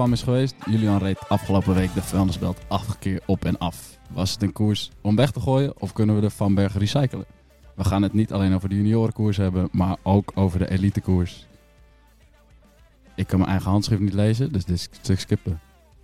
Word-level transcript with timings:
FAM 0.00 0.12
is 0.12 0.22
geweest. 0.22 0.54
Julian 0.66 0.98
reed 0.98 1.28
afgelopen 1.28 1.74
week 1.74 1.94
de 1.94 2.02
vuilnisbelt 2.02 2.58
acht 2.68 2.98
keer 2.98 3.22
op 3.26 3.44
en 3.44 3.58
af. 3.58 3.98
Was 4.10 4.32
het 4.32 4.42
een 4.42 4.52
koers 4.52 4.90
om 5.00 5.16
weg 5.16 5.30
te 5.30 5.40
gooien 5.40 5.80
of 5.80 5.92
kunnen 5.92 6.14
we 6.14 6.20
de 6.20 6.30
Van 6.30 6.54
Berg 6.54 6.78
recyclen? 6.78 7.24
We 7.74 7.84
gaan 7.84 8.02
het 8.02 8.12
niet 8.12 8.32
alleen 8.32 8.54
over 8.54 8.68
de 8.68 8.76
juniorenkoers 8.76 9.36
hebben, 9.36 9.68
maar 9.72 9.96
ook 10.02 10.32
over 10.34 10.58
de 10.58 10.70
elitekoers. 10.70 11.46
Ik 13.14 13.26
kan 13.26 13.38
mijn 13.38 13.50
eigen 13.50 13.70
handschrift 13.70 14.00
niet 14.00 14.12
lezen, 14.12 14.52
dus 14.52 14.64
dit 14.64 14.88
stuk 15.00 15.20
skippen. 15.20 15.60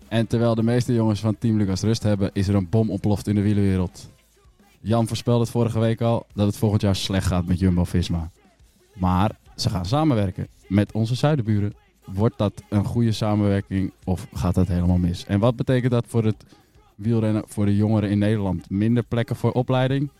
En 0.09 0.27
terwijl 0.27 0.55
de 0.55 0.63
meeste 0.63 0.95
jongens 0.95 1.21
van 1.21 1.39
Team 1.39 1.57
Lucas 1.57 1.83
rust 1.83 2.03
hebben, 2.03 2.31
is 2.33 2.49
er 2.49 2.55
een 2.55 2.69
bom 2.69 2.91
ontploft 2.91 3.27
in 3.27 3.35
de 3.35 3.43
wielerwereld. 3.43 4.11
Jan 4.81 5.07
voorspelde 5.07 5.41
het 5.41 5.51
vorige 5.51 5.79
week 5.79 6.01
al 6.01 6.27
dat 6.35 6.47
het 6.47 6.57
volgend 6.57 6.83
jaar 6.83 6.97
slecht 6.97 7.27
gaat 7.27 7.47
met 7.47 7.59
Jumbo-Visma. 7.59 8.31
Maar 8.95 9.37
ze 9.55 9.71
gaan 9.71 9.87
samenwerken 9.87 10.49
met 10.69 10.93
onze 10.93 11.15
zuidenburen. 11.15 11.85
Wordt 12.07 12.39
dat 12.39 12.63
een 12.69 12.85
goede 12.85 13.13
samenwerking 13.13 13.93
of 14.05 14.27
gaat 14.33 14.55
dat 14.55 14.69
helemaal 14.69 14.99
mis? 14.99 15.25
En 15.27 15.39
wat 15.39 15.57
betekent 15.57 15.93
dat 15.93 16.05
voor 16.09 16.25
het 16.25 16.45
wielrennen 16.95 17.43
voor 17.47 17.65
de 17.65 17.77
jongeren 17.77 18.11
in 18.11 18.19
Nederland? 18.19 18.71
Minder 18.71 19.03
plekken 19.03 19.37
voor 19.37 19.53
opleiding? 19.53 20.11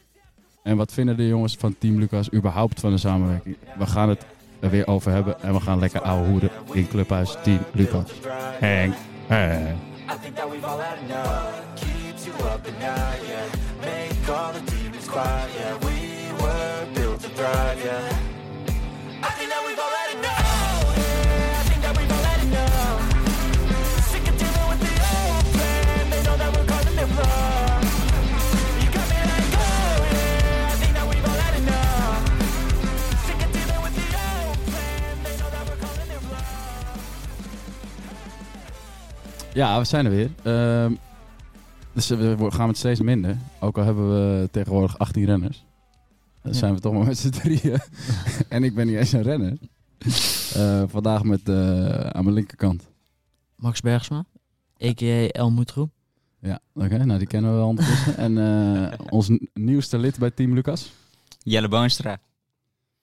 En 0.63 0.77
wat 0.77 0.93
vinden 0.93 1.17
de 1.17 1.29
jongens 1.29 1.57
van 1.57 1.75
Team 1.79 1.99
Lucas 1.99 2.33
überhaupt 2.33 2.81
van 2.81 2.91
de 2.91 2.99
samenwerking? 2.99 3.57
We 3.79 3.87
gaan 3.87 4.09
het 4.09 4.27
er 4.61 4.71
weer 4.71 4.87
over 4.87 5.13
hebben 5.13 5.43
en 5.43 5.53
we 5.53 5.61
gaan 5.61 5.79
lekker 5.79 6.01
ouwe 6.01 6.29
hoeren 6.29 6.51
in 6.73 6.89
Clubhuis 6.89 7.37
Team 7.43 7.59
Lucas. 7.73 8.13
Henk, 8.59 8.95
Henk. 9.27 9.77
I 10.11 10.19
think 10.23 10.37
that 10.37 10.51
we've 10.51 10.67
all 10.67 10.79
had 10.79 10.99
enough. 11.09 11.27
What 11.27 11.65
keeps 11.75 12.25
you 12.25 12.35
up 12.37 12.67
at 12.67 12.79
night, 12.79 13.23
yeah? 13.27 13.45
Make 13.81 14.31
all 14.31 14.53
the 14.53 14.63
demons 14.71 15.09
quiet, 15.09 15.51
yeah. 15.59 15.79
We 15.81 15.97
were 16.43 16.87
built 16.95 17.21
to 17.21 17.29
thrive, 17.29 17.85
yeah. 17.85 18.19
I 19.23 19.31
think 19.39 19.56
Ja, 39.57 39.79
we 39.79 39.85
zijn 39.85 40.05
er 40.05 40.11
weer. 40.11 40.31
Ehm, 40.43 40.95
dus 41.93 42.09
we 42.09 42.37
wo- 42.37 42.51
gaan 42.51 42.67
met 42.67 42.77
steeds 42.77 43.01
minder. 43.01 43.37
Ook 43.61 43.79
al 43.79 43.85
hebben 43.85 44.09
we 44.09 44.49
tegenwoordig 44.51 44.99
18 44.99 45.25
renners. 45.25 45.65
Dan 46.43 46.53
Ja. 46.53 46.59
zijn 46.59 46.75
we 46.75 46.81
toch 46.81 46.93
maar 46.93 47.05
met 47.07 47.19
z'n 47.19 47.29
drieën. 47.31 47.81
en 48.49 48.65
ik 48.65 48.75
ben 48.75 48.87
niet 48.87 48.97
eens 48.97 49.13
een 49.13 49.23
renner. 49.23 49.59
Eh, 50.55 50.83
vandaag 50.87 51.23
met 51.23 51.49
eh, 51.49 51.97
aan 52.01 52.23
mijn 52.25 52.35
linkerkant. 52.35 52.91
Max 53.57 53.81
Bergsma, 53.81 54.25
a.k.a. 54.85 55.27
El 55.29 55.51
Moetroe. 55.51 55.89
Ja, 56.41 56.61
oké. 56.75 57.05
nou, 57.05 57.19
die 57.19 57.27
kennen 57.29 57.51
we 57.51 57.57
wel 57.57 57.67
ondertussen. 57.69 58.17
en 58.17 58.39
eh, 58.93 58.99
ons 59.11 59.31
nieuwste 59.55 59.99
lid 59.99 60.19
bij 60.19 60.31
Team 60.31 60.55
Lucas. 60.55 60.93
Jelle 61.39 61.69
Boonstra. 61.69 62.19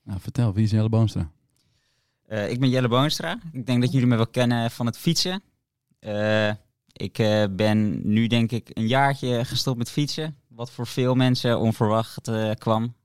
Nou, 0.04 0.20
vertel, 0.20 0.54
wie 0.54 0.64
is 0.64 0.72
Jelle 0.72 0.90
Boomstra? 0.90 1.30
Eh, 2.28 2.50
ik 2.52 2.60
ben 2.60 2.70
Jelle 2.70 2.88
Boonstra. 2.88 3.40
Ik 3.52 3.66
denk 3.66 3.82
dat 3.82 3.92
jullie 3.92 4.08
me 4.08 4.16
wel 4.16 4.28
kennen 4.28 4.72
van 4.72 4.86
het 4.86 4.98
fietsen. 4.98 5.42
Eh, 6.04 6.50
ik 6.94 7.18
eh, 7.20 7.44
ben 7.52 8.08
nu 8.14 8.28
denk 8.28 8.52
ik 8.52 8.70
een 8.74 8.88
jaartje 8.88 9.46
gestopt 9.46 9.78
met 9.78 9.92
fietsen. 9.92 10.36
Wat 10.48 10.72
voor 10.72 10.88
veel 10.88 11.16
mensen 11.16 11.60
onverwacht 11.60 12.28
eh, 12.28 12.52
kwam. 12.58 12.96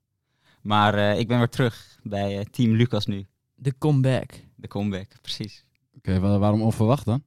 Maar 0.62 0.94
eh, 0.94 1.19
ik 1.19 1.28
ben 1.28 1.38
weer 1.38 1.48
terug 1.48 1.98
bij 2.03 2.38
eh, 2.38 2.44
Team 2.44 2.72
Lucas 2.72 3.06
nu. 3.06 3.26
De 3.54 3.75
comeback. 3.78 4.32
De 4.56 4.69
comeback, 4.69 5.08
precies. 5.22 5.64
Oké, 5.97 6.20
wa- 6.20 6.38
waarom 6.38 6.62
onverwacht 6.62 7.04
dan? 7.04 7.22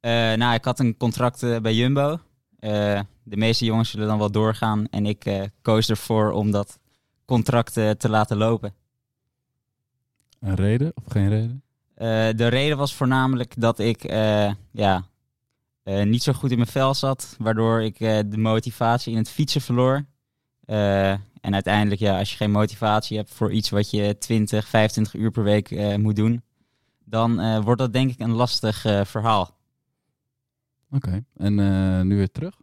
Eh, 0.00 0.10
nou, 0.12 0.54
ik 0.54 0.64
had 0.64 0.78
een 0.78 0.96
contract 0.96 1.42
eh, 1.42 1.58
bij 1.60 1.74
Jumbo. 1.74 2.18
Eh, 2.58 3.00
de 3.22 3.36
meeste 3.36 3.64
jongens 3.64 3.90
zullen 3.90 4.06
dan 4.06 4.18
wel 4.18 4.30
doorgaan. 4.30 4.88
En 4.88 5.06
ik 5.06 5.24
eh, 5.24 5.42
koos 5.62 5.88
ervoor 5.88 6.30
om 6.32 6.50
dat 6.50 6.78
contract 7.24 7.76
eh, 7.76 7.90
te 7.90 8.08
laten 8.08 8.36
lopen. 8.36 8.74
Een 10.40 10.54
reden 10.54 10.92
of 10.94 11.12
geen 11.12 11.28
reden? 11.28 11.62
Eh, 11.96 12.28
de 12.36 12.46
reden 12.46 12.76
was 12.76 12.94
voornamelijk 12.94 13.54
dat 13.60 13.78
ik 13.78 14.04
eh, 14.04 14.52
ja, 14.70 15.06
eh, 15.82 16.04
niet 16.04 16.22
zo 16.22 16.32
goed 16.32 16.50
in 16.50 16.56
mijn 16.56 16.70
vel 16.70 16.94
zat. 16.94 17.36
Waardoor 17.38 17.82
ik 17.82 17.98
de 17.98 18.38
motivatie 18.38 19.12
in 19.12 19.18
het 19.18 19.30
fietsen 19.30 19.60
verloor. 19.60 20.04
En 21.40 21.54
uiteindelijk, 21.54 22.00
ja, 22.00 22.18
als 22.18 22.30
je 22.30 22.36
geen 22.36 22.50
motivatie 22.50 23.16
hebt 23.16 23.34
voor 23.34 23.52
iets 23.52 23.70
wat 23.70 23.90
je 23.90 24.18
20, 24.18 24.68
25 24.68 25.14
uur 25.14 25.30
per 25.30 25.42
week 25.42 25.96
moet 25.98 26.16
doen. 26.16 26.42
Dan 27.04 27.62
wordt 27.62 27.80
dat 27.80 27.92
denk 27.92 28.10
ik 28.10 28.18
een 28.18 28.32
lastig 28.32 28.80
verhaal. 29.04 29.56
Oké, 30.90 31.24
en 31.36 31.54
nu 32.06 32.16
weer 32.16 32.30
terug? 32.30 32.54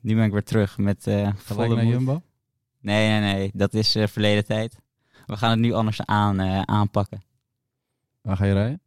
Nu 0.00 0.14
ben 0.14 0.24
ik 0.24 0.32
weer 0.32 0.44
terug 0.44 0.78
met 0.78 1.02
Gelijk 1.02 1.38
volle 1.38 1.74
naar 1.74 1.84
moed. 1.84 1.92
Jumbo? 1.92 2.22
Nee, 2.80 3.08
nee, 3.08 3.34
nee. 3.34 3.50
Dat 3.54 3.74
is 3.74 3.96
verleden 4.04 4.44
tijd. 4.44 4.76
We 5.26 5.36
gaan 5.36 5.50
het 5.50 5.58
nu 5.58 5.72
anders 5.72 6.00
aan, 6.04 6.40
aanpakken. 6.68 7.22
Waar 8.22 8.36
ga 8.36 8.44
je 8.44 8.52
rijden? 8.52 8.80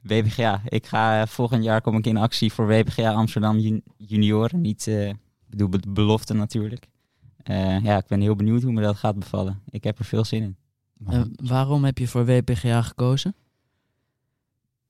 WPGA. 0.00 0.60
Ik 0.68 0.86
ga 0.86 1.20
eh, 1.20 1.26
volgend 1.26 1.64
jaar 1.64 1.80
kom 1.80 1.96
ik 1.96 2.06
in 2.06 2.16
actie 2.16 2.52
voor 2.52 2.66
WPGA 2.66 3.12
Amsterdam 3.12 3.58
jun- 3.58 3.82
junioren. 3.96 4.60
Niet, 4.60 4.86
eh, 4.86 5.08
ik 5.08 5.16
bedoel, 5.46 5.68
be- 5.68 5.80
belofte 5.88 6.34
natuurlijk. 6.34 6.86
Eh, 7.42 7.84
ja, 7.84 7.96
ik 7.96 8.06
ben 8.06 8.20
heel 8.20 8.36
benieuwd 8.36 8.62
hoe 8.62 8.72
me 8.72 8.82
dat 8.82 8.96
gaat 8.96 9.18
bevallen. 9.18 9.62
Ik 9.70 9.84
heb 9.84 9.98
er 9.98 10.04
veel 10.04 10.24
zin 10.24 10.42
in. 10.42 10.56
Waarom 11.42 11.84
heb 11.84 11.98
je 11.98 12.08
voor 12.08 12.24
WPGA 12.26 12.82
gekozen? 12.82 13.34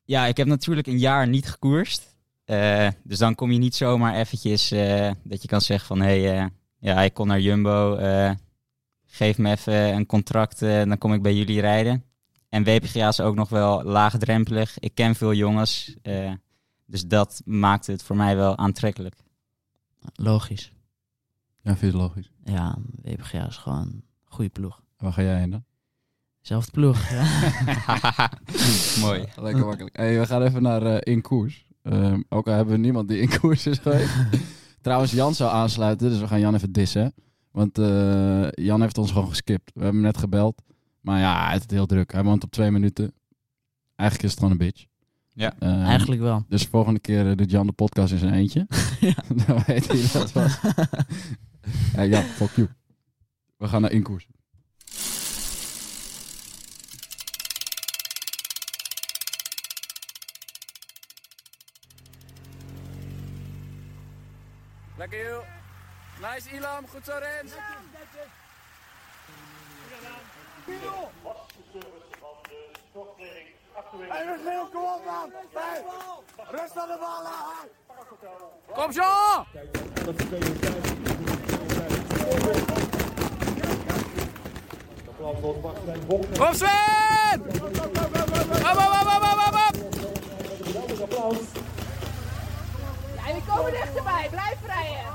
Ja, 0.04 0.26
ik 0.26 0.36
heb 0.36 0.46
natuurlijk 0.46 0.86
een 0.86 0.98
jaar 0.98 1.28
niet 1.28 1.48
gekoerst. 1.48 2.14
Eh, 2.44 2.88
dus 3.04 3.18
dan 3.18 3.34
kom 3.34 3.50
je 3.52 3.58
niet 3.58 3.74
zomaar 3.74 4.14
eventjes 4.14 4.70
eh, 4.70 5.10
dat 5.24 5.42
je 5.42 5.48
kan 5.48 5.60
zeggen 5.60 5.86
van... 5.86 6.00
hé, 6.00 6.22
hey, 6.22 6.38
eh, 6.40 6.46
ja, 6.78 7.00
ik 7.00 7.14
kom 7.14 7.26
naar 7.26 7.40
Jumbo. 7.40 7.94
eh, 7.94 8.30
geef 9.06 9.38
me 9.38 9.50
even 9.50 9.74
een 9.94 10.06
contract, 10.06 10.62
eh, 10.62 10.82
dan 10.84 10.98
kom 10.98 11.12
ik 11.12 11.22
bij 11.22 11.34
jullie 11.34 11.60
rijden. 11.60 12.04
En 12.48 12.64
WPGA 12.64 13.08
is 13.08 13.20
ook 13.20 13.34
nog 13.34 13.48
wel 13.48 13.82
laagdrempelig. 13.84 14.78
Ik 14.78 14.94
ken 14.94 15.14
veel 15.14 15.34
jongens. 15.34 15.96
eh, 16.02 16.32
dus 16.86 17.06
dat 17.06 17.42
maakt 17.44 17.86
het 17.86 18.02
voor 18.02 18.16
mij 18.16 18.36
wel 18.36 18.56
aantrekkelijk. 18.58 19.14
Logisch. 20.14 20.72
Ja, 21.62 21.76
vind 21.76 21.80
je 21.80 21.86
het 21.86 22.06
logisch. 22.08 22.30
Ja, 22.44 22.76
WPGA 23.02 23.46
is 23.46 23.56
gewoon 23.56 23.80
een 23.80 24.04
goede 24.24 24.50
ploeg. 24.50 24.80
Waar 24.98 25.12
ga 25.12 25.22
jij 25.22 25.38
heen 25.38 25.50
dan? 25.50 25.64
Zelfde 26.40 26.70
ploeg, 26.70 27.08
ja. 27.10 28.30
Mooi. 29.00 29.24
Lekker 29.36 29.66
makkelijk. 29.66 29.96
Hey, 29.96 30.18
we 30.18 30.26
gaan 30.26 30.42
even 30.42 30.62
naar 30.62 30.82
eh, 30.82 31.14
In 31.14 31.22
Koers. 31.22 31.66
Ehm, 31.82 32.22
ook 32.28 32.46
al 32.46 32.52
hebben 32.54 32.74
we 32.74 32.80
niemand 32.80 33.08
die 33.08 33.20
in 33.20 33.38
koers 33.38 33.66
is 33.66 33.78
geweest. 33.78 34.14
Trouwens, 34.82 35.12
Jan 35.12 35.34
zou 35.34 35.50
aansluiten, 35.50 36.10
dus 36.10 36.18
we 36.18 36.26
gaan 36.26 36.40
Jan 36.40 36.54
even 36.54 36.72
dissen. 36.72 37.14
Want 37.50 37.78
eh, 37.78 38.48
Jan 38.50 38.80
heeft 38.80 38.98
ons 38.98 39.12
gewoon 39.12 39.28
geskipt. 39.28 39.70
We 39.74 39.80
hebben 39.82 39.94
hem 40.02 40.04
net 40.12 40.16
gebeld. 40.18 40.62
Maar 41.06 41.18
ja, 41.18 41.50
het 41.50 41.70
heel 41.70 41.86
druk. 41.86 42.12
Hij 42.12 42.22
woont 42.22 42.44
op 42.44 42.50
twee 42.50 42.70
minuten. 42.70 43.12
Eigenlijk 43.96 44.22
is 44.28 44.30
het 44.30 44.38
gewoon 44.38 44.50
een 44.50 44.66
bitch. 44.66 44.84
Ja. 45.32 45.54
Ehm, 45.58 45.82
Eigenlijk 45.82 46.20
wel. 46.20 46.44
Dus 46.48 46.64
volgende 46.64 47.00
keer 47.00 47.30
eh, 47.30 47.36
doet 47.36 47.50
Jan 47.50 47.66
de 47.66 47.72
podcast 47.72 48.12
in 48.12 48.18
zijn 48.18 48.32
eentje. 48.32 48.66
Ja. 49.00 49.14
Dan 49.46 49.62
weet 49.66 49.86
hij 49.88 50.08
dat 50.12 50.32
was. 50.32 50.58
ja, 51.96 52.04
Jan, 52.04 52.22
fuck 52.22 52.50
you. 52.50 52.68
We 53.56 53.68
gaan 53.68 53.80
naar 53.80 53.90
In 53.92 54.02
Koers. 54.02 54.28
Lekker 64.96 65.28
joh. 65.28 65.44
Nice 66.20 66.56
Ilam, 66.56 66.86
goed 66.86 67.04
zo 67.04 67.12
Rens. 67.12 67.52
Kom 78.74 78.92
zo! 78.92 79.44
Kom 86.38 86.54
Sven! 86.54 87.42
Hop, 88.62 88.76
hop, 88.76 89.06
hop, 89.06 89.22
hop, 89.22 89.54
hop! 89.54 89.74
Ja, 93.16 93.26
jullie 93.26 93.42
komen 93.46 93.70
dichterbij. 93.70 94.28
Blijf 94.30 94.58
rijden. 94.66 95.14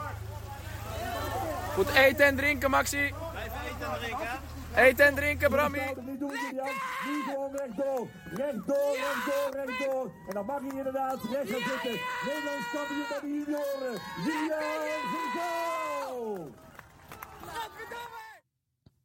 Goed 1.73 1.89
eten 1.89 2.25
en 2.25 2.35
drinken, 2.35 2.69
Maxi. 2.69 3.13
Blijf 3.31 3.51
eten 3.65 3.93
en 3.93 3.99
drinken. 3.99 4.50
Eten 4.75 5.05
en 5.05 5.15
drinken, 5.15 5.49
Brammy. 5.49 5.77
Nu 6.05 6.17
doen 6.17 6.29
we 6.29 6.37
Julian. 6.45 6.75
Nu 7.07 7.23
gewoon 7.23 7.51
rechtdoor. 7.55 8.07
Rechtdoor, 8.23 8.95
rechtdoor, 9.05 9.65
rechtdoor. 9.65 10.11
En 10.27 10.33
dan 10.33 10.45
mag 10.45 10.59
hij 10.59 10.77
inderdaad 10.77 11.19
recht 11.23 11.49
gaan 11.51 11.69
zitten. 11.69 11.99
Nederlands 12.25 12.69
kampioen 12.73 13.05
bij 13.09 13.19
de 13.21 13.27
junioren. 13.27 13.99
Julian 14.25 15.01
Zinko. 15.11 16.49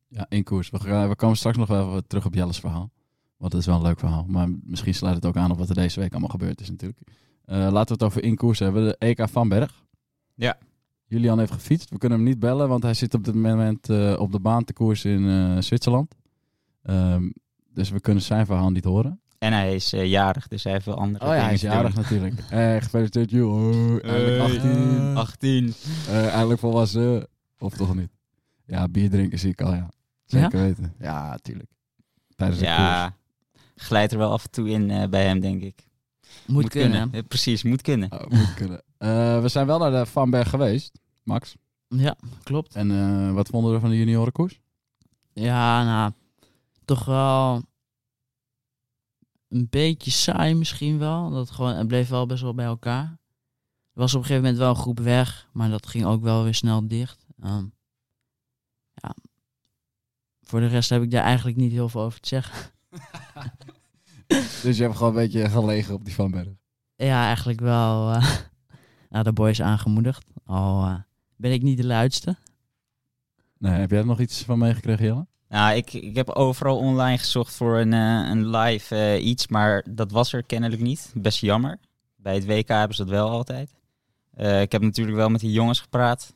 Ja, 0.09 0.27
in 0.29 0.45
koers. 0.45 0.71
We, 0.71 0.81
gaan, 0.81 1.09
we 1.09 1.17
komen 1.17 1.37
straks 1.37 1.57
nog 1.57 1.69
wel 1.69 1.89
even 1.89 2.07
terug 2.07 2.27
op 2.27 2.35
Jelle's 2.35 2.61
verhaal. 2.61 2.91
Want 3.37 3.53
dat 3.53 3.61
is 3.61 3.67
wel 3.67 3.77
een 3.77 3.83
leuk 3.83 3.99
verhaal. 3.99 4.25
Maar 4.29 4.49
misschien 4.63 4.95
sluit 4.95 5.15
het 5.15 5.27
ook 5.27 5.37
aan 5.37 5.51
op 5.51 5.59
wat 5.59 5.69
er 5.69 5.75
deze 5.75 6.01
week 6.01 6.11
allemaal 6.11 6.29
gebeurd 6.29 6.61
is 6.61 6.71
natuurlijk. 6.71 7.01
Eh, 7.45 7.57
laten 7.57 7.87
we 7.87 7.93
het 7.93 8.03
over 8.03 8.23
in 8.23 8.37
koers 8.37 8.59
hebben. 8.59 8.85
De 8.85 8.97
EK 8.99 9.29
van 9.29 9.49
Berg. 9.49 9.85
Ja. 10.35 10.59
Julian 11.06 11.38
heeft 11.38 11.53
gefietst. 11.53 11.91
We 11.91 11.99
kunnen 11.99 12.19
hem 12.19 12.26
niet 12.26 12.38
bellen, 12.38 12.69
want 12.69 12.82
hij 12.82 12.94
zit 12.94 13.14
op 13.14 13.25
dit 13.25 13.35
moment 13.35 13.88
eh, 13.88 14.14
op 14.19 14.32
de 14.32 14.41
baan 14.41 14.64
te 14.64 14.73
koers 14.73 15.05
in 15.05 15.29
eh, 15.29 15.62
Zwitserland. 15.62 16.14
Ehm, 16.82 17.31
dus 17.73 17.91
we 17.91 18.00
kunnen 18.00 18.23
zijn 18.23 18.47
verhaal 18.47 18.70
niet 18.70 18.85
horen. 18.85 19.20
En 19.38 19.53
hij 19.53 19.75
is 19.75 19.93
eh, 19.93 20.06
jarig, 20.06 20.49
dus 20.49 20.64
hij 20.64 20.73
heeft 20.73 20.87
wel 20.87 20.94
andere 20.97 21.25
Oh 21.25 21.35
ja, 21.35 21.43
hij 21.43 21.53
is 21.53 21.61
jarig 21.61 21.94
doen. 21.94 22.03
natuurlijk. 22.03 22.35
Eh, 22.50 22.76
gefeliciteerd. 22.82 23.32
Eindelijk 24.03 24.41
18. 24.41 25.17
18. 25.17 25.75
Eh, 26.08 26.29
eindelijk 26.29 26.61
volwassen. 26.61 27.26
Of 27.58 27.75
toch 27.75 27.94
niet? 27.94 28.11
Ja, 28.64 28.88
bier 28.88 29.11
drinken 29.11 29.38
zie 29.38 29.50
ik 29.50 29.61
al, 29.61 29.75
ja. 29.75 29.88
Zeker 30.25 30.61
weten. 30.61 30.94
Ja, 30.99 31.29
natuurlijk. 31.31 31.70
Tijdens 32.35 32.61
de 32.61 32.67
koers. 32.67 32.79
Ja, 32.79 33.17
glijdt 33.75 34.12
er 34.12 34.19
wel 34.19 34.32
af 34.32 34.44
en 34.44 34.50
toe 34.50 34.69
in 34.69 35.11
bij 35.11 35.25
hem, 35.26 35.41
denk 35.41 35.62
ik. 35.62 35.86
Moet, 36.46 36.69
kunnen. 36.69 37.12
Eh, 37.12 37.23
precies, 37.28 37.62
moet 37.62 37.82
kunnen. 37.82 38.12
Oh, 38.12 38.26
moet 38.26 38.55
kunnen. 38.55 38.82
Eh, 38.99 39.40
we 39.40 39.49
zijn 39.49 39.67
wel 39.67 39.78
naar 39.78 39.90
de 39.90 40.06
Van 40.06 40.31
Berg 40.31 40.50
geweest, 40.50 40.99
Max. 41.23 41.56
Ja, 41.88 42.17
klopt. 42.43 42.75
En 42.75 42.90
eh, 42.90 43.32
wat 43.32 43.49
vonden 43.49 43.73
we 43.73 43.81
van 43.81 43.90
de 43.90 43.99
juniorenkoers? 43.99 44.61
Ja, 45.32 45.84
nou, 45.84 46.12
toch 46.84 47.05
wel 47.05 47.62
een 49.49 49.67
beetje 49.70 50.11
saai 50.11 50.55
misschien 50.55 50.99
wel. 50.99 51.31
Dat 51.31 51.50
gewoon, 51.50 51.75
het 51.75 51.87
bleef 51.87 52.08
wel 52.08 52.26
best 52.26 52.43
wel 52.43 52.55
bij 52.55 52.67
elkaar. 52.67 53.19
Er 53.93 54.02
was 54.02 54.14
op 54.14 54.20
een 54.20 54.26
gegeven 54.26 54.43
moment 54.43 54.62
wel 54.62 54.70
een 54.70 54.82
groep 54.82 54.99
weg, 54.99 55.49
maar 55.52 55.70
dat 55.70 55.87
ging 55.87 56.05
ook 56.05 56.22
wel 56.22 56.44
weer 56.44 56.55
snel 56.55 56.88
dicht. 56.88 57.26
Ehm, 57.40 57.64
ja. 58.94 59.14
Voor 60.43 60.61
de 60.61 60.67
rest 60.67 60.90
heb 60.90 61.02
ik 61.02 61.11
daar 61.11 61.25
eigenlijk 61.25 61.56
niet 61.56 61.72
heel 61.72 61.88
veel 61.88 62.00
over 62.00 62.20
te 62.20 62.29
zeggen. 62.29 62.70
Dus 64.62 64.76
je 64.76 64.82
hebt 64.82 64.96
gewoon 64.96 65.17
een 65.17 65.23
beetje 65.23 65.49
gelegen 65.49 65.94
op 65.94 66.05
die 66.05 66.14
Van 66.14 66.31
Berg. 66.31 66.49
Ja, 66.96 67.26
eigenlijk 67.26 67.61
wel 67.61 68.12
eh 68.12 68.37
nou, 69.11 69.25
de 69.25 69.32
boys 69.32 69.62
aangemoedigd. 69.62 70.26
Al 70.44 70.84
eh, 70.84 70.94
ben 71.37 71.52
ik 71.52 71.62
niet 71.62 71.76
de 71.76 71.87
luidste. 71.87 72.37
Nee, 73.58 73.73
heb 73.73 73.90
jij 73.90 73.99
er 73.99 74.06
nog 74.06 74.20
iets 74.20 74.43
van 74.43 74.58
meegekregen, 74.58 75.05
Jelle? 75.05 75.26
Nou, 75.49 75.76
ik, 75.76 75.93
ik 75.93 76.17
heb 76.17 76.31
overal 76.31 76.78
online 76.78 77.19
gezocht 77.19 77.55
voor 77.55 77.78
een, 77.78 77.93
eh, 77.93 78.28
een 78.31 78.50
live 78.50 79.20
iets, 79.20 79.49
maar 79.49 79.84
dat 79.90 80.11
was 80.11 80.32
er 80.32 80.43
kennelijk 80.43 80.82
niet. 80.82 81.12
Best 81.14 81.40
jammer. 81.40 81.79
Bij 82.17 82.34
het 82.34 82.46
WK 82.46 82.69
hebben 82.69 82.96
ze 82.96 83.02
dat 83.05 83.12
wel 83.12 83.31
altijd. 83.31 83.75
Eh, 84.34 84.61
ik 84.61 84.72
heb 84.72 84.82
natuurlijk 84.82 85.17
wel 85.17 85.29
met 85.29 85.40
die 85.40 85.52
jongens 85.52 85.81
gepraat. 85.81 86.34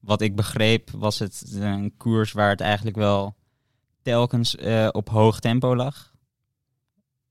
Wat 0.00 0.20
ik 0.20 0.36
begreep 0.36 0.90
was 0.90 1.18
het 1.18 1.52
een 1.52 1.96
koers 1.96 2.32
waar 2.32 2.50
het 2.50 2.60
eigenlijk 2.60 2.96
wel 2.96 3.34
telkens 4.02 4.56
eh, 4.56 4.88
op 4.92 5.08
hoog 5.08 5.40
tempo 5.40 5.76
lag. 5.76 6.13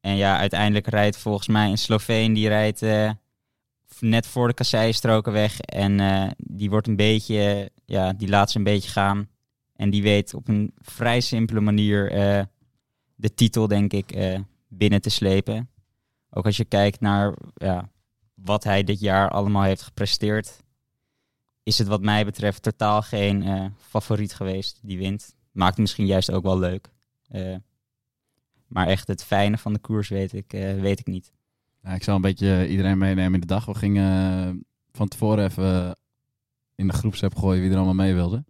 En 0.03 0.15
ja, 0.15 0.37
uiteindelijk 0.37 0.87
rijdt 0.87 1.17
volgens 1.17 1.47
mij 1.47 1.69
een 1.69 1.77
Sloveen 1.77 2.33
die 2.33 2.47
rijdt 2.47 2.81
eh, 2.81 3.11
net 3.99 4.27
voor 4.27 4.47
de 4.47 4.53
kasseistroken 4.53 5.31
weg. 5.31 5.59
En 5.59 5.99
eh, 5.99 6.31
die 6.37 6.69
wordt 6.69 6.87
een 6.87 6.95
beetje, 6.95 7.71
ja, 7.85 8.13
die 8.13 8.29
laat 8.29 8.51
ze 8.51 8.57
een 8.57 8.63
beetje 8.63 8.89
gaan. 8.89 9.27
En 9.75 9.89
die 9.89 10.01
weet 10.01 10.33
op 10.33 10.47
een 10.47 10.71
vrij 10.77 11.19
simpele 11.19 11.59
manier 11.59 12.11
eh, 12.11 12.43
de 13.15 13.33
titel, 13.33 13.67
denk 13.67 13.93
ik, 13.93 14.17
binnen 14.67 15.01
te 15.01 15.09
slepen. 15.09 15.69
Ook 16.29 16.45
als 16.45 16.57
je 16.57 16.65
kijkt 16.65 16.99
naar 16.99 17.33
ja, 17.55 17.89
wat 18.33 18.63
hij 18.63 18.83
dit 18.83 18.99
jaar 18.99 19.29
allemaal 19.29 19.63
heeft 19.63 19.81
gepresteerd, 19.81 20.63
is 21.63 21.77
het 21.77 21.87
wat 21.87 22.01
mij 22.01 22.25
betreft 22.25 22.61
totaal 22.61 23.01
geen 23.01 23.73
favoriet 23.77 24.33
geweest 24.33 24.79
die 24.81 24.97
wint. 24.97 25.35
Maakt 25.51 25.77
misschien 25.77 26.05
juist 26.05 26.31
ook 26.31 26.43
wel 26.43 26.59
leuk. 26.59 26.91
Eh, 27.27 27.55
maar 28.73 28.87
echt 28.87 29.07
het 29.07 29.23
fijne 29.23 29.57
van 29.57 29.73
de 29.73 29.79
koers 29.79 30.09
weet 30.09 30.33
ik, 30.33 30.53
eh, 30.53 30.79
weet 30.79 30.99
ik 30.99 31.07
niet. 31.07 31.31
Ja, 31.83 31.89
ik 31.89 32.03
zal 32.03 32.15
een 32.15 32.21
beetje 32.21 32.67
iedereen 32.67 32.97
meenemen 32.97 33.33
in 33.33 33.39
de 33.39 33.45
dag. 33.45 33.65
We 33.65 33.73
gingen 33.73 34.47
eh, 34.47 34.55
van 34.91 35.07
tevoren 35.07 35.45
even 35.45 35.97
in 36.75 36.87
de 36.87 36.93
groepsapp 36.93 37.35
gooien 37.35 37.61
wie 37.61 37.69
er 37.71 37.75
allemaal 37.75 37.93
mee 37.93 38.13
wilde. 38.13 38.43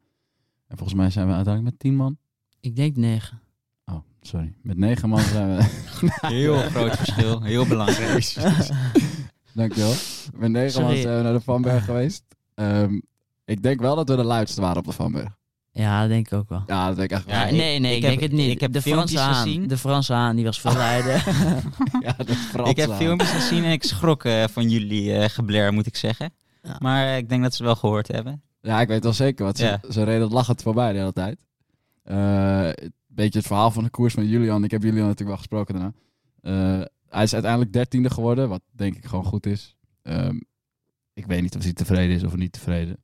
En 0.68 0.78
volgens 0.78 0.98
mij 1.00 1.10
zijn 1.10 1.28
we 1.28 1.34
uiteindelijk 1.34 1.74
met 1.74 1.84
tien 1.84 1.96
man. 1.96 2.18
Ik 2.60 2.76
denk 2.76 2.96
negen. 2.96 3.42
Oh, 3.86 4.00
sorry. 4.22 4.54
Met 4.62 4.78
negen 4.78 5.10
man 5.10 5.20
zijn 5.20 5.56
we... 5.56 5.70
Heel 6.28 6.58
groot 6.58 6.96
verschil, 6.96 7.42
heel 7.42 7.68
belangrijk. 7.68 8.34
Dankjewel. 9.54 9.94
Met 10.34 10.52
negen 10.52 10.82
man 10.82 10.96
zijn 10.96 11.18
we 11.18 11.24
naar 11.24 11.34
de 11.34 11.42
Vanberg 11.42 11.86
geweest. 11.86 12.24
Ehm, 12.54 13.00
ik 13.46 13.64
denk 13.64 13.80
wel 13.80 13.96
dat 13.96 14.10
we 14.10 14.16
de 14.16 14.24
luidste 14.24 14.62
waren 14.62 14.78
op 14.78 14.86
de 14.86 14.92
Vanberg. 14.92 15.38
Ja, 15.76 16.00
dat 16.02 16.10
denk 16.10 16.26
ik 16.28 16.34
ook 16.34 16.50
wel. 16.50 16.64
Ja, 16.68 16.88
dat 16.88 16.96
denk 16.96 17.12
ik 17.12 17.18
echt 17.18 17.26
Ja, 17.30 17.32
wel. 17.32 17.40
Ja, 17.42 17.46
ik- 17.48 17.56
nee, 17.58 17.80
nee, 17.80 17.92
ik 17.92 17.98
ik, 17.98 18.02
heb- 18.04 18.12
denk 18.20 18.22
het 18.22 18.32
niet. 18.40 18.52
ik 18.52 18.60
heb 18.60 18.74
de 18.74 18.82
Franse 18.82 19.20
haan, 19.20 19.34
gezien. 19.34 19.68
de 19.68 19.78
Franse 19.78 20.14
haan, 20.14 20.36
die 20.36 20.46
was 20.46 20.60
veel 20.62 20.74
luider. 20.74 21.24
Ja, 22.06 22.14
dat 22.18 22.30
is 22.30 22.38
Frans 22.38 22.70
ik 22.70 22.76
heb 22.78 22.90
aan. 22.90 22.98
filmpjes 22.98 23.30
gezien 23.30 23.64
en 23.64 23.72
ik 23.72 23.84
schrok 23.84 24.24
eh, 24.26 24.44
van 24.48 24.70
jullie 24.70 25.14
eh 25.14 25.30
gebler, 25.30 25.74
moet 25.74 25.86
ik 25.86 25.96
zeggen. 25.96 26.34
Ja. 26.64 26.76
Maar 26.80 27.06
eh, 27.08 27.18
ik 27.18 27.30
denk 27.30 27.44
dat 27.44 27.54
ze 27.54 27.64
wel 27.64 27.76
gehoord 27.76 28.08
hebben. 28.08 28.42
Ja, 28.62 28.82
ik 28.82 28.88
weet 28.88 29.04
wel 29.04 29.14
zeker. 29.14 29.44
Want 29.46 29.58
ze, 29.58 29.66
Ja. 29.66 29.80
ze 29.92 30.04
reden 30.04 30.30
lachend 30.30 30.62
voorbij 30.62 30.92
de 30.92 30.98
hele 31.00 31.14
tijd. 31.14 31.38
Eh, 32.04 32.66
een 32.68 32.94
beetje 33.08 33.38
het 33.40 33.48
verhaal 33.48 33.72
van 33.72 33.84
de 33.84 33.90
koers 33.90 34.14
van 34.14 34.28
Julian. 34.28 34.64
Ik 34.64 34.72
heb 34.72 34.82
Julian 34.84 35.00
natuurlijk 35.08 35.28
wel 35.30 35.38
gesproken 35.38 35.74
daarna. 35.74 35.94
Eh, 36.42 36.86
hij 37.10 37.24
is 37.24 37.34
uiteindelijk 37.34 37.74
dertiende 37.74 38.10
geworden, 38.10 38.50
wat 38.50 38.62
denk 38.72 38.96
ik 38.96 39.06
gewoon 39.06 39.26
goed 39.26 39.46
is. 39.46 39.76
Ehm, 40.02 40.40
ik 41.14 41.26
weet 41.26 41.42
niet 41.42 41.56
of 41.56 41.64
hij 41.64 41.74
tevreden 41.74 42.16
is 42.16 42.24
of 42.24 42.36
niet 42.36 42.52
tevreden. 42.52 42.98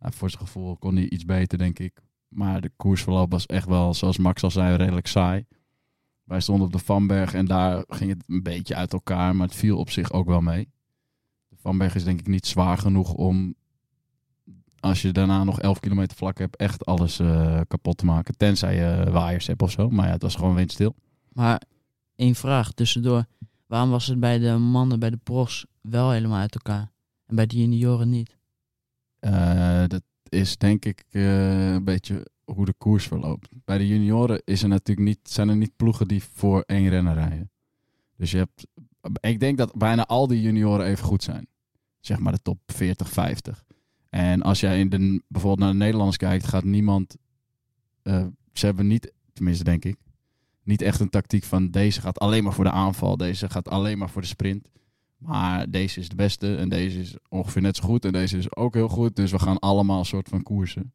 Voor 0.00 0.30
zijn 0.30 0.42
gevoel 0.42 0.76
kon 0.76 0.96
hij 0.96 1.08
iets 1.08 1.24
beter, 1.24 1.58
denk 1.58 1.78
ik. 1.78 1.98
Maar 2.36 2.60
de 2.60 2.70
koersverloop 2.76 3.30
was 3.30 3.46
echt 3.46 3.66
wel, 3.68 3.94
zoals 3.94 4.18
Max 4.18 4.42
al 4.42 4.50
zei, 4.50 4.76
redelijk 4.76 5.06
saai. 5.06 5.46
Wij 6.24 6.40
stonden 6.40 6.66
op 6.66 6.72
de 6.72 6.78
Vanberg 6.78 7.34
en 7.34 7.46
daar 7.46 7.84
ging 7.88 8.10
het 8.10 8.24
een 8.26 8.42
beetje 8.42 8.74
uit 8.74 8.92
elkaar, 8.92 9.36
maar 9.36 9.46
het 9.46 9.56
viel 9.56 9.78
op 9.78 9.90
zich 9.90 10.12
ook 10.12 10.26
wel 10.26 10.40
mee. 10.40 10.68
De 11.48 11.56
Vanberg 11.60 11.94
is 11.94 12.04
denk 12.04 12.20
ik 12.20 12.26
niet 12.26 12.46
zwaar 12.46 12.78
genoeg 12.78 13.12
om 13.12 13.54
als 14.80 15.02
je 15.02 15.12
daarna 15.12 15.44
nog 15.44 15.60
11 15.60 15.80
kilometer 15.80 16.16
vlak 16.16 16.38
hebt, 16.38 16.56
echt 16.56 16.84
alles 16.84 17.18
eh, 17.18 17.60
kapot 17.68 17.96
te 17.96 18.04
maken. 18.04 18.36
Tenzij 18.36 18.74
je 18.74 19.10
waaiers 19.10 19.46
hebt 19.46 19.62
of 19.62 19.70
zo. 19.70 19.90
Maar 19.90 20.06
ja, 20.06 20.12
het 20.12 20.22
was 20.22 20.34
gewoon 20.34 20.54
windstil. 20.54 20.94
maar 21.32 21.62
één 22.14 22.34
vraag 22.34 22.72
tussendoor. 22.72 23.24
Waarom 23.66 23.90
was 23.90 24.06
het 24.06 24.20
bij 24.20 24.38
de 24.38 24.56
mannen, 24.56 24.98
bij 25.00 25.10
de 25.10 25.16
profs, 25.22 25.66
wel 25.80 26.10
helemaal 26.10 26.38
uit 26.38 26.54
elkaar? 26.54 26.92
En 27.26 27.36
bij 27.36 27.46
de 27.46 27.56
junioren 27.56 28.08
niet? 28.08 28.36
Eh, 29.18 29.84
dat 29.86 30.02
is 30.28 30.56
denk 30.56 30.84
ik 30.84 31.04
eh, 31.10 31.72
een 31.72 31.84
beetje 31.84 32.26
hoe 32.44 32.64
de 32.64 32.74
koers 32.78 33.06
verloopt. 33.06 33.48
Bij 33.64 33.78
de 33.78 33.86
junioren 33.86 34.42
is 34.44 34.62
er 34.62 34.68
natuurlijk 34.68 35.06
niet, 35.06 35.18
zijn 35.22 35.48
er 35.48 35.56
niet 35.56 35.76
ploegen 35.76 36.08
die 36.08 36.22
voor 36.24 36.60
één 36.60 36.88
renner 36.88 37.14
rijden. 37.14 37.50
Dus 38.16 38.30
je 38.30 38.36
hebt, 38.36 38.66
ik 39.20 39.40
denk 39.40 39.58
dat 39.58 39.74
bijna 39.74 40.06
al 40.06 40.26
die 40.26 40.42
junioren 40.42 40.86
even 40.86 41.04
goed 41.04 41.22
zijn. 41.22 41.48
Zeg 42.00 42.18
maar 42.18 42.32
de 42.32 42.42
top 42.42 42.58
40, 42.66 43.08
50. 43.10 43.64
En 44.08 44.42
als 44.42 44.60
jij 44.60 44.80
in 44.80 44.88
de, 44.88 45.22
bijvoorbeeld 45.28 45.62
naar 45.62 45.72
de 45.72 45.78
Nederlanders 45.78 46.16
kijkt, 46.16 46.46
gaat 46.46 46.64
niemand. 46.64 47.16
eh, 48.02 48.26
ze 48.52 48.66
hebben 48.66 48.86
niet, 48.86 49.12
tenminste 49.32 49.64
denk 49.64 49.84
ik, 49.84 49.96
niet 50.62 50.82
echt 50.82 51.00
een 51.00 51.08
tactiek 51.10 51.44
van 51.44 51.70
deze 51.70 52.00
gaat 52.00 52.18
alleen 52.18 52.44
maar 52.44 52.52
voor 52.52 52.64
de 52.64 52.70
aanval, 52.70 53.16
deze 53.16 53.50
gaat 53.50 53.68
alleen 53.68 53.98
maar 53.98 54.10
voor 54.10 54.22
de 54.22 54.28
sprint. 54.28 54.68
Maar 55.16 55.70
deze 55.70 56.00
is 56.00 56.08
de 56.08 56.16
beste 56.16 56.56
en 56.56 56.68
deze 56.68 57.00
is 57.00 57.16
ongeveer 57.28 57.62
net 57.62 57.76
zo 57.76 57.84
goed 57.84 58.04
en 58.04 58.12
deze 58.12 58.38
is 58.38 58.56
ook 58.56 58.74
heel 58.74 58.88
goed. 58.88 59.16
Dus 59.16 59.30
we 59.30 59.38
gaan 59.38 59.58
allemaal 59.58 59.98
een 59.98 60.04
soort 60.04 60.28
van 60.28 60.42
koersen. 60.42 60.92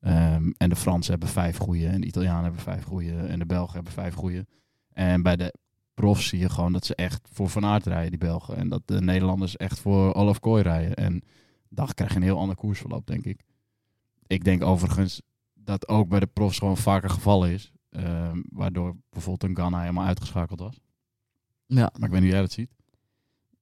Ehm, 0.00 0.50
en 0.56 0.68
de 0.68 0.76
Fransen 0.76 1.10
hebben 1.10 1.28
vijf 1.28 1.56
goeie 1.56 1.88
en 1.88 2.00
de 2.00 2.06
Italianen 2.06 2.42
hebben 2.42 2.60
vijf 2.60 2.84
goeie 2.84 3.16
en 3.16 3.38
de 3.38 3.46
Belgen 3.46 3.74
hebben 3.74 3.92
vijf 3.92 4.14
goeie. 4.14 4.44
En 4.92 5.22
bij 5.22 5.36
de 5.36 5.54
profs 5.94 6.28
zie 6.28 6.38
je 6.38 6.48
gewoon 6.48 6.72
dat 6.72 6.86
ze 6.86 6.94
echt 6.94 7.28
voor 7.32 7.48
Van 7.48 7.64
Aert 7.64 7.86
rijden, 7.86 8.10
die 8.10 8.18
Belgen. 8.18 8.56
En 8.56 8.68
dat 8.68 8.82
de 8.84 9.00
Nederlanders 9.00 9.56
echt 9.56 9.78
voor 9.78 10.14
Olaf 10.14 10.40
Kooi 10.40 10.62
rijden. 10.62 10.94
En 10.94 11.22
dan 11.68 11.88
krijg 11.94 12.10
je 12.10 12.16
een 12.16 12.22
heel 12.22 12.38
ander 12.38 12.56
koersverloop, 12.56 13.06
denk 13.06 13.24
ik. 13.24 13.42
Ik 14.26 14.44
denk 14.44 14.62
overigens 14.62 15.22
dat 15.54 15.88
ook 15.88 16.08
bij 16.08 16.20
de 16.20 16.26
profs 16.26 16.58
gewoon 16.58 16.76
vaker 16.76 17.10
gevallen 17.10 17.50
is. 17.50 17.72
ehm, 17.88 18.42
waardoor 18.50 18.96
bijvoorbeeld 19.10 19.50
een 19.50 19.56
Ghana 19.56 19.80
helemaal 19.80 20.06
uitgeschakeld 20.06 20.60
was. 20.60 20.80
Ja. 21.66 21.90
Maar 21.98 22.08
ik 22.08 22.14
weet 22.14 22.20
niet 22.20 22.20
hoe 22.20 22.30
jij 22.30 22.40
dat 22.40 22.52
ziet. 22.52 22.70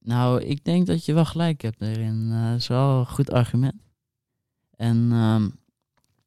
Nou, 0.07 0.43
ik 0.43 0.65
denk 0.65 0.87
dat 0.87 1.05
je 1.05 1.13
wel 1.13 1.25
gelijk 1.25 1.63
hebt 1.63 1.81
erin. 1.83 2.29
Eh, 2.33 2.51
Dat 2.51 2.59
is 2.59 2.67
wel 2.67 2.99
een 2.99 3.07
goed 3.07 3.31
argument. 3.31 3.83
En 4.77 5.09
ehm, 5.13 5.49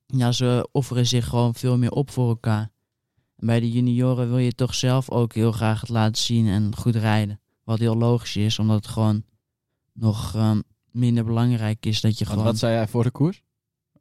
ja, 0.05 0.31
ze 0.31 0.69
offeren 0.71 1.05
zich 1.05 1.27
gewoon 1.27 1.55
veel 1.55 1.77
meer 1.77 1.91
op 1.91 2.11
voor 2.11 2.29
elkaar. 2.29 2.71
En 3.35 3.45
bij 3.45 3.59
de 3.59 3.71
junioren 3.71 4.27
wil 4.29 4.37
je 4.37 4.53
toch 4.53 4.75
zelf 4.75 5.09
ook 5.09 5.33
heel 5.33 5.51
graag 5.51 5.81
het 5.81 5.89
laten 5.89 6.21
zien 6.21 6.47
en 6.47 6.75
goed 6.75 6.95
rijden. 6.95 7.39
Wat 7.63 7.79
heel 7.79 7.95
logisch 7.95 8.35
is, 8.35 8.59
omdat 8.59 8.75
het 8.75 8.87
gewoon 8.87 9.23
nog 9.93 10.35
ehm, 10.35 10.61
minder 10.91 11.25
belangrijk 11.25 11.85
is 11.85 12.01
dat 12.01 12.17
je 12.17 12.25
Want 12.25 12.29
gewoon... 12.29 12.45
wat 12.51 12.57
zei 12.57 12.73
jij 12.73 12.87
voor 12.87 13.03
de 13.03 13.11
koers? 13.11 13.43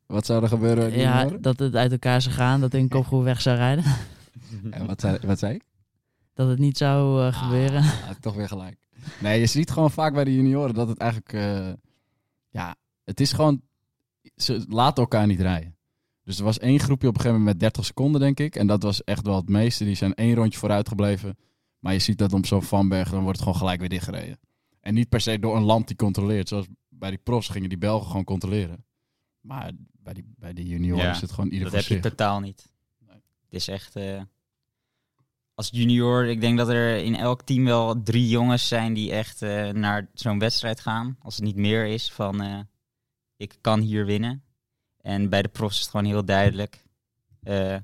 Wat 0.06 0.26
zou 0.26 0.42
er 0.42 0.48
gebeuren? 0.48 0.98
ja, 0.98 1.18
junioren? 1.18 1.42
dat 1.42 1.58
het 1.58 1.74
uit 1.74 1.92
elkaar 1.92 2.22
zou 2.22 2.34
gaan, 2.34 2.60
dat 2.60 2.74
een 2.74 2.88
kopgroep 2.88 3.22
weg 3.22 3.40
zou 3.40 3.56
rijden. 3.56 3.84
En 4.70 4.86
wat, 4.86 5.00
zei, 5.00 5.18
wat 5.26 5.38
zei 5.38 5.54
ik? 5.54 5.62
Dat 6.34 6.48
het 6.48 6.58
niet 6.58 6.76
zou 6.76 7.26
eh, 7.26 7.42
gebeuren. 7.42 7.82
Ah, 7.82 8.10
toch 8.20 8.34
weer 8.34 8.48
gelijk. 8.48 8.76
Nee, 9.20 9.40
je 9.40 9.46
ziet 9.46 9.70
gewoon 9.70 9.90
vaak 9.90 10.12
bij 10.14 10.24
de 10.24 10.34
junioren 10.34 10.74
dat 10.74 10.88
het 10.88 10.98
eigenlijk... 10.98 11.32
eh, 11.32 11.72
ja, 12.48 12.76
het 13.04 13.20
is 13.20 13.32
gewoon... 13.32 13.62
Ze 14.36 14.64
laten 14.68 15.02
elkaar 15.02 15.26
niet 15.26 15.40
rijden. 15.40 15.76
Dus 16.24 16.38
er 16.38 16.44
was 16.44 16.58
één 16.58 16.80
groepje 16.80 17.08
op 17.08 17.14
een 17.14 17.20
gegeven 17.20 17.38
moment 17.40 17.60
met 17.60 17.60
30 17.60 17.84
seconden, 17.84 18.20
denk 18.20 18.40
ik. 18.40 18.56
En 18.56 18.66
dat 18.66 18.82
was 18.82 19.04
echt 19.04 19.26
wel 19.26 19.36
het 19.36 19.48
meeste. 19.48 19.84
Die 19.84 19.94
zijn 19.94 20.14
één 20.14 20.34
rondje 20.34 20.58
vooruit 20.58 20.88
gebleven. 20.88 21.36
Maar 21.78 21.92
je 21.92 21.98
ziet 21.98 22.18
dat 22.18 22.32
om 22.32 22.44
zo'n 22.44 22.62
Vanberg, 22.62 23.10
dan 23.10 23.22
wordt 23.22 23.38
het 23.38 23.46
gewoon 23.46 23.58
gelijk 23.60 23.80
weer 23.80 23.88
dichtgereden. 23.88 24.38
En 24.80 24.94
niet 24.94 25.08
per 25.08 25.20
se 25.20 25.38
door 25.38 25.56
een 25.56 25.62
land 25.62 25.86
die 25.86 25.96
controleert. 25.96 26.48
Zoals 26.48 26.66
bij 26.88 27.10
die 27.10 27.18
profs 27.18 27.48
gingen 27.48 27.68
die 27.68 27.78
Belgen 27.78 28.06
gewoon 28.06 28.24
controleren. 28.24 28.84
Maar 29.40 29.72
bij, 29.92 30.14
die, 30.14 30.24
bij 30.36 30.52
de 30.52 30.66
junioren 30.66 31.04
Ja, 31.04 31.10
is 31.10 31.20
het 31.20 31.32
gewoon 31.32 31.50
ieder 31.50 31.70
Dat 31.70 31.84
voor 31.84 31.94
heb 31.94 32.02
je 32.04 32.08
totaal 32.10 32.40
niet. 32.40 32.72
Nee. 33.06 33.16
Het 33.16 33.54
is 33.54 33.68
echt... 33.68 33.96
eh, 33.96 34.20
als 35.58 35.68
junior, 35.72 36.26
ik 36.26 36.40
denk 36.40 36.58
dat 36.58 36.68
er 36.68 36.96
in 36.96 37.16
elk 37.16 37.42
team 37.42 37.64
wel 37.64 38.02
drie 38.02 38.28
jongens 38.28 38.68
zijn 38.68 38.94
die 38.94 39.12
echt 39.12 39.42
eh, 39.42 39.68
naar 39.70 40.08
zo'n 40.14 40.38
wedstrijd 40.38 40.80
gaan. 40.80 41.16
Als 41.20 41.36
het 41.36 41.44
niet 41.44 41.56
meer 41.56 41.86
is 41.86 42.12
van, 42.12 42.40
eh, 42.40 42.58
ik 43.36 43.56
kan 43.60 43.80
hier 43.80 44.06
winnen. 44.06 44.42
En 45.00 45.28
bij 45.28 45.42
de 45.42 45.48
profs 45.48 45.74
is 45.74 45.80
het 45.80 45.90
gewoon 45.90 46.06
heel 46.06 46.24
duidelijk. 46.24 46.84
eh, 47.42 47.76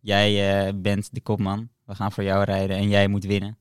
jij 0.00 0.80
bent 0.80 1.14
de 1.14 1.20
kopman. 1.20 1.68
We 1.84 1.94
gaan 1.94 2.12
voor 2.12 2.24
jou 2.24 2.44
rijden 2.44 2.76
en 2.76 2.88
jij 2.88 3.08
moet 3.08 3.24
winnen. 3.24 3.58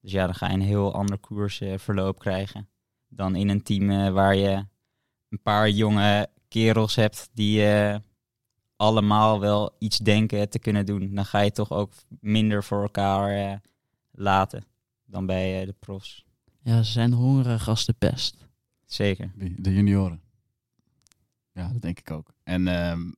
Dus 0.00 0.12
ja, 0.12 0.24
dan 0.24 0.34
ga 0.34 0.46
je 0.48 0.54
een 0.54 0.60
heel 0.60 0.94
ander 0.94 1.18
koersverloop 1.18 2.18
krijgen. 2.18 2.68
Dan 3.08 3.36
in 3.36 3.48
een 3.48 3.62
team 3.62 4.12
waar 4.12 4.36
je 4.36 4.66
een 5.28 5.42
paar 5.42 5.70
jonge 5.70 6.28
kerels 6.48 6.94
hebt 6.94 7.30
die 7.32 7.62
allemaal 8.82 9.40
wel 9.40 9.76
iets 9.78 9.98
denken 9.98 10.48
te 10.48 10.58
kunnen 10.58 10.86
doen. 10.86 11.14
Dan 11.14 11.24
ga 11.24 11.40
je 11.40 11.50
toch 11.52 11.70
ook 11.70 11.92
minder 12.20 12.64
voor 12.64 12.82
elkaar 12.82 13.30
eh, 13.50 13.56
laten 14.10 14.64
dan 15.04 15.26
bij 15.26 15.60
eh, 15.60 15.66
de 15.66 15.74
profs. 15.78 16.24
Ja, 16.62 16.82
ze 16.82 16.92
zijn 16.92 17.12
hongerig 17.12 17.68
als 17.68 17.84
de 17.84 17.92
pest. 17.92 18.46
Zeker. 18.84 19.32
De 19.56 19.74
junioren. 19.74 20.20
Ja, 21.52 21.68
dat 21.72 21.82
denk 21.82 21.98
ik 21.98 22.10
ook. 22.10 22.34
En 22.42 22.68
ehm, 22.68 23.12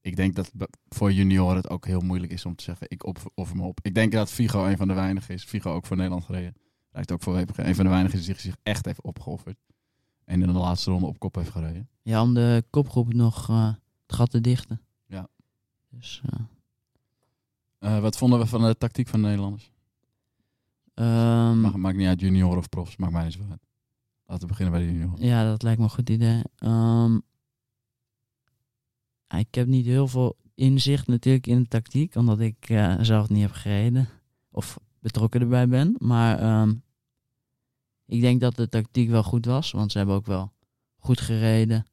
ik 0.00 0.16
denk 0.16 0.34
dat 0.34 0.50
voor 0.88 1.12
junioren 1.12 1.56
het 1.56 1.70
ook 1.70 1.86
heel 1.86 2.00
moeilijk 2.00 2.32
is 2.32 2.44
om 2.44 2.54
te 2.54 2.64
zeggen, 2.64 2.86
ik 2.90 3.06
op- 3.06 3.32
offer 3.34 3.56
me 3.56 3.62
op. 3.62 3.78
Ik 3.82 3.94
denk 3.94 4.12
dat 4.12 4.30
Figo 4.30 4.64
een 4.66 4.76
van 4.76 4.88
de 4.88 4.94
weinigen 4.94 5.34
is. 5.34 5.44
Figo 5.44 5.72
ook 5.74 5.86
voor 5.86 5.96
Nederland 5.96 6.24
gereden. 6.24 6.54
Rijdt 6.90 7.12
ook 7.12 7.22
voor 7.22 7.34
WPG. 7.34 7.58
Een 7.58 7.74
van 7.74 7.84
de 7.84 7.90
weinigen 7.90 8.16
die 8.18 8.26
zich, 8.26 8.40
zich 8.40 8.56
echt 8.62 8.84
heeft 8.84 9.02
opgeofferd. 9.02 9.58
En 10.24 10.40
in 10.42 10.46
de 10.52 10.58
laatste 10.58 10.90
ronde 10.90 11.06
op 11.06 11.18
kop 11.18 11.34
heeft 11.34 11.50
gereden. 11.50 11.88
Ja, 12.02 12.22
om 12.22 12.34
de 12.34 12.64
kopgroep 12.70 13.12
nog 13.12 13.48
eh, 13.48 13.72
het 14.10 14.18
gat 14.18 14.30
te 14.30 14.40
dichten. 14.40 14.80
Ja. 15.06 15.28
Dus, 15.88 16.22
eh, 17.78 18.00
wat 18.00 18.16
vonden 18.16 18.38
we 18.38 18.46
van 18.46 18.62
de 18.62 18.76
tactiek 18.76 19.08
van 19.08 19.20
de 19.20 19.26
Nederlanders? 19.26 19.70
ehm, 20.94 21.60
Mag, 21.60 21.76
maakt 21.76 21.96
niet 21.96 22.06
uit, 22.06 22.20
junior 22.20 22.56
of 22.56 22.68
profs. 22.68 22.96
Maakt 22.96 23.12
mij 23.12 23.24
niet 23.24 23.32
zo 23.32 23.40
uit. 23.50 23.66
Laten 24.26 24.42
we 24.42 24.48
beginnen 24.48 24.74
bij 24.74 24.86
de 24.86 24.92
junioren. 24.92 25.26
Ja, 25.26 25.44
dat 25.44 25.62
lijkt 25.62 25.78
me 25.78 25.84
een 25.84 25.90
goed 25.90 26.10
idee. 26.10 26.42
Ehm, 26.56 27.18
ik 29.28 29.54
heb 29.54 29.66
niet 29.66 29.86
heel 29.86 30.08
veel 30.08 30.36
inzicht 30.54 31.06
natuurlijk 31.06 31.46
in 31.46 31.62
de 31.62 31.68
tactiek, 31.68 32.14
omdat 32.14 32.40
ik 32.40 32.68
eh, 32.68 32.96
zelf 33.00 33.28
niet 33.28 33.42
heb 33.42 33.52
gereden 33.52 34.08
of 34.50 34.78
betrokken 34.98 35.40
erbij 35.40 35.68
ben. 35.68 35.94
Maar 35.98 36.38
ehm, 36.38 36.74
ik 38.06 38.20
denk 38.20 38.40
dat 38.40 38.56
de 38.56 38.68
tactiek 38.68 39.08
wel 39.10 39.22
goed 39.22 39.44
was, 39.44 39.70
want 39.70 39.92
ze 39.92 39.98
hebben 39.98 40.16
ook 40.16 40.26
wel 40.26 40.52
goed 40.98 41.20
gereden. 41.20 41.86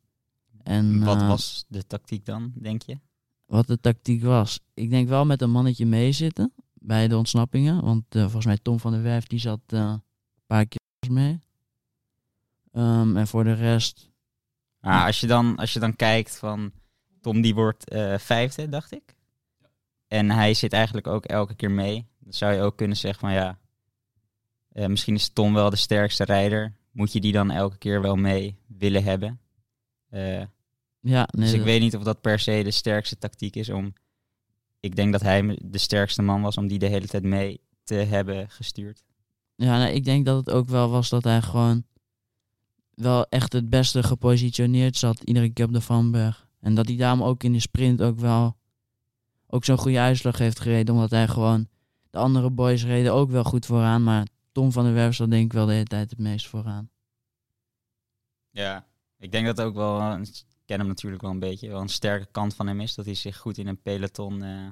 En, 0.67 1.03
Wat 1.03 1.21
eh, 1.21 1.27
was 1.27 1.65
de 1.67 1.87
tactiek 1.87 2.25
dan, 2.25 2.51
denk 2.55 2.81
je? 2.81 2.99
wat 3.45 3.67
de 3.67 3.79
tactiek 3.79 4.23
was. 4.23 4.59
Ik 4.73 4.89
denk 4.89 5.09
wel 5.09 5.25
met 5.25 5.41
een 5.41 5.51
mannetje 5.51 5.85
meezitten 5.85 6.53
bij 6.73 7.07
de 7.07 7.17
ontsnappingen. 7.17 7.83
Want 7.83 8.03
eh, 8.09 8.21
volgens 8.21 8.45
mij 8.45 8.57
Tom 8.57 8.79
van 8.79 8.91
der 8.91 9.01
Werf 9.01 9.27
die 9.27 9.39
zat 9.39 9.59
eh, 9.65 9.79
een 9.79 10.01
paar 10.45 10.65
keer 10.65 11.11
mee. 11.11 11.41
Ehm, 12.71 13.17
en 13.17 13.27
voor 13.27 13.43
de 13.43 13.53
rest, 13.53 14.09
Ah, 14.79 15.05
als, 15.05 15.19
je 15.19 15.27
dan, 15.27 15.55
als 15.55 15.73
je 15.73 15.79
dan 15.79 15.95
kijkt 15.95 16.37
van 16.37 16.71
Tom 17.21 17.41
die 17.41 17.55
wordt 17.55 17.95
vijfde, 18.17 18.69
dacht 18.69 18.91
ik. 18.91 19.15
En 20.07 20.29
hij 20.31 20.53
zit 20.53 20.73
eigenlijk 20.73 21.07
ook 21.07 21.25
elke 21.25 21.55
keer 21.55 21.71
mee. 21.71 22.07
Dan 22.19 22.33
zou 22.33 22.53
je 22.53 22.61
ook 22.61 22.77
kunnen 22.77 22.97
zeggen 22.97 23.19
van 23.19 23.33
ja, 23.33 23.57
misschien 24.87 25.15
is 25.15 25.29
Tom 25.29 25.53
wel 25.53 25.69
de 25.69 25.75
sterkste 25.75 26.23
rijder. 26.23 26.73
Moet 26.91 27.13
je 27.13 27.19
die 27.19 27.31
dan 27.31 27.51
elke 27.51 27.77
keer 27.77 28.01
wel 28.01 28.15
mee 28.15 28.57
willen 28.67 29.03
hebben? 29.03 29.39
Eh, 30.09 30.43
ja, 30.99 31.27
nee, 31.31 31.43
dus 31.45 31.51
ik 31.51 31.57
dat- 31.57 31.65
weet 31.67 31.81
niet 31.81 31.95
of 31.95 32.03
dat 32.03 32.21
per 32.21 32.39
se 32.39 32.63
de 32.63 32.71
sterkste 32.71 33.17
tactiek 33.17 33.55
is 33.55 33.69
om... 33.69 33.93
Ik 34.79 34.95
denk 34.95 35.11
dat 35.11 35.21
hij 35.21 35.59
de 35.65 35.77
sterkste 35.77 36.21
man 36.21 36.41
was 36.41 36.57
om 36.57 36.67
die 36.67 36.79
de 36.79 36.85
hele 36.87 37.07
tijd 37.07 37.23
mee 37.23 37.61
te 37.83 37.93
hebben 37.95 38.49
gestuurd. 38.49 39.03
ja, 39.55 39.87
ik 39.87 40.03
denk 40.05 40.25
dat 40.25 40.37
het 40.45 40.55
ook 40.55 40.67
wel 40.67 40.89
was 40.89 41.09
dat 41.09 41.23
hij 41.23 41.41
gewoon 41.41 41.83
wel 42.93 43.25
echt 43.29 43.53
het 43.53 43.69
beste 43.69 44.03
gepositioneerd 44.03 44.97
zat 44.97 45.21
iedere 45.23 45.49
keer 45.49 45.65
op 45.65 45.73
de 45.73 45.81
Vanberg. 45.81 46.47
En 46.59 46.75
dat 46.75 46.87
hij 46.87 46.95
daarom 46.97 47.23
ook 47.23 47.43
in 47.43 47.53
de 47.53 47.59
sprint 47.59 48.01
ook 48.01 48.19
wel 48.19 48.57
ook 49.47 49.65
zo'n 49.65 49.77
goede 49.77 49.99
uitslag 49.99 50.37
heeft 50.37 50.59
gereden. 50.59 50.93
Omdat 50.95 51.09
hij 51.09 51.27
gewoon, 51.27 51.67
de 52.09 52.17
andere 52.17 52.49
boys 52.51 52.83
reden 52.83 53.13
ook 53.13 53.29
wel 53.31 53.43
goed 53.43 53.65
vooraan. 53.65 54.03
Maar 54.03 54.27
Tom 54.51 54.71
van 54.71 54.83
der 54.83 54.93
Werf 54.93 55.15
zat 55.15 55.29
denk 55.29 55.45
ik 55.45 55.53
wel 55.53 55.65
de 55.65 55.71
hele 55.73 55.85
tijd 55.85 56.09
het 56.09 56.19
meest 56.19 56.47
vooraan. 56.47 56.89
Ja, 58.49 58.85
ik 59.17 59.31
denk 59.31 59.45
dat 59.45 59.61
ook 59.61 59.75
wel, 59.75 60.19
ken 60.67 60.79
hem 60.79 60.87
natuurlijk 60.87 61.21
wel 61.21 61.31
een 61.31 61.39
beetje, 61.39 61.69
wel 61.69 61.81
een 61.81 61.89
sterke 61.89 62.27
kant 62.31 62.55
van 62.55 62.67
hem 62.67 62.81
is. 62.81 62.95
Dat 62.95 63.05
hij 63.05 63.13
zich 63.13 63.37
goed 63.37 63.57
in 63.57 63.67
een 63.67 63.81
peloton 63.81 64.43
eh, 64.43 64.67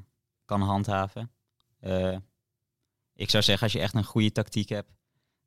kan 0.46 0.62
handhaven. 0.62 1.32
Eh, 1.80 2.18
ik 3.14 3.30
zou 3.30 3.44
zeggen, 3.44 3.64
als 3.64 3.74
je 3.74 3.80
echt 3.80 3.94
een 3.94 4.04
goede 4.04 4.32
tactiek 4.32 4.70
hebt, 4.70 4.92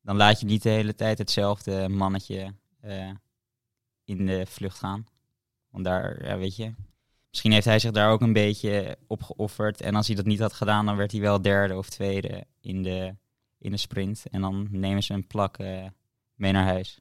dan 0.03 0.17
laat 0.17 0.41
je 0.41 0.47
niet 0.47 0.63
de 0.63 0.69
hele 0.69 0.95
tijd 0.95 1.19
hetzelfde 1.19 1.89
mannetje 1.89 2.55
eh, 2.81 3.11
in 4.05 4.27
de 4.27 4.47
vlucht 4.47 4.79
gaan. 4.79 5.07
Want 5.71 5.85
daar, 5.85 6.25
ja, 6.25 6.39
weet 6.39 6.57
je, 6.57 6.75
misschien 7.31 7.53
heeft 7.53 7.67
hij 7.67 7.79
zich 7.79 7.91
daar 7.91 8.11
ook 8.11 8.21
een 8.21 8.33
beetje 8.33 8.99
op 9.07 9.23
geofferd. 9.23 9.81
En 9.81 9.95
als 9.95 10.07
hij 10.07 10.17
dat 10.17 10.27
niet 10.27 10.41
had 10.41 10.53
gedaan, 10.53 10.87
dan 10.87 10.97
werd 10.97 11.13
hij 11.13 11.21
wel 11.21 11.43
derde 11.43 11.77
of 11.77 11.89
tweede 11.89 12.47
in 12.61 12.83
de, 12.83 13.17
in 13.59 13.71
de 13.71 13.77
sprint. 13.77 14.25
En 14.31 14.41
dan 14.41 14.69
nemen 14.71 15.03
ze 15.03 15.15
een 15.15 15.27
plak 15.27 15.59
mee 16.35 16.53
naar 16.53 16.65
huis. 16.65 17.01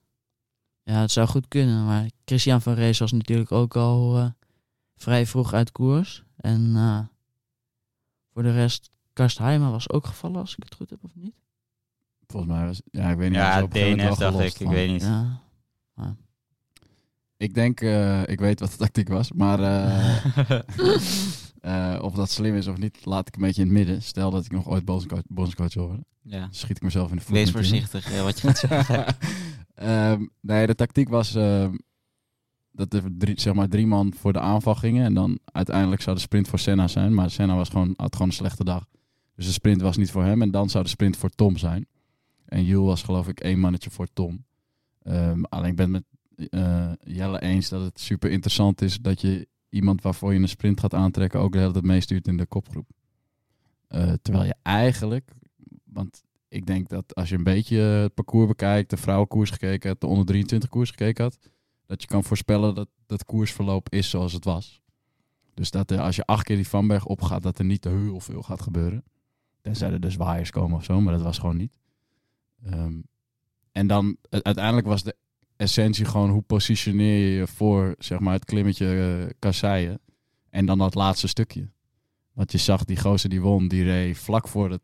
Ja, 0.88 1.02
het 1.02 1.12
zou 1.12 1.28
goed 1.28 1.48
kunnen. 1.48 1.86
Maar 1.86 2.10
Christian 2.26 2.62
van 2.62 2.74
Rees 2.74 3.00
was 3.00 3.12
natuurlijk 3.12 3.52
ook 3.52 3.76
al 3.76 4.18
eh, 4.18 4.30
vrij 4.96 5.26
vroeg 5.26 5.54
uit 5.54 5.72
koers. 5.72 6.24
En 6.36 6.72
eh, 6.76 7.00
voor 8.34 8.44
de 8.44 8.52
rest, 8.52 8.90
Karst 9.14 9.38
Heijma 9.38 9.72
was 9.72 9.90
ook 9.90 10.06
gevallen 10.06 10.40
als 10.40 10.56
ik 10.56 10.64
het 10.64 10.76
goed 10.76 10.90
heb 10.90 11.04
of 11.04 11.12
niet. 11.16 11.36
Volgens 12.28 12.52
mij 12.52 12.66
was... 12.66 12.82
Ja, 12.92 13.10
ik 13.10 13.18
weet 13.18 13.30
niet. 13.30 13.38
Ja, 13.38 13.68
wel 13.68 14.16
dacht 14.18 14.40
ik, 14.40 14.46
ik 14.46 14.56
van. 14.56 14.70
weet 14.70 14.90
niet. 14.92 15.02
Ja. 15.02 15.42
Ik 17.38 17.54
denk, 17.54 17.82
eh, 17.82 18.22
ik 18.28 18.40
weet 18.40 18.60
wat 18.60 18.72
de 18.72 18.78
tactiek 18.78 19.08
was, 19.08 19.32
maar 19.32 19.60
eh, 19.60 20.62
eh, 21.96 22.04
of 22.04 22.14
dat 22.14 22.30
slim 22.30 22.56
is 22.56 22.68
of 22.68 22.78
niet, 22.78 23.06
laat 23.06 23.28
ik 23.28 23.36
een 23.36 23.42
beetje 23.42 23.62
in 23.62 23.68
het 23.68 23.78
midden. 23.78 24.02
Stel 24.02 24.32
dat 24.32 24.46
ik 24.46 24.52
nog 24.52 24.68
ooit 24.68 24.86
bondscoach, 24.86 25.22
bondscoach 25.28 25.74
wil 25.74 25.86
worden, 25.86 26.06
ja. 26.22 26.40
dan 26.40 26.48
schiet 26.52 26.76
ik 26.78 26.82
mezelf 26.82 27.10
in 27.10 27.16
de 27.16 27.22
voet. 27.22 27.34
Wees 27.34 27.52
voorzichtig 27.52 28.22
wat 28.22 28.40
je 28.40 28.48
gaat 28.48 28.58
zeggen. 28.58 29.06
Ehm, 29.78 30.26
nee, 30.42 30.68
de 30.68 30.76
tactiek 30.76 31.10
was 31.10 31.36
ehm, 31.36 31.76
dat 32.72 32.94
er 32.94 33.04
drie, 33.18 33.40
zeg 33.40 33.54
maar 33.54 33.68
drie 33.68 33.88
man 33.88 34.14
voor 34.14 34.34
de 34.34 34.40
aanval 34.40 34.76
gingen 34.76 35.06
en 35.06 35.14
dan 35.14 35.40
uiteindelijk 35.46 36.02
zou 36.02 36.16
de 36.16 36.22
sprint 36.22 36.48
voor 36.48 36.60
Senna 36.60 36.88
zijn, 36.88 37.14
maar 37.14 37.30
Senna 37.30 37.56
was 37.56 37.70
gewoon, 37.70 37.94
had 37.98 38.14
gewoon 38.14 38.28
een 38.28 38.34
slechte 38.34 38.64
dag. 38.64 38.86
Dus 39.36 39.46
de 39.46 39.52
sprint 39.52 39.82
was 39.82 39.98
niet 39.98 40.12
voor 40.12 40.24
hem 40.24 40.42
en 40.42 40.52
dan 40.52 40.70
zou 40.70 40.84
de 40.84 40.90
sprint 40.90 41.18
voor 41.18 41.30
Tom 41.30 41.58
zijn. 41.58 41.88
En 42.46 42.64
Jules 42.64 42.86
was 42.86 43.04
geloof 43.04 43.28
ik 43.28 43.40
één 43.40 43.60
mannetje 43.60 43.90
voor 43.90 44.08
Tom. 44.14 44.46
Ehm, 45.02 45.44
alleen 45.44 45.70
ik 45.70 45.76
ben 45.76 45.92
met 45.92 46.04
eh, 46.50 46.92
Jelle 47.00 47.42
eens 47.42 47.70
dat 47.70 47.82
het 47.82 48.00
super 48.00 48.32
interessant 48.32 48.82
is 48.82 49.00
dat 49.02 49.22
je 49.22 49.48
iemand 49.70 50.02
waarvoor 50.02 50.34
je 50.34 50.40
een 50.40 50.50
sprint 50.50 50.80
gaat 50.80 50.94
aantrekken 50.94 51.40
ook 51.40 51.52
de 51.52 51.60
hele 51.60 51.72
tijd 51.72 51.86
meestuurt 51.86 52.28
in 52.28 52.38
de 52.38 52.46
kopgroep. 52.46 52.90
Eh, 53.88 54.14
terwijl 54.22 54.46
je 54.46 54.56
eigenlijk, 54.62 55.32
want 55.84 56.24
ik 56.48 56.66
denk 56.66 56.90
dat 56.90 57.16
als 57.16 57.30
je 57.30 57.36
een 57.36 57.44
beetje 57.44 57.78
het 57.78 58.14
parcours 58.14 58.48
bekijkt, 58.48 58.90
de 58.90 58.98
vrouwenkoers 58.98 59.50
gekeken 59.50 59.90
hebt, 59.90 60.02
de 60.02 60.08
onder 60.08 60.26
23 60.26 60.70
koers 60.70 60.90
gekeken 60.90 61.24
had, 61.24 61.38
dat 61.86 62.02
je 62.02 62.08
kan 62.08 62.24
voorspellen 62.24 62.76
dat 62.76 62.90
dat 63.06 63.26
koersverloop 63.26 63.90
is 63.90 64.10
zoals 64.10 64.34
het 64.34 64.44
was. 64.44 64.82
Dus 65.54 65.72
dat 65.72 65.92
als 65.92 66.16
je 66.16 66.26
acht 66.26 66.44
keer 66.44 66.56
die 66.56 66.68
Vanberg 66.68 67.06
opgaat, 67.06 67.44
dat 67.44 67.60
er 67.60 67.66
niet 67.66 67.82
te 67.82 67.90
heel 67.90 68.20
veel 68.20 68.42
gaat 68.42 68.62
gebeuren. 68.62 69.04
Tenzij 69.62 69.92
er 69.92 70.00
dus 70.00 70.16
waaiers 70.16 70.50
komen 70.50 70.78
of 70.78 70.84
zo, 70.84 71.02
maar 71.02 71.14
dat 71.14 71.22
was 71.22 71.38
gewoon 71.38 71.58
niet. 71.58 71.80
Ehm, 72.64 73.00
en 73.72 73.88
dan, 73.88 74.18
uiteindelijk 74.30 74.88
was 74.88 75.04
de 75.04 75.16
essentie 75.56 76.06
gewoon 76.06 76.30
hoe 76.30 76.42
positioneer 76.42 77.30
je 77.30 77.36
je 77.36 77.48
voor, 77.48 77.96
zeg 77.98 78.20
maar, 78.20 78.34
het 78.34 78.46
klimmetje 78.46 79.18
eh, 79.26 79.34
kasseien. 79.40 80.00
En 80.50 80.66
dan 80.66 80.78
dat 80.78 80.96
laatste 80.96 81.28
stukje. 81.28 81.70
Want 82.34 82.52
je 82.52 82.58
zag 82.58 82.84
die 82.84 83.00
gozer 83.00 83.30
die 83.30 83.42
won, 83.42 83.68
die 83.68 83.84
reed 83.84 84.18
vlak 84.18 84.48
voor 84.48 84.70
de 84.70 84.82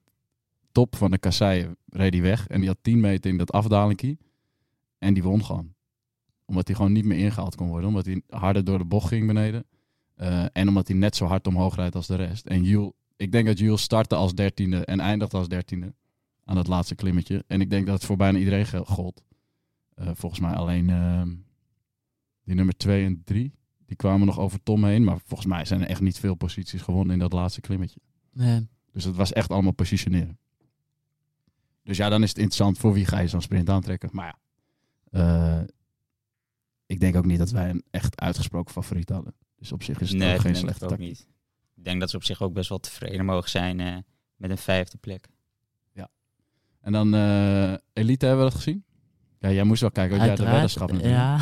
top 0.73 0.95
van 0.95 1.11
de 1.11 1.17
kasseien, 1.17 1.77
reed 1.89 2.11
die 2.11 2.21
weg. 2.21 2.47
En 2.47 2.59
die 2.59 2.69
had 2.69 2.77
10 2.81 2.99
meter 2.99 3.31
in 3.31 3.37
dat 3.37 3.51
afdalingkie. 3.51 4.17
En 4.97 5.13
die 5.13 5.23
won 5.23 5.45
gewoon. 5.45 5.73
Omdat 6.45 6.67
hij 6.67 6.75
gewoon 6.75 6.91
niet 6.91 7.05
meer 7.05 7.17
ingehaald 7.17 7.55
kon 7.55 7.67
worden. 7.67 7.89
Omdat 7.89 8.05
hij 8.05 8.21
harder 8.29 8.63
door 8.63 8.77
de 8.77 8.85
bocht 8.85 9.07
ging 9.07 9.27
beneden. 9.27 9.65
Eh, 10.15 10.45
en 10.51 10.67
omdat 10.67 10.87
hij 10.87 10.97
net 10.97 11.15
zo 11.15 11.25
hard 11.25 11.47
omhoog 11.47 11.75
rijdt 11.75 11.95
als 11.95 12.07
de 12.07 12.15
rest. 12.15 12.45
En 12.45 12.63
Jules, 12.63 12.91
ik 13.17 13.31
denk 13.31 13.45
dat 13.45 13.59
Jules 13.59 13.81
startte 13.81 14.15
als 14.15 14.33
dertiende 14.33 14.85
en 14.85 14.99
eindigde 14.99 15.37
als 15.37 15.47
dertiende. 15.47 15.93
Aan 16.45 16.55
dat 16.55 16.67
laatste 16.67 16.95
klimmetje. 16.95 17.43
En 17.47 17.61
ik 17.61 17.69
denk 17.69 17.85
dat 17.85 17.95
het 17.95 18.05
voor 18.05 18.17
bijna 18.17 18.37
iedereen 18.37 18.85
gold. 18.85 19.23
Eh, 19.95 20.09
volgens 20.13 20.41
mij 20.41 20.53
alleen 20.53 20.89
ehm, 20.89 21.33
die 22.43 22.55
nummer 22.55 22.77
2 22.77 23.05
en 23.05 23.21
3. 23.23 23.53
Die 23.85 23.95
kwamen 23.95 24.25
nog 24.25 24.39
over 24.39 24.63
Tom 24.63 24.83
heen. 24.83 25.03
Maar 25.03 25.19
volgens 25.25 25.49
mij 25.49 25.65
zijn 25.65 25.81
er 25.81 25.87
echt 25.87 26.01
niet 26.01 26.19
veel 26.19 26.35
posities 26.35 26.81
gewonnen 26.81 27.13
in 27.13 27.19
dat 27.19 27.33
laatste 27.33 27.61
klimmetje. 27.61 27.99
Nee. 28.31 28.67
Dus 28.91 29.03
het 29.03 29.15
was 29.15 29.33
echt 29.33 29.51
allemaal 29.51 29.71
positioneren. 29.71 30.37
Dus 31.83 31.97
ja, 31.97 32.09
dan 32.09 32.23
is 32.23 32.29
het 32.29 32.37
interessant 32.37 32.77
voor 32.77 32.93
wie 32.93 33.05
ga 33.05 33.19
je 33.19 33.27
zo'n 33.27 33.41
sprint 33.41 33.69
aantrekken. 33.69 34.09
Maar 34.11 34.35
ja, 35.11 35.59
eh, 35.59 35.63
ik 36.85 36.99
denk 36.99 37.15
ook 37.15 37.25
niet 37.25 37.37
dat 37.37 37.51
wij 37.51 37.69
een 37.69 37.83
echt 37.91 38.19
uitgesproken 38.19 38.73
favoriet 38.73 39.09
hadden. 39.09 39.35
Dus 39.55 39.71
op 39.71 39.83
zich 39.83 39.99
is 39.99 40.09
het 40.09 40.17
nee, 40.17 40.33
ook 40.33 40.41
geen 40.41 40.55
slechte 40.55 40.87
tactiek. 40.87 41.07
niet. 41.07 41.27
Ik 41.75 41.83
denk 41.83 41.99
dat 41.99 42.09
ze 42.09 42.15
op 42.15 42.23
zich 42.23 42.41
ook 42.41 42.53
best 42.53 42.69
wel 42.69 42.79
tevreden 42.79 43.25
mogen 43.25 43.49
zijn 43.49 43.79
eh, 43.79 43.97
met 44.35 44.49
een 44.49 44.57
vijfde 44.57 44.97
plek. 44.97 45.27
En 46.83 46.91
dan 46.91 47.13
eh, 47.13 47.73
Elite 47.93 48.25
hebben 48.25 48.45
we 48.45 48.51
dat 48.51 48.61
gezien? 48.61 48.83
Ja, 49.39 49.51
jij 49.51 49.63
moest 49.63 49.81
wel 49.81 49.91
kijken, 49.91 50.17
want 50.17 50.29
jij 50.29 50.37
had 50.37 50.45
de 50.45 50.51
weddenschap 50.51 50.91
natuurlijk. 50.91 51.19
Ja, 51.19 51.39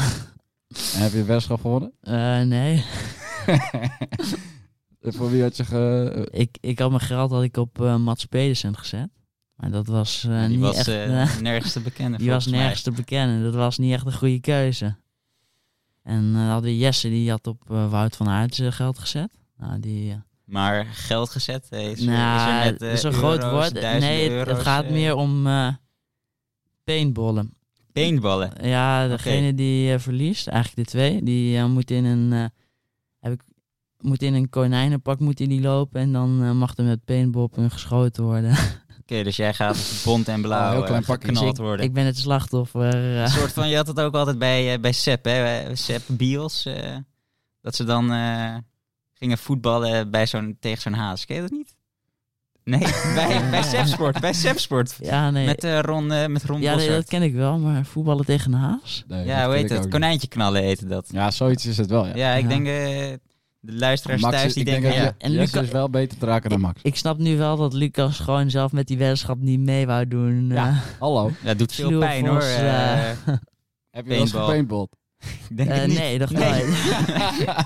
En 0.93 1.01
heb 1.01 1.11
je 1.11 1.17
de 1.17 1.23
weddenschap 1.23 1.61
gewonnen? 1.61 1.93
Eh, 2.01 2.41
nee. 2.41 2.83
voor 5.17 5.31
wie 5.31 5.41
had 5.41 5.57
je 5.57 5.65
ge... 5.65 6.27
Ik, 6.31 6.57
ik 6.59 6.79
had 6.79 6.89
mijn 6.89 7.01
geld 7.01 7.31
had 7.31 7.43
ik 7.43 7.57
op 7.57 7.81
eh, 7.81 7.97
Mats 7.97 8.25
Pedersen 8.25 8.77
gezet. 8.77 9.09
Maar 9.61 9.71
dat 9.71 9.87
was 9.87 10.23
eh, 10.23 10.39
die 10.39 10.47
niet 10.47 10.59
was 10.59 10.77
echt... 10.77 10.87
eh, 10.87 11.21
eh, 11.21 11.39
nergens 11.39 11.73
te 11.73 11.79
bekennen. 11.79 12.19
die 12.19 12.29
was 12.29 12.47
mij. 12.47 12.59
nergens 12.59 12.81
te 12.81 12.91
bekennen. 12.91 13.43
Dat 13.43 13.53
was 13.53 13.77
niet 13.77 13.93
echt 13.93 14.05
een 14.05 14.13
goede 14.13 14.39
keuze. 14.39 14.95
En 16.03 16.31
eh 16.35 16.49
hadden 16.49 16.71
we 16.71 16.77
Jesse, 16.77 17.09
die 17.09 17.29
had 17.29 17.47
op 17.47 17.63
Wout 17.67 18.15
van 18.15 18.29
Aert 18.29 18.61
geld 18.63 18.99
gezet. 18.99 19.31
Nou, 19.57 19.79
die... 19.79 20.19
Maar 20.45 20.85
geld 20.85 21.29
gezet 21.29 21.71
is, 21.71 21.99
nou, 21.99 22.65
is 22.65 22.71
met 22.71 22.81
is 22.81 23.03
een 23.03 23.13
groot 23.13 23.43
woord. 23.43 23.73
Nee, 23.73 24.31
het, 24.31 24.61
gaat 24.61 24.89
meer 24.89 25.15
om 25.15 25.47
paintballen. 26.83 27.53
Paintballen. 27.91 28.51
Ja, 28.61 29.07
degene 29.07 29.53
die 29.53 29.99
verliest, 29.99 30.47
eigenlijk 30.47 30.87
de 30.87 30.95
twee, 30.97 31.23
die 31.23 31.63
moet 31.63 31.91
in 31.91 32.05
een, 32.05 32.31
heb 33.19 33.33
ik, 33.33 33.41
moet 33.99 34.21
in 34.21 34.33
een 34.33 34.49
konijnenpak 34.49 35.19
moet 35.19 35.39
die 35.49 35.61
lopen 35.61 36.01
en 36.01 36.11
dan 36.11 36.57
mag 36.57 36.77
er 36.77 36.83
met 36.83 37.05
paintball 37.05 37.49
hun 37.51 37.71
geschoten 37.71 38.23
worden. 38.23 38.55
Oké, 39.11 39.23
dus 39.23 39.35
jij 39.35 39.53
gaat 39.53 40.01
bont 40.05 40.27
en 40.27 40.35
Oh, 40.35 40.41
blauw 40.41 40.71
heel 40.71 40.79
eh, 40.81 40.85
klein 40.87 41.03
geknald 41.03 41.55
Dus 41.55 41.65
worden. 41.65 41.85
ik 41.85 41.93
ben 41.93 42.05
het 42.05 42.17
slachtoffer. 42.17 42.93
eh. 42.93 43.21
Een 43.21 43.29
soort 43.29 43.53
van, 43.53 43.69
je 43.69 43.75
had 43.75 43.87
het 43.87 43.99
ook 43.99 44.15
altijd 44.15 44.37
bij, 44.39 44.73
eh, 44.73 44.79
bij 44.79 44.91
Sepp, 44.91 45.25
hè? 45.25 45.75
Sepp 45.75 46.03
Bios. 46.07 46.65
eh, 46.65 46.95
dat 47.61 47.75
ze 47.75 47.83
dan 47.83 48.11
eh, 48.11 48.55
gingen 49.13 49.37
voetballen 49.37 50.11
bij 50.11 50.27
zo'n, 50.27 50.57
tegen 50.59 50.81
zo'n 50.81 50.93
haas. 50.93 51.25
Ken 51.25 51.35
je 51.35 51.41
dat 51.41 51.51
niet? 51.51 51.75
Nee, 52.63 52.79
bij, 53.15 53.49
bij 53.49 53.63
Sepsport. 53.63 54.19
Bij 54.19 54.33
Sepsport. 54.33 54.95
ja, 54.99 55.29
nee. 55.29 55.45
Met, 55.45 55.63
eh 55.63 55.79
Ron, 55.79 56.11
eh, 56.11 56.27
met 56.27 56.43
Ron 56.43 56.61
ja, 56.61 56.75
nee, 56.75 56.89
dat 56.89 57.05
ken 57.07 57.21
ik 57.21 57.33
wel, 57.33 57.57
maar 57.59 57.85
voetballen 57.85 58.25
tegen 58.25 58.53
een 58.53 58.59
haas? 58.59 59.03
Nee, 59.07 59.25
Ja, 59.25 59.45
hoe 59.45 59.55
heet 59.55 59.87
Konijntje 59.89 60.27
knallen 60.27 60.63
heette 60.63 60.85
dat. 60.85 61.07
Ja, 61.11 61.31
zoiets 61.31 61.65
is 61.65 61.77
het 61.77 61.89
wel, 61.89 62.05
ja. 62.07 62.15
Ja, 62.15 62.33
ik 62.33 62.41
Ja. 62.43 62.47
denk 62.47 62.67
eh, 62.67 63.13
de 63.63 63.73
luisteraars 63.73 64.21
Max, 64.21 64.35
thuis 64.35 64.53
die 64.53 64.63
ik 64.63 64.69
denk 64.69 64.81
denken... 64.81 64.99
dat 65.03 65.09
ja, 65.09 65.15
je- 65.17 65.25
En 65.25 65.31
Jesse 65.31 65.55
Luca- 65.55 65.67
is 65.67 65.73
wel 65.73 65.89
beter 65.89 66.17
te 66.17 66.25
raken 66.25 66.49
dan 66.49 66.59
Max. 66.59 66.81
Ik 66.83 66.95
snap 66.95 67.17
nu 67.17 67.37
wel 67.37 67.57
dat 67.57 67.73
Lucas 67.73 68.19
gewoon 68.19 68.49
zelf 68.49 68.71
met 68.71 68.87
die 68.87 68.97
weddenschap 68.97 69.37
niet 69.39 69.59
mee 69.59 69.85
wou 69.85 70.07
doen. 70.07 70.47
Ja. 70.49 70.67
eh. 70.69 70.77
Hallo. 70.99 71.31
dat 71.43 71.57
doet 71.57 71.73
veel 71.73 71.99
pijn 71.99 72.25
hoor. 72.27 72.41
Vos, 72.41 72.49
eh. 72.51 73.09
eh, 73.11 73.17
Heb 73.91 74.03
je 74.03 74.09
wel 74.09 74.19
eens 74.19 74.31
Paintball. 74.31 74.41
gepaintballed? 74.45 74.89
ik 75.49 75.57
denk 75.57 75.69
het 75.69 75.87
niet. 75.87 75.97
nee, 75.97 76.17
dat 76.19 76.29
ga 76.29 76.55
ik. 76.55 76.65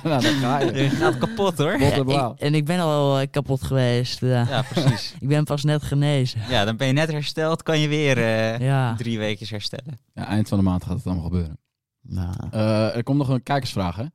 nou, 0.03 0.21
dan 0.21 0.33
ga 0.33 0.59
je. 0.59 0.73
Je 0.83 0.89
gaat 0.89 1.17
kapot 1.17 1.57
hoor. 1.57 1.71
En. 1.71 2.07
Ik- 2.09 2.39
en 2.39 2.55
ik 2.55 2.65
ben 2.65 2.79
al 2.79 3.27
kapot 3.29 3.63
geweest. 3.63 4.19
Ja, 4.19 4.63
precies. 4.69 5.13
Ik 5.19 5.27
ben 5.27 5.43
pas 5.43 5.63
net 5.63 5.83
genezen. 5.83 6.41
Ja, 6.49 6.65
dan 6.65 6.77
ben 6.77 6.87
je 6.87 6.93
net 6.93 7.11
hersteld, 7.11 7.63
kan 7.63 7.79
je 7.79 7.87
weer 7.87 8.17
eh, 8.17 8.59
Ja. 8.59 8.95
drie 8.95 9.17
weken 9.17 9.47
herstellen. 9.49 9.99
Ja, 10.13 10.25
eind 10.27 10.47
van 10.49 10.57
de 10.57 10.63
maand 10.63 10.83
gaat 10.83 10.97
het 10.97 11.05
allemaal 11.05 11.23
gebeuren. 11.23 11.57
Nou, 12.01 12.33
Eh, 12.51 12.95
er 12.95 13.03
komt 13.03 13.17
nog 13.17 13.29
een 13.29 13.43
kijkersvraag, 13.43 13.95
hè? 13.95 14.05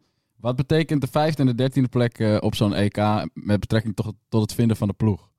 Wat 0.40 0.56
betekent 0.56 1.00
de 1.00 1.06
vijfde 1.06 1.40
en 1.40 1.46
de 1.48 1.54
dertiende 1.54 1.88
plek 1.88 2.18
eh, 2.18 2.36
op 2.40 2.54
zo'n 2.54 2.74
EK 2.74 2.96
met 3.34 3.60
betrekking 3.60 3.96
tot, 3.96 4.14
tot 4.28 4.42
het 4.42 4.54
vinden 4.54 4.76
van 4.76 4.88
de 4.88 4.94
ploeg? 4.94 5.30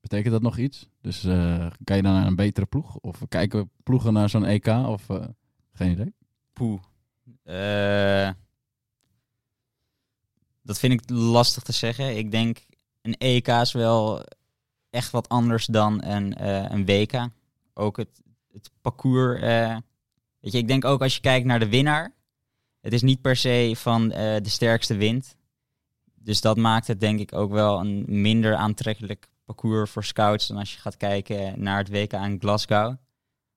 Betekent 0.00 0.32
dat 0.32 0.42
nog 0.42 0.58
iets? 0.58 0.88
Dus 1.00 1.24
eh, 1.24 1.66
kan 1.84 1.96
je 1.96 2.02
dan 2.02 2.12
naar 2.12 2.26
een 2.26 2.36
betere 2.36 2.66
ploeg? 2.66 2.96
Of 2.96 3.22
kijken 3.28 3.70
ploegen 3.82 4.12
naar 4.12 4.28
zo'n 4.28 4.44
EK? 4.44 4.66
Of 4.66 5.08
eh, 5.08 5.24
geen 5.72 5.90
idee? 5.90 6.14
Poeh. 6.52 6.80
Eh, 7.42 8.30
dat 10.62 10.78
vind 10.78 10.92
ik 10.92 11.10
lastig 11.10 11.62
te 11.62 11.72
zeggen. 11.72 12.16
Ik 12.16 12.30
denk 12.30 12.58
een 13.02 13.16
EK 13.18 13.48
is 13.48 13.72
wel 13.72 14.24
echt 14.90 15.10
wat 15.10 15.28
anders 15.28 15.66
dan 15.66 16.04
een, 16.04 16.34
eh, 16.34 16.70
een 16.70 16.84
WK. 16.84 17.28
Ook 17.74 17.96
het, 17.96 18.22
het 18.52 18.70
parcours. 18.80 19.40
eh, 19.40 19.76
weet 20.40 20.52
je, 20.52 20.58
ik 20.58 20.68
denk 20.68 20.84
ook 20.84 21.02
als 21.02 21.14
je 21.14 21.20
kijkt 21.20 21.46
naar 21.46 21.58
de 21.58 21.68
winnaar. 21.68 22.12
Het 22.82 22.92
is 22.92 23.02
niet 23.02 23.20
per 23.20 23.36
se 23.36 23.72
van 23.76 24.10
eh, 24.10 24.36
de 24.42 24.48
sterkste 24.48 24.94
wint. 24.94 25.36
Dus 26.14 26.40
dat 26.40 26.56
maakt 26.56 26.86
het 26.86 27.00
denk 27.00 27.20
ik 27.20 27.32
ook 27.32 27.50
wel 27.50 27.80
een 27.80 28.04
minder 28.06 28.54
aantrekkelijk 28.54 29.28
parcours 29.44 29.90
voor 29.90 30.04
scouts 30.04 30.46
dan 30.46 30.56
als 30.56 30.72
je 30.72 30.80
gaat 30.80 30.96
kijken 30.96 31.62
naar 31.62 31.78
het 31.78 31.88
WK 31.88 32.12
in 32.12 32.40
Glasgow. 32.40 32.96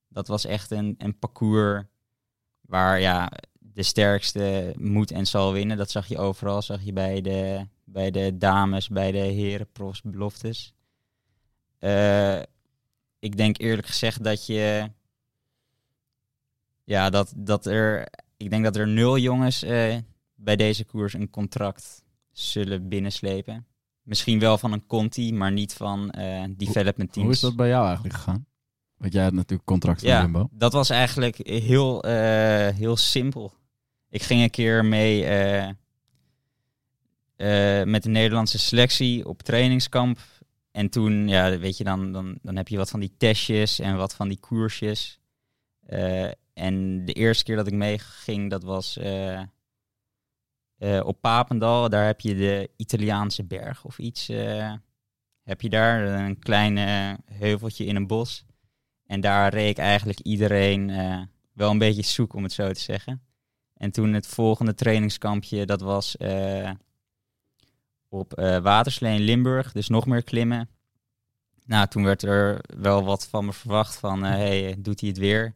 Dat 0.08 0.28
was 0.28 0.46
echt 0.46 0.72
een, 0.72 0.96
een 0.98 1.20
parcours 1.20 1.84
waar 2.62 3.00
ja, 3.00 3.32
de 3.60 3.84
sterkste 3.84 4.74
moet 4.78 5.12
en 5.12 5.26
zal 5.26 5.54
winnen. 5.54 5.78
Dat 5.78 5.92
zag 5.92 6.08
je 6.08 6.18
overal. 6.18 6.62
Zag 6.62 6.84
je 6.84 6.94
bij 6.94 7.22
de, 7.22 7.68
bij 7.84 8.12
de 8.12 8.38
dames, 8.38 8.88
bij 8.88 9.12
de 9.12 9.18
heren, 9.18 9.72
profs, 9.72 10.02
beloftes. 10.02 10.74
Eh, 11.80 12.40
ik 13.20 13.38
denk 13.38 13.58
eerlijk 13.58 13.88
gezegd 13.88 14.24
dat 14.24 14.46
je... 14.46 14.92
Ja, 16.84 17.10
dat, 17.10 17.34
dat 17.36 17.66
er... 17.66 18.08
Ik 18.46 18.52
denk 18.52 18.64
dat 18.64 18.76
er 18.76 18.88
nul 18.88 19.18
jongens 19.18 19.64
eh, 19.64 19.96
bij 20.36 20.56
deze 20.56 20.86
koers 20.86 21.14
een 21.14 21.30
contract 21.30 22.04
zullen 22.32 22.88
binnenslepen. 22.88 23.66
Misschien 24.02 24.40
wel 24.40 24.58
van 24.58 24.72
een 24.72 24.86
Conti, 24.86 25.34
maar 25.34 25.52
niet 25.52 25.74
van 25.74 26.12
eh, 26.12 26.44
development 26.58 27.14
teams. 27.14 27.26
Hoe 27.28 27.36
is 27.36 27.40
dat 27.40 27.56
bij 27.56 27.68
jou 27.68 27.86
eigenlijk 27.86 28.16
gegaan? 28.16 28.46
Want 28.98 29.14
jij 29.14 29.24
had 29.24 29.34
natuurlijk 29.34 29.68
contract 29.68 30.00
van 30.00 30.10
Ja, 30.10 30.22
Jumbo. 30.22 30.50
dat 30.52 30.74
was 30.74 30.90
eigenlijk 30.90 31.38
heel, 31.48 32.04
eh, 32.04 32.76
heel 32.76 32.98
simpel. 32.98 33.54
Ik 34.10 34.24
ging 34.24 34.42
een 34.42 34.50
keer 34.50 34.86
mee 34.86 35.20
met 37.86 38.04
de 38.04 38.10
Nederlandse 38.10 38.60
selectie 38.60 39.28
op 39.28 39.42
trainingskamp. 39.42 40.20
En 40.72 40.90
toen, 40.90 41.28
ja, 41.28 41.58
weet 41.58 41.78
je, 41.78 41.84
dan, 41.84 42.12
dan, 42.12 42.38
dan 42.42 42.56
heb 42.56 42.68
je 42.68 42.78
wat 42.78 42.90
van 42.90 43.00
die 43.00 43.14
testjes 43.18 43.80
en 43.80 43.96
wat 43.96 44.16
van 44.16 44.28
die 44.28 44.40
koersjes. 44.40 45.20
En 46.56 47.06
de 47.06 47.14
eerste 47.14 47.44
keer 47.44 47.56
dat 47.56 47.68
ik 47.68 47.74
meeging, 47.74 48.50
dat 48.50 48.64
was 48.64 48.98
eh, 48.98 49.42
eh, 50.78 51.06
op 51.06 51.22
Papendal. 51.22 51.90
Daar 51.90 52.06
heb 52.06 52.22
je 52.22 52.36
de 52.36 52.70
Italiaanse 52.76 53.44
berg 53.44 53.86
of 53.86 54.00
iets. 54.00 54.30
eh, 54.30 54.74
heb 55.44 55.62
je 55.62 55.70
daar 55.70 56.02
een 56.02 56.40
klein 56.40 56.78
heuveltje 57.26 57.86
in 57.86 57.96
een 57.96 58.08
bos. 58.08 58.46
En 59.06 59.22
daar 59.22 59.54
reed 59.54 59.70
ik 59.70 59.78
eigenlijk 59.78 60.20
iedereen 60.20 60.88
wel 61.54 61.72
een 61.72 61.78
beetje 61.78 62.02
zoek, 62.02 62.34
om 62.34 62.44
het 62.44 62.52
zo 62.54 62.72
te 62.72 62.80
zeggen. 62.80 63.22
En 63.74 63.92
toen 63.92 64.14
het 64.14 64.28
volgende 64.28 64.74
trainingskampje, 64.74 65.66
dat 65.66 65.82
was 65.82 66.18
op 68.10 68.34
Waterslee 68.62 69.16
in 69.16 69.22
Limburg, 69.22 69.72
dus 69.72 69.88
nog 69.88 70.06
meer 70.06 70.24
klimmen. 70.24 70.70
Nou, 71.66 71.88
toen 71.88 72.04
werd 72.04 72.24
er 72.24 72.62
wel 72.78 73.04
wat 73.04 73.28
van 73.28 73.46
me 73.46 73.54
verwacht 73.54 73.96
van, 73.96 74.24
hey, 74.24 74.76
doet 74.80 75.00
hij 75.00 75.10
het 75.10 75.18
weer? 75.18 75.56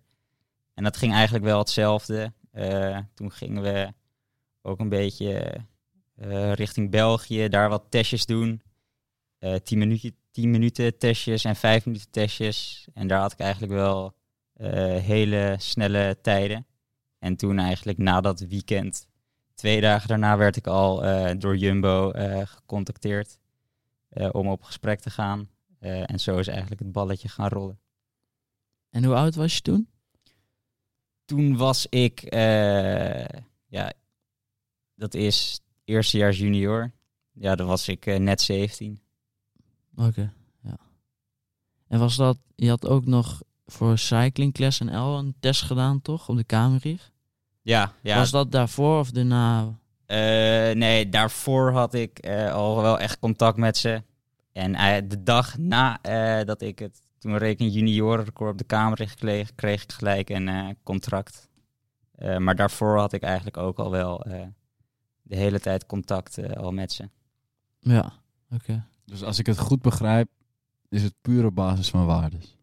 En 0.80 0.86
dat 0.86 0.98
ging 0.98 1.14
eigenlijk 1.14 1.44
wel 1.46 1.58
hetzelfde. 1.58 2.34
Eh, 2.52 2.98
toen 3.14 3.32
gingen 3.32 3.64
we 3.64 3.94
ook 4.62 4.80
een 4.80 4.90
beetje 4.90 5.66
eh, 6.16 6.54
richting 6.54 6.92
België, 6.92 7.48
daar 7.48 7.70
wat 7.70 7.86
testjes 7.90 8.26
doen. 8.26 8.62
Eh 9.40 9.56
10 9.56 9.78
minuten, 9.78 10.16
10 10.32 10.52
minuten 10.52 10.98
testjes 10.98 11.44
en 11.44 11.56
5 11.56 11.86
minuten 11.86 12.12
testjes. 12.12 12.88
En 12.94 13.08
daar 13.08 13.20
had 13.20 13.32
ik 13.32 13.40
eigenlijk 13.40 13.74
wel 13.74 14.14
hele 15.02 15.56
snelle 15.58 16.18
tijden. 16.22 16.66
En 17.18 17.36
toen 17.36 17.60
eigenlijk 17.60 17.98
na 17.98 18.22
dat 18.22 18.40
weekend 18.40 19.08
twee 19.54 19.82
dagen 19.82 20.08
daarna 20.08 20.38
werd 20.38 20.56
ik 20.56 20.68
al 20.68 21.02
door 21.40 21.58
Jumbo 21.58 22.12
gecontacteerd 22.44 23.40
om 24.32 24.48
op 24.48 24.64
gesprek 24.64 25.00
te 25.00 25.10
gaan. 25.10 25.50
En 25.80 26.20
zo 26.20 26.38
is 26.38 26.48
eigenlijk 26.48 26.82
het 26.82 26.92
balletje 26.92 27.30
gaan 27.30 27.48
rollen. 27.48 27.80
En 28.90 29.04
hoe 29.04 29.16
oud 29.16 29.36
was 29.36 29.56
je 29.56 29.62
toen? 29.62 29.90
Toen 31.30 31.58
was 31.58 31.88
ik, 31.90 32.22
eh, 32.22 33.42
ja, 33.68 33.94
dat 34.96 35.14
is 35.14 35.60
eerstejaars 35.86 36.38
junior. 36.38 36.92
Ja, 37.32 37.56
dan 37.56 37.68
was 37.68 37.88
ik 37.88 38.06
eh, 38.06 38.20
net 38.20 38.42
17. 38.42 39.00
Oké, 39.96 40.34
ja. 40.64 40.78
En 41.88 42.00
was 42.00 42.16
dat, 42.16 42.38
je 42.56 42.70
had 42.70 42.88
ook 42.88 43.06
nog 43.06 43.42
voor 43.66 43.98
Cycling 43.98 44.54
Class 44.54 44.80
NL 44.80 45.18
een 45.18 45.36
test 45.40 45.62
gedaan, 45.62 46.02
toch? 46.02 46.30
Op 46.30 46.36
de 46.36 46.44
Kamerrieg? 46.44 47.12
Ja, 47.62 47.94
ja. 48.02 48.18
Was 48.18 48.32
dat 48.32 48.52
daarvoor 48.52 49.00
of 49.00 49.12
daarna? 49.12 49.80
Eh, 50.06 50.18
nee, 50.76 51.10
daarvoor 51.10 51.72
had 51.72 51.94
ik 51.94 52.30
al 52.52 52.82
wel 52.82 53.00
echt 53.00 53.20
contact 53.20 53.58
met 53.58 53.78
ze. 53.78 54.04
En 54.52 55.08
de 55.08 55.24
dag 55.24 55.58
na 55.58 56.00
dat 56.44 56.62
ik 56.62 56.80
het, 56.80 57.02
toen 57.20 57.38
reed 57.38 57.52
ik 57.52 57.60
een 57.60 57.72
juniorenrecord 57.72 58.52
op 58.52 58.58
de 58.58 58.64
kamer 58.64 59.16
kreeg, 59.16 59.56
kreeg 59.56 59.84
ik 59.84 59.92
gelijk 59.92 60.30
een 60.30 60.48
eh, 60.48 60.70
contract. 60.84 61.50
Eh, 62.12 62.38
maar 62.38 62.56
daarvoor 62.56 62.98
had 62.98 63.14
ik 63.14 63.22
eigenlijk 63.22 63.58
ook 63.58 63.78
al 63.78 63.92
wel 63.92 64.24
eh, 64.24 64.48
de 65.22 65.36
hele 65.36 65.60
tijd 65.60 65.86
contact 65.86 66.56
al 66.56 66.72
met 66.72 66.92
ze. 66.92 67.10
Ja, 67.80 68.14
oké. 68.52 68.86
Dus 69.06 69.24
als 69.24 69.40
ik 69.40 69.46
het 69.46 69.58
goed 69.58 69.82
begrijp, 69.82 70.30
is 70.90 71.04
het 71.04 71.16
puur 71.22 71.46
op 71.46 71.56
basis 71.56 71.90
van 71.90 72.06
waardes. 72.06 72.58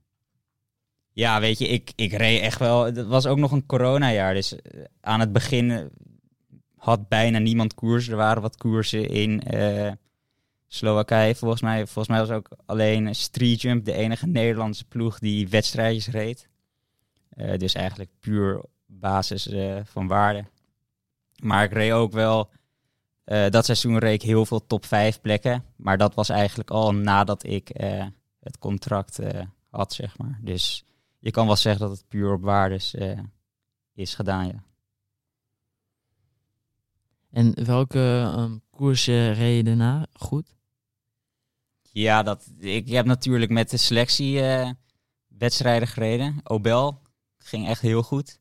Ja, 1.12 1.40
weet 1.40 1.58
je, 1.58 1.68
ik, 1.68 1.92
ik 1.94 2.12
reed 2.12 2.40
echt 2.40 2.58
wel. 2.58 2.84
Het 2.84 3.06
was 3.06 3.26
ook 3.26 3.38
nog 3.38 3.52
een 3.52 3.66
coronajaar. 3.66 4.34
Dus 4.34 4.56
aan 5.00 5.20
het 5.20 5.32
begin 5.32 5.90
had 6.86 7.08
bijna 7.08 7.38
niemand 7.38 7.74
koers. 7.74 8.08
Er 8.08 8.16
waren 8.16 8.42
wat 8.42 8.56
koersen 8.56 9.08
in 9.08 9.42
eh, 9.42 9.92
Slowakije. 10.68 11.34
Volgens 11.34 11.62
mij, 11.62 11.86
volgens 11.86 12.08
mij 12.08 12.18
was 12.18 12.36
ook 12.36 12.48
alleen 12.66 13.14
Street 13.14 13.60
Jump 13.60 13.84
de 13.84 13.92
enige 13.92 14.26
Nederlandse 14.26 14.84
ploeg 14.84 15.18
die 15.18 15.48
wedstrijdjes 15.48 16.08
reed. 16.08 16.48
Eh, 17.28 17.58
dus 17.58 17.74
eigenlijk 17.74 18.10
puur 18.20 18.64
basis 18.86 19.48
eh, 19.48 19.80
van 19.84 20.06
waarde. 20.06 20.44
Maar 21.42 21.64
ik 21.64 21.72
reed 21.72 21.92
ook 21.92 22.12
wel. 22.12 22.50
eh, 23.24 23.50
dat 23.50 23.64
seizoen 23.64 23.98
reed 23.98 24.22
ik 24.22 24.28
heel 24.28 24.46
veel 24.46 24.66
top 24.66 24.84
5 24.84 25.20
plekken. 25.20 25.64
Maar 25.76 25.98
dat 25.98 26.14
was 26.14 26.28
eigenlijk 26.28 26.70
al 26.70 26.94
nadat 26.94 27.44
ik 27.44 27.68
het 28.40 28.58
contract 28.58 29.18
had, 29.70 29.92
zeg 29.92 30.18
maar. 30.18 30.38
Dus 30.42 30.84
je 31.18 31.30
kan 31.30 31.46
wel 31.46 31.56
zeggen 31.56 31.88
dat 31.88 31.90
het 31.90 32.08
puur 32.08 32.32
op 32.32 32.42
waardes 32.42 32.94
is 33.94 34.14
gedaan. 34.14 34.64
En 37.30 37.64
welke 37.64 38.32
um, 38.36 38.62
koersen 38.70 39.34
reed 39.34 39.56
je 39.56 39.62
daarna 39.64 40.06
goed? 40.12 40.55
Ja, 41.96 42.22
dat, 42.22 42.52
ik 42.58 42.88
heb 42.88 43.06
natuurlijk 43.06 43.50
met 43.50 43.70
de 43.70 43.76
selectie 43.76 44.40
eh, 44.40 44.70
wedstrijden 45.26 45.88
gereden. 45.88 46.40
Obel 46.44 47.02
ging 47.38 47.68
echt 47.68 47.80
heel 47.80 48.02
goed. 48.02 48.40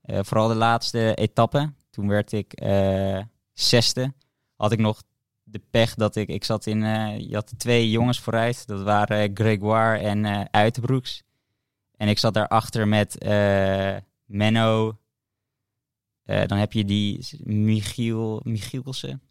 Eh, 0.00 0.18
vooral 0.22 0.48
de 0.48 0.54
laatste 0.54 1.14
etappe. 1.14 1.72
Toen 1.90 2.08
werd 2.08 2.32
ik 2.32 2.52
eh, 2.52 3.22
zesde. 3.52 4.12
Had 4.56 4.72
ik 4.72 4.78
nog 4.78 5.02
de 5.42 5.62
pech 5.70 5.94
dat 5.94 6.16
ik... 6.16 6.28
Ik 6.28 6.44
zat 6.44 6.66
in... 6.66 6.80
je 7.28 7.34
had 7.34 7.58
twee 7.58 7.90
jongens 7.90 8.20
vooruit. 8.20 8.66
Dat 8.66 8.82
waren 8.82 9.30
Gregoire 9.34 9.98
en 9.98 10.52
Uitenbroeks. 10.52 11.22
En 11.96 12.08
ik 12.08 12.18
zat 12.18 12.34
daarachter 12.34 12.88
met 12.88 13.24
Menno. 14.24 14.98
Dan 16.24 16.58
heb 16.58 16.72
je 16.72 16.84
die 16.84 17.26
Michiel, 17.44 18.40
Michielsen. 18.44 19.27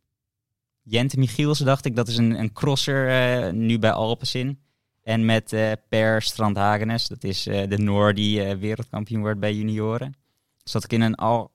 Jente 0.90 1.20
Michielsen 1.20 1.66
dacht 1.66 1.86
ik, 1.86 1.96
dat 1.96 2.08
is 2.08 2.18
een, 2.18 2.40
een 2.40 2.54
crosser 2.54 3.10
eh, 3.10 3.54
nu 3.54 3.80
bij 3.80 3.92
Alpecin. 3.92 4.60
En 5.04 5.26
met 5.26 5.54
eh, 5.54 5.72
Per 5.90 6.22
Strandhagenes, 6.22 7.08
dat 7.08 7.24
is 7.24 7.48
eh, 7.48 7.70
de 7.70 7.78
Noor 7.78 8.14
die 8.14 8.56
wereldkampioen 8.56 9.22
wordt 9.22 9.40
bij 9.40 9.54
junioren. 9.54 10.16
Zat 10.64 10.84
ik 10.84 10.94
in 10.94 11.02
een 11.02 11.16
al 11.16 11.52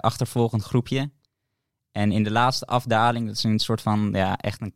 achtervolgend 0.00 0.62
groepje. 0.62 1.10
En 1.92 2.12
in 2.12 2.22
de 2.22 2.30
laatste 2.30 2.66
afdaling, 2.66 3.26
dat 3.26 3.36
is 3.36 3.42
een 3.42 3.58
soort 3.58 3.80
van, 3.80 4.10
ja, 4.12 4.36
echt 4.36 4.60
een, 4.60 4.74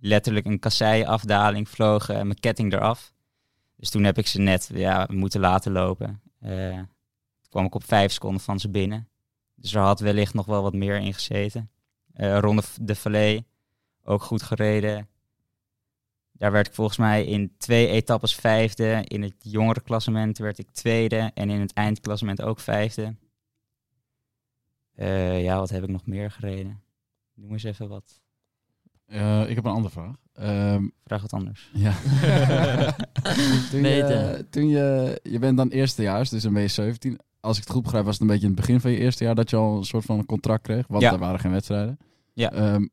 letterlijk 0.00 0.46
een 0.46 0.58
kassei-afdaling, 0.58 1.68
vloog 1.68 2.08
mijn 2.08 2.40
ketting 2.40 2.72
eraf. 2.72 3.12
Dus 3.76 3.90
toen 3.90 4.04
heb 4.04 4.18
ik 4.18 4.26
ze 4.26 4.40
net 4.40 4.70
ja, 4.74 5.08
moeten 5.12 5.40
laten 5.40 5.72
lopen. 5.72 6.20
Toen 6.40 6.88
kwam 7.48 7.64
ik 7.64 7.74
op 7.74 7.84
vijf 7.84 8.12
seconden 8.12 8.40
van 8.40 8.60
ze 8.60 8.68
binnen. 8.68 9.08
Dus 9.54 9.74
er 9.74 9.80
had 9.80 10.00
wellicht 10.00 10.34
nog 10.34 10.46
wel 10.46 10.62
wat 10.62 10.74
meer 10.74 10.96
in 10.96 11.14
gezeten. 11.14 11.70
Eh 12.14 12.38
Ronde 12.38 12.62
de 12.80 12.94
Vallée, 12.94 13.44
ook 14.02 14.22
goed 14.22 14.42
gereden. 14.42 15.08
Daar 16.32 16.52
werd 16.52 16.66
ik 16.66 16.74
volgens 16.74 16.98
mij 16.98 17.24
in 17.24 17.54
twee 17.58 17.88
etappes 17.88 18.34
vijfde. 18.34 19.02
In 19.04 19.22
het 19.22 19.34
jongere 19.38 19.80
klassement 19.80 20.38
werd 20.38 20.58
ik 20.58 20.70
tweede. 20.70 21.30
En 21.34 21.50
in 21.50 21.60
het 21.60 21.72
eindklassement 21.72 22.42
ook 22.42 22.60
vijfde. 22.60 23.14
Eh, 24.94 25.42
ja, 25.42 25.58
wat 25.58 25.70
heb 25.70 25.82
ik 25.82 25.88
nog 25.88 26.06
meer 26.06 26.30
gereden? 26.30 26.82
Noem 27.34 27.52
eens 27.52 27.62
even 27.62 27.88
wat. 27.88 28.20
Eh, 29.06 29.48
ik 29.48 29.54
heb 29.54 29.64
een 29.64 29.72
andere 29.72 29.94
vraag. 29.94 30.16
Ehm, 30.32 30.88
Vraag 31.04 31.22
wat 31.22 31.32
anders. 31.32 31.70
ja. 31.72 31.92
toen, 33.70 33.82
je, 33.82 34.46
toen 34.50 34.68
je, 34.68 35.20
je 35.22 35.38
bent 35.38 35.56
dan 35.56 35.68
eerstejaars, 35.68 36.30
dus 36.30 36.42
dan 36.42 36.52
ben 36.52 36.62
je 36.62 36.68
17. 36.68 37.20
Als 37.44 37.56
ik 37.56 37.62
het 37.62 37.72
goed 37.72 37.82
begrijp, 37.82 38.04
was 38.04 38.12
het 38.12 38.22
een 38.22 38.28
beetje 38.28 38.46
in 38.46 38.50
het 38.50 38.60
begin 38.60 38.80
van 38.80 38.90
je 38.90 38.98
eerste 38.98 39.24
jaar 39.24 39.34
dat 39.34 39.50
je 39.50 39.56
al 39.56 39.76
een 39.76 39.84
soort 39.84 40.04
van 40.04 40.18
een 40.18 40.26
contract 40.26 40.62
kreeg. 40.62 40.86
Want 40.88 41.02
Ja. 41.02 41.12
er 41.12 41.18
waren 41.18 41.40
geen 41.40 41.50
wedstrijden. 41.52 41.98
Ja. 42.32 42.52
Ehm, 42.52 42.86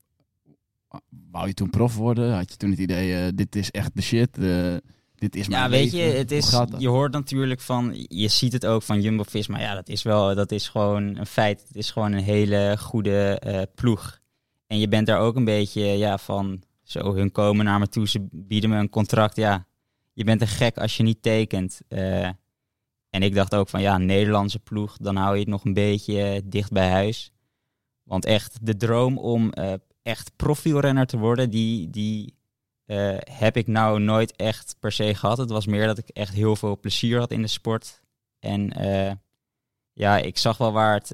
wou 1.31 1.47
je 1.47 1.53
toen 1.53 1.69
prof 1.69 1.95
worden? 1.95 2.33
Had 2.35 2.51
je 2.51 2.57
toen 2.57 2.69
het 2.69 2.79
idee, 2.79 3.15
eh, 3.15 3.31
dit 3.35 3.55
is 3.55 3.71
echt 3.71 3.95
de 3.95 4.01
shit, 4.01 4.37
eh, 4.37 4.75
dit 5.15 5.35
is 5.35 5.47
mijn 5.47 5.61
Ja, 5.63 5.69
weet 5.69 5.91
je, 5.91 6.01
het 6.01 6.31
is, 6.31 6.59
je 6.77 6.87
hoort 6.87 7.11
natuurlijk 7.13 7.59
van, 7.61 8.05
je 8.07 8.27
ziet 8.27 8.53
het 8.53 8.65
ook 8.65 8.83
van 8.83 9.01
Jumbo-Visma. 9.01 9.59
Ja, 9.59 9.75
dat 9.75 9.89
is 9.89 10.03
wel, 10.03 10.35
dat 10.35 10.51
is 10.51 10.69
gewoon 10.69 11.15
een 11.17 11.25
feit. 11.25 11.63
Het 11.67 11.75
is 11.75 11.91
gewoon 11.91 12.11
een 12.11 12.23
hele 12.23 12.75
goede 12.79 13.39
eh, 13.39 13.61
ploeg. 13.75 14.19
En 14.67 14.79
je 14.79 14.87
bent 14.87 15.07
daar 15.07 15.19
ook 15.19 15.35
een 15.35 15.45
beetje 15.45 15.81
ja, 15.81 16.17
van, 16.17 16.61
zo, 16.83 17.13
hun 17.15 17.31
komen 17.31 17.65
naar 17.65 17.79
me 17.79 17.87
toe, 17.87 18.07
ze 18.07 18.27
bieden 18.31 18.69
me 18.69 18.77
een 18.77 18.89
contract. 18.89 19.35
Ja, 19.35 19.65
je 20.13 20.23
bent 20.23 20.41
een 20.41 20.47
gek 20.47 20.77
als 20.77 20.97
je 20.97 21.03
niet 21.03 21.21
tekent. 21.21 21.81
Eh, 21.87 22.29
en 23.11 23.23
ik 23.23 23.35
dacht 23.35 23.55
ook 23.55 23.69
van, 23.69 23.81
ja, 23.81 23.97
Nederlandse 23.97 24.59
ploeg, 24.59 24.97
dan 24.97 25.15
hou 25.15 25.33
je 25.33 25.39
het 25.39 25.49
nog 25.49 25.65
een 25.65 25.73
beetje 25.73 26.21
eh, 26.21 26.41
dicht 26.45 26.71
bij 26.71 26.89
huis. 26.89 27.31
Want 28.03 28.25
echt, 28.25 28.65
de 28.65 28.77
droom 28.77 29.17
om 29.17 29.51
eh, 29.51 29.73
echt 30.01 30.31
profielrenner 30.35 31.05
te 31.05 31.17
worden, 31.17 31.49
die, 31.49 31.89
die 31.89 32.35
eh, 32.85 33.17
heb 33.19 33.57
ik 33.57 33.67
nou 33.67 33.99
nooit 33.99 34.35
echt 34.35 34.75
per 34.79 34.91
se 34.91 35.15
gehad. 35.15 35.37
Het 35.37 35.49
was 35.49 35.65
meer 35.65 35.85
dat 35.85 35.97
ik 35.97 36.09
echt 36.09 36.33
heel 36.33 36.55
veel 36.55 36.79
plezier 36.79 37.19
had 37.19 37.31
in 37.31 37.41
de 37.41 37.47
sport. 37.47 38.01
En 38.39 38.73
ja, 39.93 40.17
ik 40.17 40.37
zag 40.37 40.57
wel 40.57 40.71
waar 40.71 40.93
het, 40.93 41.13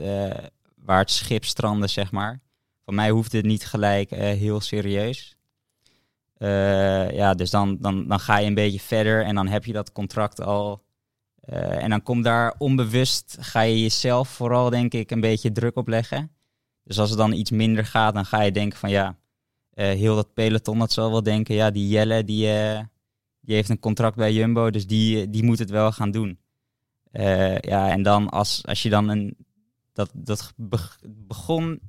waar 0.75 0.99
het 0.99 1.11
schip 1.11 1.45
strandde, 1.45 1.87
zeg 1.87 2.11
maar. 2.11 2.41
Van 2.85 2.95
mij 2.95 3.09
hoefde 3.09 3.37
het 3.37 3.45
niet 3.45 3.65
gelijk 3.65 4.09
heel 4.09 4.59
serieus. 4.59 5.35
Ja, 7.13 7.33
dus 7.33 7.49
dan, 7.49 7.77
dan, 7.79 8.07
dan 8.07 8.19
ga 8.19 8.37
je 8.37 8.47
een 8.47 8.53
beetje 8.53 8.79
verder 8.79 9.23
en 9.23 9.35
dan 9.35 9.47
heb 9.47 9.65
je 9.65 9.73
dat 9.73 9.91
contract 9.91 10.41
al. 10.41 10.85
Eh, 11.47 11.83
en 11.83 11.89
dan 11.89 12.03
komt 12.03 12.23
daar 12.23 12.55
onbewust, 12.57 13.37
ga 13.39 13.61
je 13.61 13.81
jezelf 13.81 14.29
vooral 14.29 14.69
denk 14.69 14.93
ik 14.93 15.11
een 15.11 15.19
beetje 15.19 15.51
druk 15.51 15.75
op 15.75 15.87
leggen. 15.87 16.31
Dus 16.83 16.99
als 16.99 17.09
het 17.09 17.17
dan 17.17 17.31
iets 17.31 17.51
minder 17.51 17.85
gaat, 17.85 18.13
dan 18.13 18.25
ga 18.25 18.41
je 18.41 18.51
denken 18.51 18.79
van 18.79 18.89
ja, 18.89 19.17
eh, 19.73 19.85
heel 19.85 20.15
dat 20.15 20.33
peloton 20.33 20.79
dat 20.79 20.91
zal 20.91 21.11
wel 21.11 21.23
denken, 21.23 21.55
ja, 21.55 21.71
die 21.71 21.87
Jelle 21.87 22.23
die, 22.23 22.51
eh, 22.51 22.79
die 23.39 23.55
heeft 23.55 23.69
een 23.69 23.79
contract 23.79 24.15
bij 24.15 24.33
Jumbo, 24.33 24.69
dus 24.69 24.87
die, 24.87 25.29
die 25.29 25.43
moet 25.43 25.59
het 25.59 25.69
wel 25.69 25.91
gaan 25.91 26.11
doen. 26.11 26.39
Ja, 27.61 27.89
en 27.89 28.03
dan 28.03 28.29
als, 28.29 28.65
als 28.65 28.83
je 28.83 28.89
dan 28.89 29.09
een, 29.09 29.37
dat, 29.93 30.11
dat 30.13 30.53
beg- 30.55 30.99
begon 31.07 31.79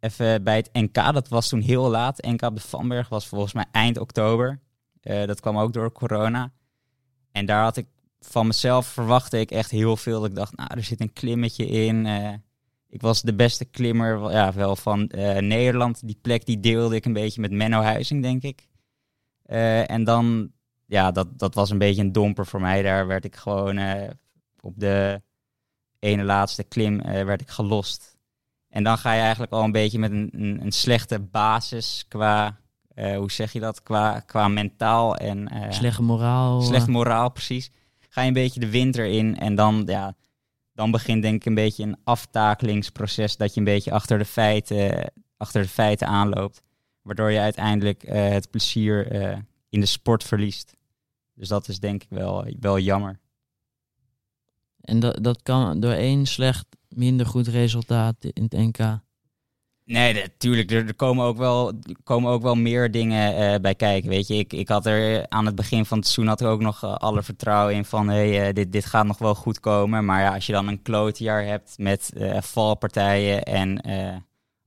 even 0.00 0.42
bij 0.42 0.56
het 0.56 0.70
NK, 0.72 0.94
dat 0.94 1.28
was 1.28 1.48
toen 1.48 1.60
heel 1.60 1.90
laat. 1.90 2.22
NK 2.22 2.42
op 2.42 2.54
de 2.54 2.60
Vanberg 2.60 3.08
was 3.08 3.26
volgens 3.26 3.52
mij 3.52 3.64
eind 3.72 3.98
oktober. 3.98 4.60
Dat 5.00 5.40
kwam 5.40 5.58
ook 5.58 5.72
door 5.72 5.92
corona. 5.92 6.52
En 7.32 7.46
daar 7.46 7.62
had 7.62 7.76
ik 7.76 7.86
van 8.20 8.46
mezelf 8.46 8.86
verwachtte 8.86 9.40
ik 9.40 9.50
echt 9.50 9.70
heel 9.70 9.96
veel. 9.96 10.24
Ik 10.24 10.34
dacht, 10.34 10.56
nou, 10.56 10.70
er 10.74 10.84
zit 10.84 11.00
een 11.00 11.12
klimmetje 11.12 11.66
in. 11.66 12.06
eh, 12.06 12.32
ik 12.88 13.00
was 13.00 13.22
de 13.22 13.34
beste 13.34 13.64
klimmer 13.64 14.30
ja, 14.30 14.52
wel 14.52 14.76
van 14.76 15.08
eh, 15.08 15.38
Nederland. 15.38 16.06
Die 16.06 16.18
plek 16.22 16.46
die 16.46 16.60
deelde 16.60 16.94
ik 16.94 17.04
een 17.04 17.12
beetje 17.12 17.40
met 17.40 17.50
Menno 17.50 17.80
Huizing, 17.80 18.22
denk 18.22 18.42
ik. 18.42 18.68
Eh, 19.42 19.90
en 19.90 20.04
dan, 20.04 20.52
ja, 20.86 21.10
dat, 21.10 21.38
dat 21.38 21.54
was 21.54 21.70
een 21.70 21.78
beetje 21.78 22.02
een 22.02 22.12
domper 22.12 22.46
voor 22.46 22.60
mij. 22.60 22.82
Daar 22.82 23.06
werd 23.06 23.24
ik 23.24 23.36
gewoon 23.36 23.80
op 24.60 24.72
de 24.76 25.22
ene 25.98 26.24
laatste 26.24 26.64
klim 26.64 27.02
werd 27.02 27.40
ik 27.40 27.48
gelost. 27.48 28.18
En 28.68 28.84
dan 28.84 28.98
ga 28.98 29.12
je 29.12 29.20
eigenlijk 29.20 29.52
al 29.52 29.64
een 29.64 29.72
beetje 29.72 29.98
met 29.98 30.10
een, 30.10 30.28
een, 30.32 30.60
een 30.60 30.72
slechte 30.72 31.20
basis 31.20 32.04
qua, 32.08 32.60
eh, 33.00 33.16
hoe 33.16 33.30
zeg 33.30 33.52
je 33.52 33.60
dat, 33.60 33.82
qua, 33.82 34.20
qua 34.20 34.48
mentaal 34.48 35.16
en 35.16 35.48
eh, 35.48 35.70
Slechte 35.72 36.02
moraal. 36.02 36.60
slecht 36.60 36.86
moraal 36.86 37.30
precies. 37.30 37.70
Ga 38.08 38.20
je 38.20 38.28
een 38.28 38.32
beetje 38.32 38.60
de 38.60 38.70
winter 38.70 39.06
in 39.06 39.38
en 39.38 39.54
dan, 39.54 39.82
ja, 39.86 40.14
dan 40.72 40.90
begint 40.90 41.22
denk 41.22 41.34
ik 41.34 41.44
een 41.44 41.54
beetje 41.54 41.82
een 41.82 41.96
aftakelingsproces 42.04 43.36
dat 43.36 43.54
je 43.54 43.60
een 43.60 43.66
beetje 43.66 43.92
achter 43.92 44.18
de 44.18 44.24
feiten, 44.24 45.12
achter 45.36 45.62
de 45.62 45.68
feiten 45.68 46.06
aanloopt. 46.06 46.62
Waardoor 47.02 47.30
je 47.30 47.38
uiteindelijk 47.38 48.02
eh, 48.02 48.28
het 48.28 48.50
plezier 48.50 49.12
in 49.68 49.80
de 49.80 49.86
sport 49.86 50.24
verliest. 50.24 50.76
Dus 51.34 51.48
dat 51.48 51.68
is 51.68 51.78
denk 51.78 52.02
ik 52.02 52.10
wel, 52.10 52.46
wel 52.60 52.78
jammer. 52.78 53.18
En 54.80 55.00
dat, 55.00 55.24
dat 55.24 55.42
kan 55.42 55.80
door 55.80 55.92
één 55.92 56.26
slecht, 56.26 56.66
minder 56.88 57.26
goed 57.26 57.46
resultaat 57.46 58.16
in 58.20 58.42
het 58.42 58.52
NK. 58.52 59.00
Nee, 59.90 60.14
natuurlijk. 60.14 60.70
Er, 60.70 60.86
er 60.86 60.94
komen, 60.94 61.24
ook 61.24 61.36
wel, 61.36 61.68
er 61.68 61.96
komen 62.04 62.30
ook 62.30 62.42
wel 62.42 62.54
meer 62.54 62.90
dingen 62.90 63.36
eh, 63.36 63.60
bij 63.60 63.74
kijken. 63.74 64.10
Weet 64.10 64.26
je, 64.26 64.34
ik, 64.34 64.52
ik 64.52 64.68
had 64.68 64.86
er 64.86 65.28
aan 65.28 65.46
het 65.46 65.54
begin 65.54 65.84
van 65.84 65.98
het 65.98 66.06
seizoen 66.06 66.26
had 66.26 66.40
ik 66.40 66.46
ook 66.46 66.60
nog 66.60 66.82
eh, 66.82 66.94
alle 66.94 67.22
vertrouwen 67.22 67.74
in 67.74 67.84
van 67.84 68.08
hey, 68.08 68.48
eh, 68.48 68.54
dit, 68.54 68.72
dit 68.72 68.84
gaat 68.84 69.06
nog 69.06 69.18
wel 69.18 69.34
goed 69.34 69.60
komen. 69.60 70.04
Maar 70.04 70.20
ja, 70.20 70.34
als 70.34 70.46
je 70.46 70.52
dan 70.52 70.68
een 70.68 70.82
klootjaar 70.82 71.44
hebt 71.44 71.78
met 71.78 72.12
eh, 72.16 72.40
valpartijen 72.40 73.42
en 73.42 73.80
eh, 73.80 74.16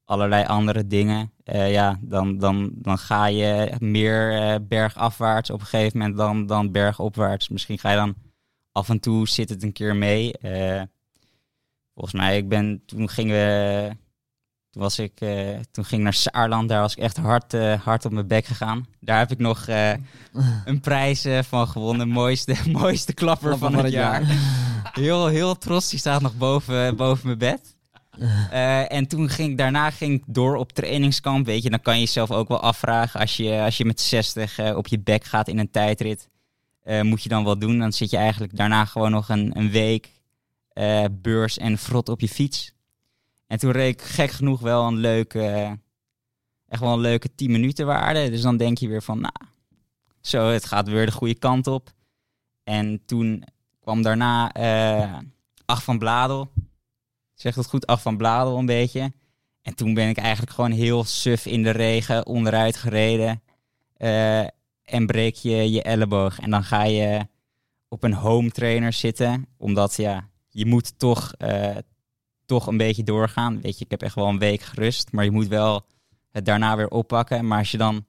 allerlei 0.05 0.45
andere 0.45 0.87
dingen, 0.87 1.31
eh, 1.43 1.71
ja, 1.71 1.99
dan, 2.01 2.37
dan, 2.37 2.71
dan 2.75 2.97
ga 2.97 3.25
je 3.25 3.71
meer 3.79 4.41
eh, 4.41 4.55
bergafwaarts 4.61 5.49
op 5.49 5.59
een 5.59 5.65
gegeven 5.65 5.97
moment 5.97 6.17
dan, 6.17 6.45
dan 6.45 6.71
bergopwaarts. 6.71 7.49
Misschien 7.49 7.79
ga 7.79 7.89
je 7.89 7.95
dan 7.95 8.15
af 8.71 8.89
en 8.89 8.99
toe 8.99 9.27
zit 9.27 9.49
het 9.49 9.63
een 9.63 9.73
keer 9.73 9.95
mee. 9.95 10.37
Eh, 10.37 10.81
volgens 11.93 12.13
mij, 12.15 12.37
ik 12.37 12.49
ben, 12.49 12.83
toen 12.85 13.09
gingen 13.09 13.35
we 13.35 13.89
toen, 14.73 14.81
was 14.81 14.99
ik, 14.99 15.11
eh, 15.19 15.59
toen 15.71 15.85
ging 15.85 15.99
ik 15.99 16.03
naar 16.03 16.13
Saarland, 16.13 16.69
daar 16.69 16.81
was 16.81 16.95
ik 16.95 17.03
echt 17.03 17.17
hard, 17.17 17.53
eh, 17.53 17.81
hard 17.81 18.05
op 18.05 18.11
mijn 18.11 18.27
bek 18.27 18.45
gegaan. 18.45 18.87
Daar 18.99 19.17
heb 19.17 19.31
ik 19.31 19.37
nog 19.37 19.67
eh, 19.67 19.91
een 20.65 20.79
prijs 20.79 21.25
van 21.41 21.67
gewonnen. 21.67 22.07
Mooiste, 22.07 22.55
mooiste 22.81 23.13
klapper 23.13 23.57
van 23.57 23.75
het 23.75 23.91
jaar. 23.91 24.23
Heel, 24.93 25.27
heel 25.27 25.57
trots, 25.57 25.89
die 25.89 25.99
staat 25.99 26.21
nog 26.21 26.37
boven, 26.37 26.95
boven 26.95 27.25
mijn 27.25 27.37
bed. 27.37 27.75
En 28.89 29.07
toen 29.07 29.29
ging 29.29 29.51
ik, 29.51 29.57
daarna 29.57 29.89
ging 29.89 30.13
ik 30.13 30.23
door 30.25 30.55
op 30.55 30.71
trainingskamp. 30.71 31.45
Weet 31.45 31.63
je, 31.63 31.69
dan 31.69 31.81
kan 31.81 31.93
je 31.93 31.99
jezelf 31.99 32.31
ook 32.31 32.47
wel 32.47 32.61
afvragen. 32.61 33.19
Als 33.19 33.37
je, 33.37 33.61
als 33.61 33.77
je 33.77 33.85
met 33.85 34.01
60 34.01 34.57
eh, 34.57 34.77
op 34.77 34.87
je 34.87 34.99
bek 34.99 35.23
gaat 35.23 35.47
in 35.47 35.59
een 35.59 35.71
tijdrit, 35.71 36.29
moet 37.01 37.23
je 37.23 37.29
dan 37.29 37.43
wel 37.43 37.59
doen. 37.59 37.79
Dan 37.79 37.93
zit 37.93 38.09
je 38.09 38.17
eigenlijk 38.17 38.57
daarna 38.57 38.85
gewoon 38.85 39.11
nog 39.11 39.29
een, 39.29 39.57
een 39.57 39.71
week 39.71 40.09
beurs 41.11 41.57
en 41.57 41.77
frot 41.77 42.09
op 42.09 42.19
je 42.19 42.29
fiets. 42.29 42.73
En 43.53 43.59
toen 43.59 43.71
reed 43.71 43.93
ik 43.93 44.01
gek 44.01 44.31
genoeg 44.31 44.59
wel 44.59 44.87
een 44.87 44.97
leuke, 44.97 45.77
echt 46.67 46.81
wel 46.81 46.93
een 46.93 46.99
leuke 46.99 47.35
10 47.35 47.51
minuten 47.51 47.85
waarde. 47.85 48.29
Dus 48.29 48.41
dan 48.41 48.57
denk 48.57 48.77
je 48.77 48.87
weer 48.87 49.03
van, 49.03 49.19
nou, 49.19 49.33
zo, 50.21 50.47
het 50.47 50.65
gaat 50.65 50.87
weer 50.87 51.05
de 51.05 51.11
goede 51.11 51.35
kant 51.35 51.67
op. 51.67 51.89
En 52.63 53.05
toen 53.05 53.43
kwam 53.79 54.01
daarna 54.01 54.51
eh 54.53 55.17
Ach 55.65 55.83
van 55.83 55.99
Bladel. 55.99 56.51
Zegt 57.33 57.55
het 57.55 57.65
goed, 57.65 57.87
Ach 57.87 58.01
van 58.01 58.17
Bladel 58.17 58.57
een 58.57 58.65
beetje. 58.65 59.13
En 59.61 59.75
toen 59.75 59.93
ben 59.93 60.09
ik 60.09 60.17
eigenlijk 60.17 60.51
gewoon 60.51 60.71
heel 60.71 61.03
suf 61.03 61.45
in 61.45 61.63
de 61.63 61.71
regen 61.71 62.25
onderuit 62.25 62.77
gereden. 62.77 63.41
Eh, 63.97 64.39
en 64.83 65.05
breek 65.05 65.35
je 65.35 65.71
je 65.71 65.83
elleboog. 65.83 66.39
En 66.39 66.49
dan 66.49 66.63
ga 66.63 66.83
je 66.83 67.27
op 67.87 68.03
een 68.03 68.13
home 68.13 68.49
trainer 68.49 68.93
zitten. 68.93 69.47
Omdat 69.57 69.95
ja, 69.95 70.29
je 70.49 70.65
moet 70.65 70.99
toch, 70.99 71.33
eh, 71.37 71.77
toch 72.45 72.67
een 72.67 72.77
beetje 72.77 73.03
doorgaan. 73.03 73.61
Weet 73.61 73.77
je, 73.77 73.85
ik 73.85 73.91
heb 73.91 74.01
echt 74.01 74.15
wel 74.15 74.27
een 74.27 74.39
week 74.39 74.61
gerust. 74.61 75.11
Maar 75.11 75.23
je 75.23 75.31
moet 75.31 75.47
wel 75.47 75.85
het 76.31 76.45
daarna 76.45 76.75
weer 76.75 76.89
oppakken. 76.89 77.47
Maar 77.47 77.57
als 77.57 77.71
je 77.71 77.77
dan 77.77 78.05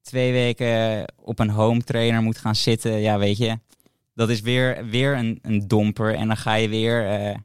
twee 0.00 0.32
weken 0.32 1.04
op 1.16 1.38
een 1.38 1.50
home 1.50 1.82
trainer 1.82 2.22
moet 2.22 2.38
gaan 2.38 2.54
zitten. 2.54 3.00
Ja, 3.00 3.18
weet 3.18 3.36
je, 3.36 3.58
dat 4.14 4.28
is 4.28 4.40
weer, 4.40 4.86
weer 4.86 5.16
een, 5.16 5.38
een 5.42 5.68
domper. 5.68 6.14
En 6.14 6.26
dan 6.26 6.36
ga 6.36 6.54
je 6.54 6.68
weer 6.68 7.08
eh, 7.08 7.36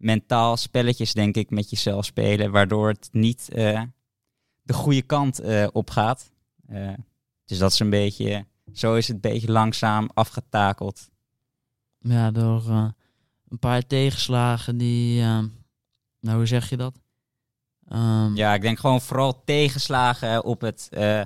mentaal 0.00 0.56
spelletjes, 0.56 1.12
denk 1.12 1.36
ik, 1.36 1.50
met 1.50 1.70
jezelf 1.70 2.04
spelen. 2.04 2.50
Waardoor 2.50 2.88
het 2.88 3.08
niet 3.12 3.48
eh, 3.52 3.82
de 4.62 4.72
goede 4.72 5.02
kant 5.02 5.38
eh, 5.38 5.66
opgaat. 5.72 6.30
Eh, 6.66 6.92
dus 7.44 7.58
dat 7.58 7.72
is 7.72 7.78
een 7.78 7.90
beetje, 7.90 8.46
zo 8.72 8.94
is 8.94 9.06
het 9.06 9.14
een 9.14 9.32
beetje 9.32 9.52
langzaam 9.52 10.10
afgetakeld. 10.14 11.08
Ja, 11.98 12.30
door 12.30 12.68
een 13.48 13.58
paar 13.58 13.86
tegenslagen 13.86 14.76
die... 14.76 15.22
nou, 16.20 16.36
hoe 16.36 16.46
zeg 16.46 16.70
je 16.70 16.76
dat? 16.76 17.00
Ehm, 17.88 18.34
Ja, 18.34 18.54
ik 18.54 18.62
denk 18.62 18.78
gewoon 18.78 19.00
vooral 19.00 19.42
tegenslagen 19.44 20.44
op 20.44 20.60
het, 20.60 20.88
eh, 20.90 21.22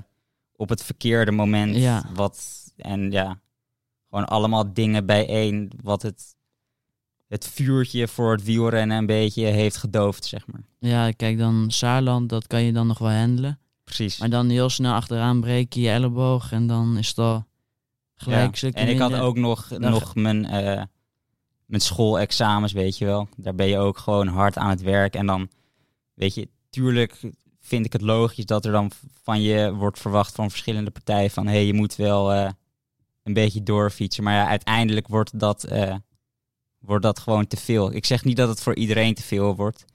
op 0.55 0.69
het 0.69 0.83
verkeerde 0.83 1.31
moment. 1.31 1.75
Ja. 1.75 2.05
Wat, 2.13 2.63
en 2.77 3.11
ja, 3.11 3.41
gewoon 4.09 4.25
allemaal 4.25 4.73
dingen 4.73 5.05
bijeen 5.05 5.71
wat 5.81 6.01
het, 6.01 6.35
het 7.27 7.47
vuurtje 7.47 8.07
voor 8.07 8.31
het 8.31 8.43
wielrennen 8.43 8.97
een 8.97 9.05
beetje 9.05 9.45
heeft 9.45 9.77
gedoofd, 9.77 10.25
zeg 10.25 10.47
maar. 10.47 10.63
Ja, 10.79 11.11
kijk 11.11 11.37
dan 11.37 11.71
Saarland, 11.71 12.29
dat 12.29 12.47
kan 12.47 12.61
je 12.61 12.73
dan 12.73 12.87
nog 12.87 12.97
wel 12.97 13.11
handelen. 13.11 13.59
Precies. 13.83 14.17
Maar 14.17 14.29
dan 14.29 14.49
heel 14.49 14.69
snel 14.69 14.93
achteraan 14.93 15.41
breek 15.41 15.73
je 15.73 15.81
je 15.81 15.89
elleboog 15.89 16.51
en 16.51 16.67
dan 16.67 16.97
is 16.97 17.07
het 17.07 17.17
al 17.17 17.45
gelijk 18.15 18.55
Ja. 18.55 18.71
En 18.71 18.87
ik 18.87 18.99
had 18.99 19.13
ook 19.13 19.37
nog, 19.37 19.69
nog 19.69 20.15
mijn, 20.15 20.45
eh, 20.45 20.83
mijn 21.65 21.81
schoolexamens, 21.81 22.71
weet 22.71 22.97
je 22.97 23.05
wel. 23.05 23.27
Daar 23.37 23.55
ben 23.55 23.67
je 23.67 23.77
ook 23.77 23.97
gewoon 23.97 24.27
hard 24.27 24.57
aan 24.57 24.69
het 24.69 24.81
werk. 24.81 25.15
En 25.15 25.25
dan, 25.25 25.49
weet 26.13 26.33
je, 26.33 26.49
tuurlijk 26.69 27.19
vind 27.59 27.85
ik 27.85 27.93
het 27.93 28.01
logisch 28.01 28.45
dat 28.45 28.65
er 28.65 28.71
dan 28.71 28.91
van 29.23 29.41
je 29.41 29.73
wordt 29.73 29.99
verwacht 29.99 30.35
van 30.35 30.49
verschillende 30.49 30.91
partijen 30.91 31.29
van... 31.29 31.45
hé, 31.45 31.53
hey, 31.53 31.65
je 31.65 31.73
moet 31.73 31.95
wel 31.95 32.33
eh, 32.33 32.49
een 33.23 33.33
beetje 33.33 33.63
doorfietsen. 33.63 34.23
Maar 34.23 34.33
ja, 34.33 34.47
uiteindelijk 34.47 35.07
wordt 35.07 35.39
dat, 35.39 35.63
eh, 35.63 35.95
wordt 36.79 37.03
dat 37.03 37.19
gewoon 37.19 37.47
te 37.47 37.57
veel. 37.57 37.93
Ik 37.93 38.05
zeg 38.05 38.23
niet 38.23 38.37
dat 38.37 38.49
het 38.49 38.61
voor 38.61 38.75
iedereen 38.75 39.13
te 39.13 39.23
veel 39.23 39.55
wordt. 39.55 39.85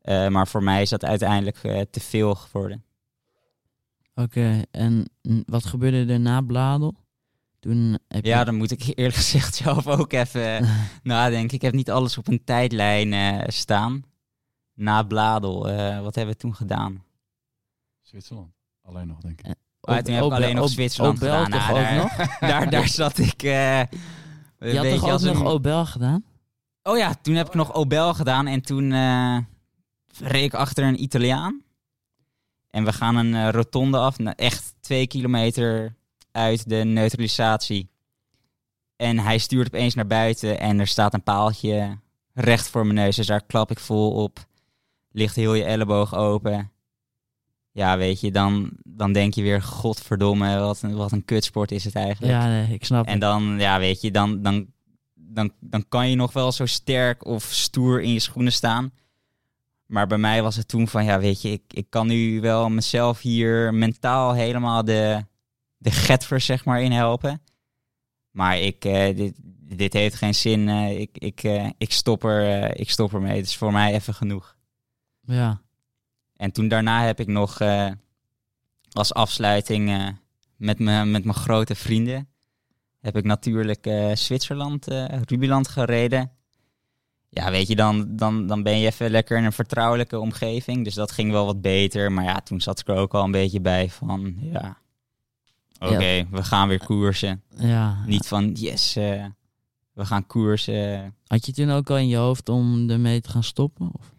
eh, 0.00 0.28
maar 0.28 0.48
voor 0.48 0.62
mij 0.62 0.82
is 0.82 0.90
dat 0.90 1.04
uiteindelijk 1.04 1.56
te 1.90 2.00
veel 2.00 2.34
geworden. 2.34 2.84
Oké, 4.14 4.62
en 4.70 5.10
wat 5.46 5.64
gebeurde 5.64 6.12
er 6.12 6.20
na 6.20 6.40
Bladel? 6.40 6.94
Toen 7.66 7.98
heb 8.08 8.24
je... 8.24 8.30
Ja, 8.30 8.44
dan 8.44 8.54
moet 8.54 8.70
ik 8.70 8.82
eerlijk 8.98 9.14
gezegd 9.16 9.54
zelf 9.54 9.86
ook 9.86 10.12
even 10.12 10.56
eh, 10.58 10.70
nadenken. 11.02 11.56
Ik 11.56 11.62
heb 11.62 11.74
niet 11.74 11.90
alles 11.90 12.18
op 12.18 12.28
een 12.28 12.44
tijdlijn 12.44 13.12
eh, 13.12 13.48
staan. 13.48 14.04
Na 14.74 15.02
Bladel, 15.02 15.68
eh, 15.68 16.00
wat 16.00 16.14
hebben 16.14 16.34
we 16.34 16.40
toen 16.40 16.54
gedaan? 16.54 17.04
Zwitserland. 18.02 18.52
Alleen 18.82 19.06
nog, 19.06 19.20
denk 19.20 19.40
ik. 19.40 19.54
Oh, 19.80 19.96
toen 19.96 20.14
heb 20.14 20.24
ik 20.24 20.32
alleen 20.32 20.54
nog 20.56 20.68
Zwitserland 20.68 21.16
Obel 21.22 21.28
gedaan. 21.44 21.50
toch 21.50 21.68
Nou, 21.68 21.78
ook 21.78 21.84
daar, 21.84 21.96
nog? 21.96 22.38
daar, 22.50 22.70
daar 22.70 22.88
zat 22.88 23.18
ik... 23.18 23.42
eh 23.42 23.80
Je 24.58 24.76
had 24.76 24.88
toch 24.88 25.10
ook 25.10 25.20
nog 25.20 25.40
een- 25.40 25.46
Obel 25.46 25.86
gedaan? 25.86 26.24
Oh 26.82 26.96
ja, 26.98 27.14
toen 27.22 27.34
heb 27.34 27.46
ik 27.46 27.54
nog 27.54 27.74
Obel 27.74 28.14
gedaan 28.14 28.46
en 28.46 28.60
toen 28.62 28.92
eh, 28.92 29.38
reed 30.20 30.44
ik 30.44 30.54
achter 30.54 30.84
een 30.84 31.02
Italiaan. 31.02 31.62
En 32.70 32.84
we 32.84 32.92
gaan 32.92 33.16
een 33.16 33.50
rotonde 33.52 33.98
af, 33.98 34.18
nou, 34.18 34.36
echt 34.36 34.74
twee 34.80 35.06
kilometer 35.06 35.94
uit 36.36 36.68
de 36.68 36.76
neutralisatie. 36.84 37.88
En 38.96 39.18
hij 39.18 39.38
stuurt 39.38 39.66
opeens 39.66 39.94
naar 39.94 40.06
buiten 40.06 40.60
en 40.60 40.80
er 40.80 40.86
staat 40.86 41.14
een 41.14 41.22
paaltje 41.22 41.98
recht 42.34 42.68
voor 42.68 42.86
mijn 42.86 42.98
neus. 42.98 43.16
Dus 43.16 43.26
daar 43.26 43.44
klap 43.46 43.70
ik 43.70 43.78
vol 43.78 44.10
op. 44.10 44.46
Ligt 45.10 45.36
heel 45.36 45.54
je 45.54 45.64
elleboog 45.64 46.14
open. 46.14 46.70
Ja, 47.72 47.96
weet 47.96 48.20
je, 48.20 48.30
dan, 48.30 48.70
dan 48.84 49.12
denk 49.12 49.34
je 49.34 49.42
weer, 49.42 49.62
godverdomme, 49.62 50.58
wat 50.58 50.82
een, 50.82 50.96
wat 50.96 51.12
een 51.12 51.24
kutsport 51.24 51.72
is 51.72 51.84
het 51.84 51.94
eigenlijk. 51.94 52.32
Ja, 52.32 52.48
nee, 52.48 52.74
ik 52.74 52.84
snap 52.84 53.06
En 53.06 53.18
dan, 53.18 53.58
ja, 53.58 53.78
weet 53.78 54.00
je, 54.00 54.10
dan, 54.10 54.42
dan, 54.42 54.66
dan, 55.14 55.52
dan 55.60 55.88
kan 55.88 56.10
je 56.10 56.16
nog 56.16 56.32
wel 56.32 56.52
zo 56.52 56.66
sterk 56.66 57.26
of 57.26 57.44
stoer 57.44 58.02
in 58.02 58.12
je 58.12 58.20
schoenen 58.20 58.52
staan. 58.52 58.92
Maar 59.86 60.06
bij 60.06 60.18
mij 60.18 60.42
was 60.42 60.56
het 60.56 60.68
toen 60.68 60.88
van, 60.88 61.04
ja, 61.04 61.18
weet 61.18 61.42
je, 61.42 61.50
ik, 61.50 61.62
ik 61.68 61.86
kan 61.88 62.06
nu 62.06 62.40
wel 62.40 62.68
mezelf 62.70 63.20
hier 63.20 63.74
mentaal 63.74 64.32
helemaal 64.32 64.84
de, 64.84 65.24
de 65.76 65.90
getver, 65.90 66.40
zeg 66.40 66.64
maar, 66.64 66.82
in 66.82 66.92
helpen. 66.92 67.40
Maar 68.30 68.58
ik, 68.58 68.84
eh, 68.84 69.16
dit, 69.16 69.34
dit 69.76 69.92
heeft 69.92 70.14
geen 70.14 70.34
zin. 70.34 70.68
eh, 70.68 71.00
ik, 71.00 71.18
ik, 71.18 71.42
eh, 71.42 71.70
ik, 71.78 71.92
stop 71.92 72.24
er, 72.24 72.76
ik 72.78 72.90
stop 72.90 73.14
ermee. 73.14 73.36
Het 73.36 73.46
is 73.46 73.56
voor 73.56 73.72
mij 73.72 73.94
even 73.94 74.14
genoeg. 74.14 74.56
Ja, 75.20 75.60
En 76.36 76.52
toen 76.52 76.68
daarna 76.68 77.04
heb 77.04 77.20
ik 77.20 77.26
nog 77.26 77.60
als 78.90 79.14
afsluiting 79.14 80.14
met, 80.56 80.78
me, 80.78 81.04
met 81.04 81.24
mijn 81.24 81.36
grote 81.36 81.74
vrienden... 81.74 82.28
heb 83.00 83.16
ik 83.16 83.24
natuurlijk 83.24 83.90
Zwitserland, 84.14 84.86
Rubiland 85.24 85.68
gereden. 85.68 86.32
Ja, 87.28 87.50
weet 87.50 87.68
je, 87.68 87.76
dan, 87.76 88.16
dan, 88.16 88.46
dan 88.46 88.62
ben 88.62 88.78
je 88.78 88.86
even 88.86 89.10
lekker 89.10 89.38
in 89.38 89.44
een 89.44 89.52
vertrouwelijke 89.52 90.18
omgeving. 90.20 90.84
Dus 90.84 90.94
dat 90.94 91.12
ging 91.12 91.30
wel 91.30 91.46
wat 91.46 91.60
beter. 91.60 92.12
Maar 92.12 92.24
ja, 92.24 92.34
toen 92.34 92.60
zat 92.60 92.80
ik 92.80 92.88
er 92.88 92.96
ook 92.96 93.14
al 93.14 93.24
een 93.24 93.30
beetje 93.30 93.60
bij 93.60 93.90
van... 93.90 94.36
ja, 94.40 94.78
oké, 95.78 96.26
we 96.30 96.42
gaan 96.44 96.68
weer 96.68 96.84
koersen. 96.84 97.42
ja. 97.56 98.04
Niet 98.06 98.26
van, 98.26 98.52
yes, 98.52 98.96
eh, 98.96 99.24
we 99.92 100.04
gaan 100.04 100.26
koersen. 100.26 101.14
Had 101.26 101.46
je 101.46 101.52
toen 101.52 101.70
ook 101.70 101.90
al 101.90 101.98
in 101.98 102.08
je 102.08 102.16
hoofd 102.16 102.48
om 102.48 102.90
ermee 102.90 103.20
te 103.20 103.30
gaan 103.30 103.42
stoppen? 103.44 103.90
Of? 103.92 104.14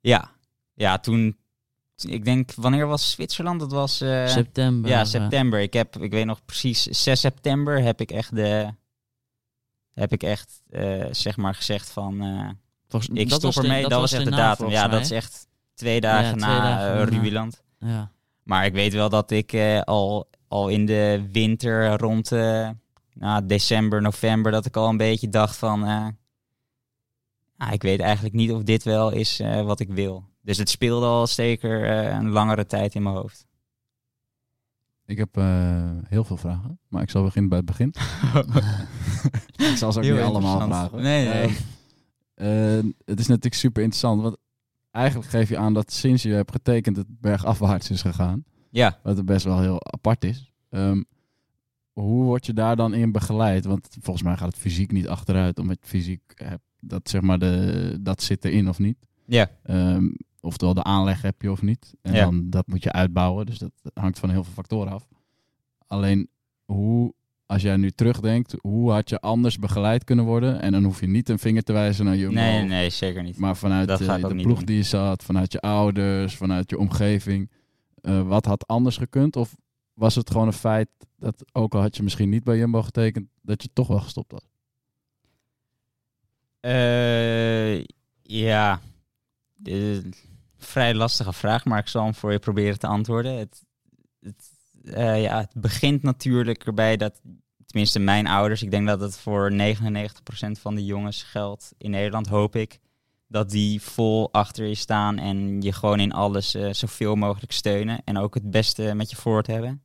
Ja, 0.00 0.30
ja 0.74 0.98
toen... 0.98 1.36
Ik 1.96 2.24
denk, 2.24 2.54
wanneer 2.54 2.86
was 2.86 3.10
Zwitserland? 3.10 3.60
Dat 3.60 3.72
was... 3.72 4.00
eh, 4.00 4.26
september. 4.26 4.90
Ja, 4.90 5.04
september. 5.04 5.60
Ik 5.60 5.72
heb, 5.72 5.96
ik 5.96 6.10
weet 6.10 6.24
nog 6.24 6.44
precies, 6.44 6.82
6 6.82 7.20
september 7.20 7.82
heb 7.82 8.00
ik 8.00 8.10
echt 8.10 8.34
de, 8.34 8.70
heb 9.92 10.12
ik 10.12 10.22
echt 10.22 10.62
eh, 10.70 11.04
zeg 11.10 11.36
maar 11.36 11.54
gezegd 11.54 11.90
van 11.90 12.22
Volgens, 12.88 13.18
ik 13.18 13.28
dat 13.28 13.38
stop 13.38 13.54
was 13.54 13.62
de- 13.64 13.68
ermee. 13.70 13.88
Dat, 13.88 14.00
was 14.00 14.12
echt 14.12 14.24
de 14.24 14.30
datum. 14.30 14.68
Ja, 14.68 14.80
mij. 14.86 14.90
dat 14.90 15.00
is 15.00 15.10
echt 15.10 15.46
twee 15.74 16.00
dagen 16.00 16.38
twee 16.38 16.50
na 16.50 16.60
dagen. 16.60 16.96
Ja. 17.78 18.10
Maar 18.46 18.64
ik 18.66 18.72
weet 18.72 18.92
wel 18.92 19.08
dat 19.08 19.30
ik 19.30 19.52
eh, 19.52 19.80
al, 19.80 20.28
al 20.48 20.68
in 20.68 20.86
de 20.86 21.28
winter 21.32 21.96
rond 21.98 22.32
eh, 22.32 22.70
nou, 23.14 23.46
december, 23.46 24.02
november, 24.02 24.52
dat 24.52 24.66
ik 24.66 24.76
al 24.76 24.88
een 24.88 24.96
beetje 24.96 25.28
dacht 25.28 25.56
van... 25.56 25.84
eh, 25.86 26.06
ah, 27.56 27.72
ik 27.72 27.82
weet 27.82 28.00
eigenlijk 28.00 28.34
niet 28.34 28.52
of 28.52 28.62
dit 28.62 28.82
wel 28.84 29.10
is 29.12 29.40
eh, 29.40 29.62
wat 29.62 29.80
ik 29.80 29.88
wil. 29.88 30.24
Dus 30.42 30.58
het 30.58 30.68
speelde 30.70 31.06
al 31.06 31.26
zeker 31.26 31.84
eh, 31.84 32.14
een 32.14 32.28
langere 32.30 32.66
tijd 32.66 32.94
in 32.94 33.02
mijn 33.02 33.14
hoofd. 33.14 33.46
Ik 35.06 35.18
heb 35.18 35.36
eh, 35.36 35.90
heel 36.08 36.24
veel 36.24 36.36
vragen, 36.36 36.78
maar 36.88 37.02
ik 37.02 37.10
zal 37.10 37.22
beginnen 37.22 37.48
bij 37.50 37.58
het 37.58 37.66
begin. 37.66 37.94
ik 39.70 39.76
zal 39.76 39.92
ze 39.92 39.98
ook 39.98 40.04
Heel 40.04 40.14
niet 40.14 40.24
allemaal 40.24 40.60
vragen. 40.60 41.02
Nee, 41.02 41.28
nee. 41.28 41.56
Eh, 42.34 42.78
eh, 42.78 42.84
het 43.04 43.20
is 43.20 43.26
natuurlijk 43.26 43.54
super 43.54 43.82
interessant, 43.82 44.22
want 44.22 44.36
eigenlijk 44.96 45.30
geef 45.30 45.48
je 45.48 45.58
aan 45.58 45.74
dat 45.74 45.92
sinds 45.92 46.22
je 46.22 46.32
hebt 46.32 46.50
getekend 46.52 46.96
het 46.96 47.20
bergafwaarts 47.20 47.90
is 47.90 48.00
gegaan. 48.02 48.44
Ja, 48.70 48.98
Wat 49.02 49.18
er 49.18 49.24
best 49.24 49.44
wel 49.44 49.60
heel 49.60 49.84
apart 49.92 50.24
is. 50.24 50.52
Ehm, 50.68 51.02
hoe 51.92 52.24
word 52.24 52.46
je 52.46 52.52
daar 52.52 52.76
dan 52.76 52.94
in 52.94 53.12
begeleid? 53.12 53.64
Want 53.64 53.96
volgens 54.00 54.24
mij 54.24 54.36
gaat 54.36 54.48
het 54.48 54.56
fysiek 54.56 54.92
niet 54.92 55.08
achteruit, 55.08 55.58
omdat 55.58 55.76
je 55.80 55.86
fysiek 55.88 56.22
hebt, 56.34 56.62
dat, 56.80 57.08
zeg 57.08 57.20
maar 57.20 57.38
de, 57.38 57.98
dat 58.00 58.22
zit 58.22 58.44
erin 58.44 58.68
of 58.68 58.78
niet. 58.78 58.96
ja. 59.26 59.50
Ehm, 59.62 60.08
oftewel 60.40 60.74
de 60.74 60.82
aanleg 60.82 61.22
heb 61.22 61.42
je 61.42 61.50
of 61.50 61.62
niet. 61.62 61.94
En 62.02 62.14
Ja. 62.14 62.24
dan 62.24 62.50
dat 62.50 62.66
moet 62.66 62.82
je 62.82 62.92
uitbouwen. 62.92 63.46
Dus 63.46 63.58
dat 63.58 63.70
hangt 63.94 64.18
van 64.18 64.30
heel 64.30 64.44
veel 64.44 64.52
factoren 64.52 64.92
af. 64.92 65.08
Alleen 65.86 66.28
hoe, 66.64 67.14
als 67.46 67.62
jij 67.62 67.76
nu 67.76 67.90
terugdenkt, 67.90 68.54
hoe 68.60 68.92
had 68.92 69.08
je 69.08 69.20
anders 69.20 69.58
begeleid 69.58 70.04
kunnen 70.04 70.24
worden? 70.24 70.60
En 70.60 70.72
dan 70.72 70.84
hoef 70.84 71.00
je 71.00 71.06
niet 71.06 71.28
een 71.28 71.38
vinger 71.38 71.62
te 71.62 71.72
wijzen 71.72 72.04
naar 72.04 72.16
je 72.16 72.30
Nee, 72.30 72.62
nee, 72.62 72.90
zeker 72.90 73.22
niet. 73.22 73.38
maar 73.38 73.56
vanuit 73.56 73.88
Dat 73.88 74.00
eh, 74.00 74.28
de 74.28 74.34
ploeg 74.34 74.64
die 74.64 74.76
je 74.76 74.82
zat, 74.82 75.22
vanuit 75.24 75.52
je 75.52 75.60
ouders, 75.60 76.34
vanuit 76.36 76.70
je 76.70 76.78
omgeving. 76.78 77.50
eh, 78.00 78.22
wat 78.28 78.44
had 78.44 78.66
anders 78.66 78.96
gekund? 78.96 79.36
Of 79.36 79.56
was 79.94 80.14
het 80.14 80.30
gewoon 80.30 80.46
een 80.46 80.52
feit 80.52 80.88
dat, 81.18 81.44
ook 81.52 81.74
al 81.74 81.80
had 81.80 81.96
je 81.96 82.02
misschien 82.02 82.28
niet 82.28 82.44
bij 82.44 82.56
Jumbo 82.58 82.82
getekend, 82.82 83.28
dat 83.42 83.62
je 83.62 83.68
toch 83.72 83.86
wel 83.88 84.00
gestopt 84.00 84.32
had? 84.32 84.46
Eh, 86.60 87.84
ja, 88.22 88.80
Eh, 89.64 89.98
vrij 90.56 90.94
lastige 90.94 91.32
vraag, 91.32 91.64
maar 91.64 91.78
ik 91.78 91.88
zal 91.88 92.04
hem 92.04 92.14
voor 92.14 92.32
je 92.32 92.38
proberen 92.38 92.78
te 92.78 92.86
antwoorden. 92.86 93.38
Het, 93.38 93.62
het, 94.20 94.50
eh, 94.86 95.22
ja, 95.22 95.38
het 95.38 95.52
begint 95.54 96.02
natuurlijk 96.02 96.66
erbij 96.66 96.96
dat, 96.96 97.20
tenminste 97.66 97.98
mijn 97.98 98.26
ouders, 98.26 98.62
ik 98.62 98.70
denk 98.70 98.86
dat 98.86 99.00
het 99.00 99.18
voor 99.18 99.52
99% 99.52 99.56
van 100.60 100.74
de 100.74 100.84
jongens 100.84 101.22
geldt 101.22 101.74
in 101.78 101.90
Nederland, 101.90 102.26
hoop 102.26 102.56
ik, 102.56 102.78
dat 103.28 103.50
die 103.50 103.82
vol 103.82 104.32
achter 104.32 104.66
je 104.66 104.74
staan 104.74 105.18
en 105.18 105.60
je 105.62 105.72
gewoon 105.72 106.00
in 106.00 106.12
alles 106.12 106.54
eh, 106.54 106.72
zoveel 106.72 107.14
mogelijk 107.14 107.52
steunen 107.52 108.00
en 108.04 108.18
ook 108.18 108.34
het 108.34 108.50
beste 108.50 108.94
met 108.94 109.10
je 109.10 109.16
voor 109.16 109.42
te 109.42 109.52
hebben. 109.52 109.82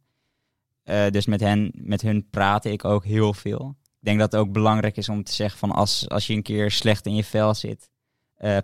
Eh, 0.84 1.08
dus 1.10 1.26
met 1.26 1.40
hen, 1.40 1.72
met 1.74 2.02
hun 2.02 2.30
praatte 2.30 2.72
ik 2.72 2.86
ook 2.86 3.06
heel 3.06 3.34
veel. 3.34 3.76
Ik 3.84 4.08
denk 4.08 4.20
dat 4.20 4.32
het 4.32 4.42
ook 4.42 4.52
belangrijk 4.52 4.98
is 4.98 5.10
om 5.10 5.24
te 5.24 5.34
zeggen 5.34 5.60
van 5.60 5.72
als, 5.72 6.10
als 6.10 6.28
je 6.28 6.34
een 6.34 6.44
keer 6.44 6.72
slecht 6.72 7.06
in 7.06 7.16
je 7.16 7.24
vel 7.24 7.54
zit, 7.54 7.90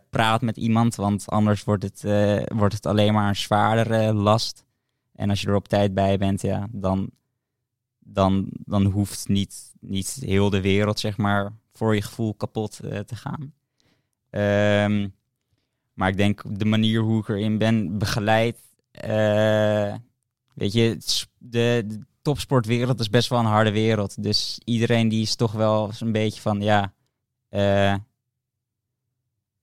praat 0.09 0.41
met 0.41 0.57
iemand, 0.57 0.95
want 0.95 1.29
anders 1.29 1.63
wordt 1.63 1.83
het, 1.83 2.01
wordt 2.53 2.73
het 2.73 2.85
alleen 2.85 3.13
maar 3.13 3.27
een 3.27 3.35
zwaardere 3.35 4.13
last. 4.13 4.66
En 5.17 5.29
als 5.29 5.41
je 5.41 5.47
er 5.47 5.55
op 5.55 5.67
tijd 5.67 5.93
bij 5.93 6.17
bent, 6.17 6.41
ja, 6.41 6.67
dan, 6.71 7.09
dan, 7.99 8.47
dan 8.51 8.85
hoeft 8.85 9.27
niet, 9.27 9.73
niet 9.79 10.17
heel 10.19 10.49
de 10.49 10.61
wereld, 10.61 10.99
zeg 10.99 11.17
maar, 11.17 11.53
voor 11.73 11.95
je 11.95 12.01
gevoel 12.01 12.33
kapot 12.33 12.79
eh, 12.79 12.99
te 12.99 13.15
gaan. 13.15 13.53
Ehm, 14.29 15.07
maar 15.93 16.09
ik 16.09 16.17
denk 16.17 16.59
de 16.59 16.65
manier 16.65 17.01
hoe 17.01 17.19
ik 17.19 17.29
erin 17.29 17.57
ben 17.57 17.97
begeleid. 17.97 18.59
eh, 18.91 19.95
weet 20.53 20.73
je, 20.73 20.97
de, 21.37 21.99
topsportwereld 22.21 22.99
is 22.99 23.09
best 23.09 23.29
wel 23.29 23.39
een 23.39 23.45
harde 23.45 23.71
wereld. 23.71 24.23
Dus 24.23 24.59
iedereen 24.63 25.09
die 25.09 25.21
is 25.21 25.35
toch 25.35 25.51
wel 25.51 25.91
een 25.99 26.11
beetje 26.11 26.41
van 26.41 26.61
ja. 26.61 26.93
eh, 27.49 27.95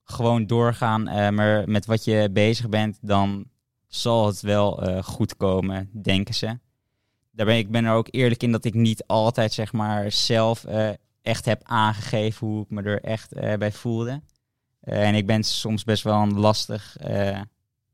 gewoon 0.05 0.47
doorgaan 0.47 1.03
maar 1.35 1.69
met 1.69 1.87
wat 1.87 2.05
je 2.05 2.29
bezig 2.33 2.69
bent, 2.69 2.99
dan 3.01 3.53
zal 3.95 4.27
het 4.27 4.41
wel 4.41 4.83
eh, 4.83 5.03
goed 5.03 5.37
komen, 5.37 5.91
denken 6.03 6.35
ze. 6.35 6.59
Daar 7.31 7.47
ben 7.47 7.57
ik 7.57 7.71
ben 7.71 7.85
er 7.85 7.95
ook 7.95 8.09
eerlijk 8.11 8.43
in 8.43 8.53
dat 8.53 8.65
ik 8.65 8.75
niet 8.75 9.07
altijd 9.07 9.53
zeg 9.53 9.73
maar 9.73 10.13
zelf 10.13 10.65
eh, 10.65 10.91
echt 11.23 11.45
heb 11.45 11.61
aangegeven 11.65 12.47
hoe 12.47 12.63
ik 12.63 12.71
me 12.71 12.83
er 12.83 13.03
echt 13.03 13.33
eh, 13.33 13.57
bij 13.57 13.73
voelde. 13.73 14.23
En 14.81 15.15
ik 15.15 15.27
ben 15.27 15.45
soms 15.45 15.85
best 15.85 16.03
wel 16.03 16.23
een 16.23 16.39
lastig 16.39 16.97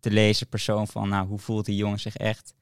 te 0.00 0.10
lezen 0.10 0.48
persoon 0.48 0.86
van 0.86 1.08
nou, 1.08 1.26
hoe 1.26 1.38
voelt 1.38 1.64
die 1.64 1.76
jongen 1.76 2.00
zich 2.00 2.16
echt. 2.16 2.54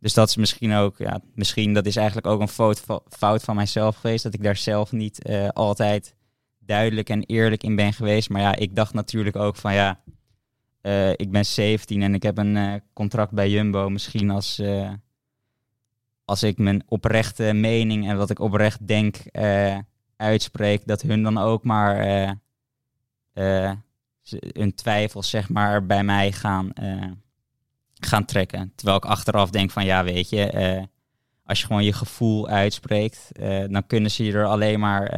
Dus 0.00 0.14
dat 0.14 0.28
is 0.28 0.36
misschien 0.36 0.74
ook, 0.74 0.98
ja, 0.98 1.20
misschien 1.34 1.74
dat 1.74 1.86
is 1.86 1.96
eigenlijk 1.96 2.26
ook 2.26 2.40
een 2.40 2.48
fout, 2.48 2.84
fout 3.08 3.42
van 3.42 3.56
mijzelf 3.56 3.96
geweest, 3.96 4.22
dat 4.22 4.34
ik 4.34 4.42
daar 4.42 4.56
zelf 4.56 4.92
niet 4.92 5.28
altijd 5.52 6.14
duidelijk 6.58 7.08
en 7.08 7.22
eerlijk 7.22 7.62
in 7.62 7.76
ben 7.76 7.92
geweest. 7.92 8.28
Maar 8.28 8.42
ja, 8.42 8.54
ik 8.54 8.76
dacht 8.76 8.94
natuurlijk 8.94 9.36
ook 9.36 9.56
van 9.56 9.74
ja, 9.74 10.00
eh, 10.80 11.10
ik 11.10 11.30
ben 11.30 11.46
17 11.46 12.02
en 12.02 12.14
ik 12.14 12.22
heb 12.22 12.38
een 12.38 12.56
eh, 12.56 12.74
contract 12.92 13.32
bij 13.32 13.50
Jumbo. 13.50 13.88
Misschien 13.88 14.30
als, 14.30 14.58
eh, 14.58 14.92
als 16.24 16.42
ik 16.42 16.58
mijn 16.58 16.82
oprechte 16.86 17.52
mening 17.52 18.08
en 18.08 18.16
wat 18.16 18.30
ik 18.30 18.38
oprecht 18.38 18.86
denk 18.86 19.16
uitspreek, 20.16 20.86
dat 20.86 21.02
hun 21.02 21.22
dan 21.22 21.38
ook 21.38 21.64
maar 21.64 21.96
hun 24.52 24.74
twijfels 24.74 25.30
zeg 25.30 25.48
maar 25.48 25.86
bij 25.86 26.04
mij 26.04 26.32
gaan, 26.32 26.72
gaan 27.94 28.24
trekken. 28.24 28.72
Terwijl 28.74 28.96
ik 28.98 29.04
achteraf 29.04 29.50
denk 29.50 29.70
van 29.70 29.84
ja, 29.84 30.04
weet 30.04 30.28
je, 30.28 30.88
als 31.44 31.60
je 31.60 31.66
gewoon 31.66 31.84
je 31.84 31.92
gevoel 31.92 32.48
uitspreekt, 32.48 33.30
dan 33.68 33.86
kunnen 33.86 34.10
ze 34.10 34.24
je 34.24 34.32
er 34.32 34.46
alleen 34.46 34.80
maar 34.80 35.10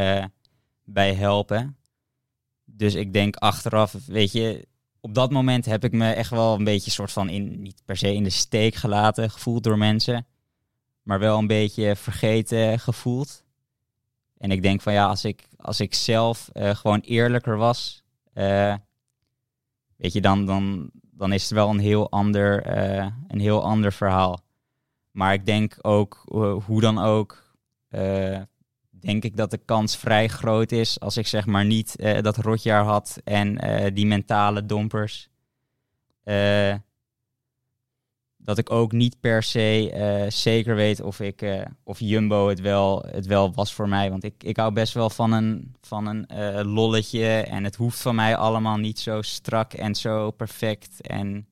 bij 0.84 1.14
helpen. 1.14 1.76
Dus 2.64 2.94
ik 2.94 3.12
denk 3.12 3.36
achteraf, 3.36 3.96
weet 4.06 4.32
je, 4.32 4.68
op 5.00 5.14
dat 5.14 5.30
moment 5.30 5.64
heb 5.64 5.84
ik 5.84 5.92
me 5.92 6.12
echt 6.12 6.30
wel 6.30 6.54
een 6.54 6.64
beetje 6.64 6.90
soort 6.90 7.12
van 7.12 7.28
in, 7.28 7.62
niet 7.62 7.82
per 7.84 7.96
se 7.96 8.14
in 8.14 8.24
de 8.24 8.30
steek 8.30 8.74
gelaten, 8.74 9.30
gevoeld 9.30 9.62
door 9.62 9.78
mensen, 9.78 10.26
maar 11.02 11.18
wel 11.18 11.38
een 11.38 11.46
beetje 11.46 11.96
vergeten 11.96 12.78
gevoeld. 12.78 13.44
En 14.38 14.50
ik 14.50 14.62
denk 14.62 14.80
van 14.80 14.92
ja, 14.92 15.06
als 15.06 15.24
ik, 15.24 15.48
als 15.56 15.80
ik 15.80 15.94
zelf 15.94 16.48
eh, 16.52 16.74
gewoon 16.74 17.00
eerlijker 17.00 17.56
was, 17.56 18.02
eh, 18.32 18.74
weet 19.96 20.12
je, 20.12 20.20
dan, 20.20 20.46
dan, 20.46 20.90
dan 20.92 21.32
is 21.32 21.42
het 21.42 21.52
wel 21.52 21.70
een 21.70 21.78
heel 21.78 22.10
ander, 22.10 22.62
eh, 22.62 23.06
een 23.28 23.40
heel 23.40 23.64
ander 23.64 23.92
verhaal. 23.92 24.40
Maar 25.10 25.32
ik 25.32 25.46
denk 25.46 25.76
ook, 25.80 26.22
hoe 26.66 26.80
dan 26.80 26.98
ook, 26.98 27.48
denk 29.00 29.24
ik 29.24 29.36
dat 29.36 29.50
de 29.50 29.58
kans 29.64 29.96
vrij 29.96 30.28
groot 30.28 30.72
is 30.72 31.00
als 31.00 31.16
ik 31.16 31.26
zeg 31.26 31.46
maar 31.46 31.64
niet 31.64 31.96
eh, 31.96 32.22
dat 32.22 32.36
rotjaar 32.36 32.84
had 32.84 33.20
en 33.24 33.58
eh, 33.58 33.94
die 33.94 34.06
mentale 34.06 34.66
dompers. 34.66 35.28
eh, 36.24 36.74
dat 38.42 38.58
ik 38.58 38.70
ook 38.70 38.92
niet 38.92 39.20
per 39.20 39.42
se 39.42 40.26
zeker 40.28 40.74
weet 40.74 41.00
of, 41.00 41.20
ik, 41.20 41.66
of 41.84 41.98
Jumbo 42.00 42.48
het 42.48 42.60
wel, 42.60 43.04
het 43.06 43.26
wel 43.26 43.52
was 43.52 43.72
voor 43.72 43.88
mij. 43.88 44.10
Want 44.10 44.24
ik, 44.24 44.34
ik 44.44 44.56
hou 44.56 44.72
best 44.72 44.94
wel 44.94 45.10
van 45.10 45.32
een, 45.32 45.74
van 45.80 46.06
een 46.06 46.26
lolletje. 46.66 47.26
En 47.26 47.64
het 47.64 47.76
hoeft 47.76 48.00
van 48.00 48.14
mij 48.14 48.36
allemaal 48.36 48.76
niet 48.76 48.98
zo 48.98 49.22
strak 49.22 49.72
en 49.72 49.94
zo 49.94 50.30
perfect. 50.30 51.00
En 51.00 51.48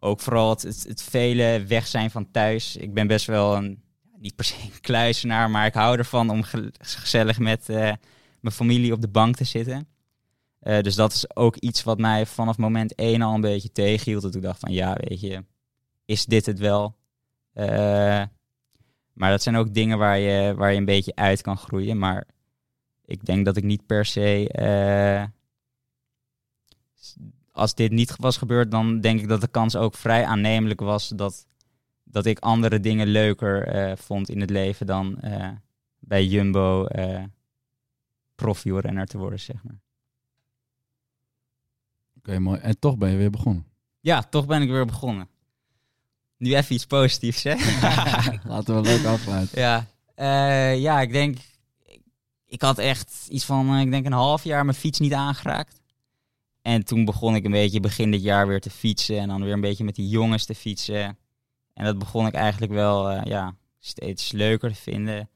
ook 0.00 0.20
vooral 0.20 0.50
het, 0.50 0.62
het, 0.62 0.84
het 0.88 1.02
vele 1.02 1.64
weg 1.66 1.86
zijn 1.86 2.10
van 2.10 2.30
thuis. 2.30 2.76
Ik 2.76 2.94
ben 2.94 3.06
best 3.06 3.26
wel 3.26 3.56
een, 3.56 3.81
niet 4.22 4.36
per 4.36 4.44
se 4.44 4.54
een 4.62 4.80
kluisenaar, 4.80 5.50
maar 5.50 5.66
ik 5.66 5.74
hou 5.74 5.98
ervan 5.98 6.30
om 6.30 6.42
ge- 6.42 6.72
gezellig 6.78 7.38
met 7.38 7.68
eh, 7.68 7.92
mijn 8.40 8.54
familie 8.54 8.92
op 8.92 9.00
de 9.00 9.08
bank 9.08 9.36
te 9.36 9.44
zitten. 9.44 9.88
Eh, 10.58 10.80
dus 10.80 10.94
dat 10.94 11.12
is 11.12 11.36
ook 11.36 11.56
iets 11.56 11.82
wat 11.82 11.98
mij 11.98 12.26
vanaf 12.26 12.58
moment 12.58 12.94
één 12.94 13.22
al 13.22 13.34
een 13.34 13.40
beetje 13.40 13.72
tegenhield. 13.72 14.22
Dat 14.22 14.34
ik 14.34 14.42
dacht 14.42 14.60
van 14.60 14.72
ja, 14.72 14.96
weet 15.00 15.20
je, 15.20 15.44
is 16.04 16.24
dit 16.24 16.46
het 16.46 16.58
wel? 16.58 16.96
Eh, 17.52 18.22
maar 19.12 19.30
dat 19.30 19.42
zijn 19.42 19.56
ook 19.56 19.74
dingen 19.74 19.98
waar 19.98 20.18
je, 20.18 20.54
waar 20.54 20.72
je 20.72 20.78
een 20.78 20.84
beetje 20.84 21.14
uit 21.14 21.40
kan 21.40 21.56
groeien. 21.56 21.98
Maar 21.98 22.26
ik 23.04 23.24
denk 23.24 23.44
dat 23.44 23.56
ik 23.56 23.64
niet 23.64 23.86
per 23.86 24.04
se. 24.04 24.50
als 27.52 27.74
dit 27.74 27.90
niet 27.92 28.16
was 28.16 28.36
gebeurd, 28.36 28.70
dan 28.70 29.00
denk 29.00 29.20
ik 29.20 29.28
dat 29.28 29.40
de 29.40 29.48
kans 29.48 29.76
ook 29.76 29.94
vrij 29.94 30.24
aannemelijk 30.24 30.80
was 30.80 31.08
dat, 31.08 31.46
dat 32.12 32.26
ik 32.26 32.38
andere 32.38 32.80
dingen 32.80 33.06
leuker 33.06 33.66
eh, 33.66 33.96
vond 33.96 34.28
in 34.28 34.40
het 34.40 34.50
leven 34.50 34.86
dan 34.86 35.20
eh, 35.20 35.50
bij 35.98 36.26
Jumbo 36.26 36.86
eh 36.86 37.22
profielrenner 38.34 39.06
te 39.06 39.18
worden, 39.18 39.40
zeg 39.40 39.62
maar. 39.62 39.80
Oké, 42.16 42.38
mooi. 42.38 42.60
En 42.60 42.78
toch 42.78 42.96
ben 42.96 43.10
je 43.10 43.16
weer 43.16 43.30
begonnen. 43.30 43.66
Ja, 44.00 44.22
toch 44.22 44.46
ben 44.46 44.62
ik 44.62 44.68
weer 44.68 44.86
begonnen. 44.86 45.28
Nu 46.36 46.54
even 46.54 46.74
iets 46.74 46.86
positiefs, 46.86 47.42
hè? 47.42 47.54
Laten 48.52 48.74
we 48.74 48.80
leuk 48.80 49.04
afsluiten. 49.04 49.60
Ja, 49.60 49.86
ja 50.72 51.00
ik 51.00 51.12
denk... 51.12 51.38
ik 52.46 52.62
had 52.62 52.78
echt 52.78 53.26
iets 53.28 53.44
van, 53.44 53.78
ik 53.78 53.90
denk 53.90 54.06
een 54.06 54.12
half 54.12 54.44
jaar 54.44 54.64
mijn 54.64 54.76
fiets 54.76 54.98
niet 54.98 55.12
aangeraakt. 55.12 55.80
En 56.62 56.84
toen 56.84 57.04
begon 57.04 57.34
ik 57.34 57.44
een 57.44 57.50
beetje 57.50 57.80
begin 57.80 58.10
dit 58.10 58.22
jaar 58.22 58.46
weer 58.46 58.60
te 58.60 58.70
fietsen. 58.70 59.18
En 59.18 59.28
dan 59.28 59.42
weer 59.42 59.52
een 59.52 59.60
beetje 59.60 59.84
met 59.84 59.94
die 59.94 60.08
jongens 60.08 60.44
te 60.44 60.54
fietsen. 60.54 61.18
En 61.74 61.84
dat 61.84 61.98
begon 61.98 62.26
ik 62.26 62.34
eigenlijk 62.34 62.72
wel 62.72 63.10
eh, 63.10 63.24
ja, 63.24 63.54
steeds 63.78 64.32
leuker 64.32 64.68
te 64.68 64.80
vinden. 64.80 65.28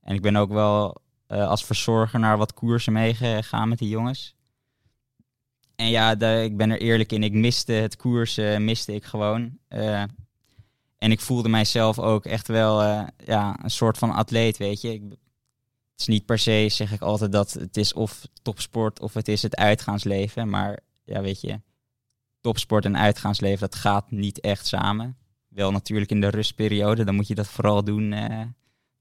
En 0.00 0.14
ik 0.14 0.22
ben 0.22 0.36
ook 0.36 0.50
wel 0.52 0.96
eh, 1.26 1.48
als 1.48 1.64
verzorger 1.64 2.18
naar 2.20 2.36
wat 2.38 2.54
koersen 2.54 2.92
meegegaan 2.92 3.68
met 3.68 3.78
die 3.78 3.88
jongens. 3.88 4.34
En 5.76 5.88
ja, 5.90 6.14
de- 6.14 6.40
ik 6.44 6.56
ben 6.56 6.70
er 6.70 6.80
eerlijk 6.80 7.12
in. 7.12 7.22
Ik 7.22 7.32
miste 7.32 7.72
het 7.72 7.96
koersen, 7.96 8.64
miste 8.64 8.94
ik 8.94 9.04
gewoon. 9.04 9.58
Eh, 9.68 10.02
en 10.98 11.10
ik 11.10 11.20
voelde 11.20 11.48
mijzelf 11.48 11.98
ook 11.98 12.24
echt 12.26 12.48
wel 12.48 12.82
eh, 12.82 13.06
ja, 13.24 13.58
een 13.62 13.70
soort 13.70 13.98
van 13.98 14.10
atleet, 14.10 14.56
weet 14.56 14.80
je. 14.80 14.92
Ik, 14.92 15.02
het 15.10 16.00
is 16.00 16.06
niet 16.06 16.26
per 16.26 16.38
se, 16.38 16.66
zeg 16.70 16.92
ik 16.92 17.00
altijd, 17.00 17.32
dat 17.32 17.52
het 17.52 17.76
is 17.76 17.92
of 17.92 18.26
topsport 18.42 19.00
of 19.00 19.14
het 19.14 19.28
is 19.28 19.42
het 19.42 19.56
uitgaansleven. 19.56 20.48
Maar 20.48 20.78
ja, 21.04 21.20
weet 21.20 21.40
je, 21.40 21.60
topsport 22.40 22.84
en 22.84 22.96
uitgaansleven, 22.96 23.60
dat 23.60 23.74
gaat 23.74 24.10
niet 24.10 24.40
echt 24.40 24.66
samen. 24.66 25.16
Wel 25.50 25.70
natuurlijk 25.72 26.10
in 26.10 26.20
de 26.20 26.28
rustperiode, 26.28 27.04
dan 27.04 27.14
moet 27.14 27.26
je 27.28 27.34
dat 27.34 27.48
vooral 27.48 27.84
doen. 27.84 28.12
eh, 28.12 28.40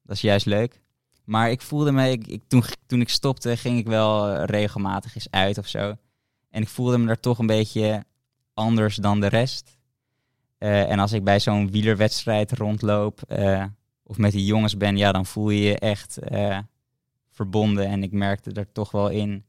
dat 0.03 0.15
is 0.15 0.21
juist 0.21 0.45
leuk. 0.45 0.81
Maar 1.23 1.51
ik 1.51 1.61
voelde 1.61 1.91
me, 1.91 2.09
ik, 2.11 2.27
ik- 2.27 2.43
toen, 2.47 2.63
toen 2.85 3.01
ik 3.01 3.09
stopte, 3.09 3.57
ging 3.57 3.77
ik 3.77 3.87
wel 3.87 4.27
eh, 4.29 4.43
regelmatig 4.45 5.15
eens 5.15 5.27
uit 5.31 5.57
of 5.57 5.67
zo. 5.67 5.95
En 6.49 6.61
ik 6.61 6.67
voelde 6.67 6.97
me 6.97 7.05
daar 7.05 7.19
toch 7.19 7.39
een 7.39 7.47
beetje 7.47 8.05
anders 8.53 8.95
dan 8.95 9.19
de 9.19 9.27
rest. 9.27 9.77
Eh, 10.57 10.91
en 10.91 10.99
als 10.99 11.11
ik 11.11 11.23
bij 11.23 11.39
zo'n 11.39 11.71
wielerwedstrijd 11.71 12.51
rondloop 12.51 13.21
of 14.03 14.17
met 14.17 14.31
die 14.31 14.45
jongens 14.45 14.77
ben, 14.77 14.97
ja, 14.97 15.11
dan 15.11 15.25
voel 15.25 15.49
je 15.49 15.61
je 15.61 15.79
echt 15.79 16.17
verbonden. 17.29 17.85
En 17.87 18.03
ik 18.03 18.11
merkte 18.11 18.51
er 18.51 18.71
toch 18.71 18.91
wel 18.91 19.09
in 19.09 19.45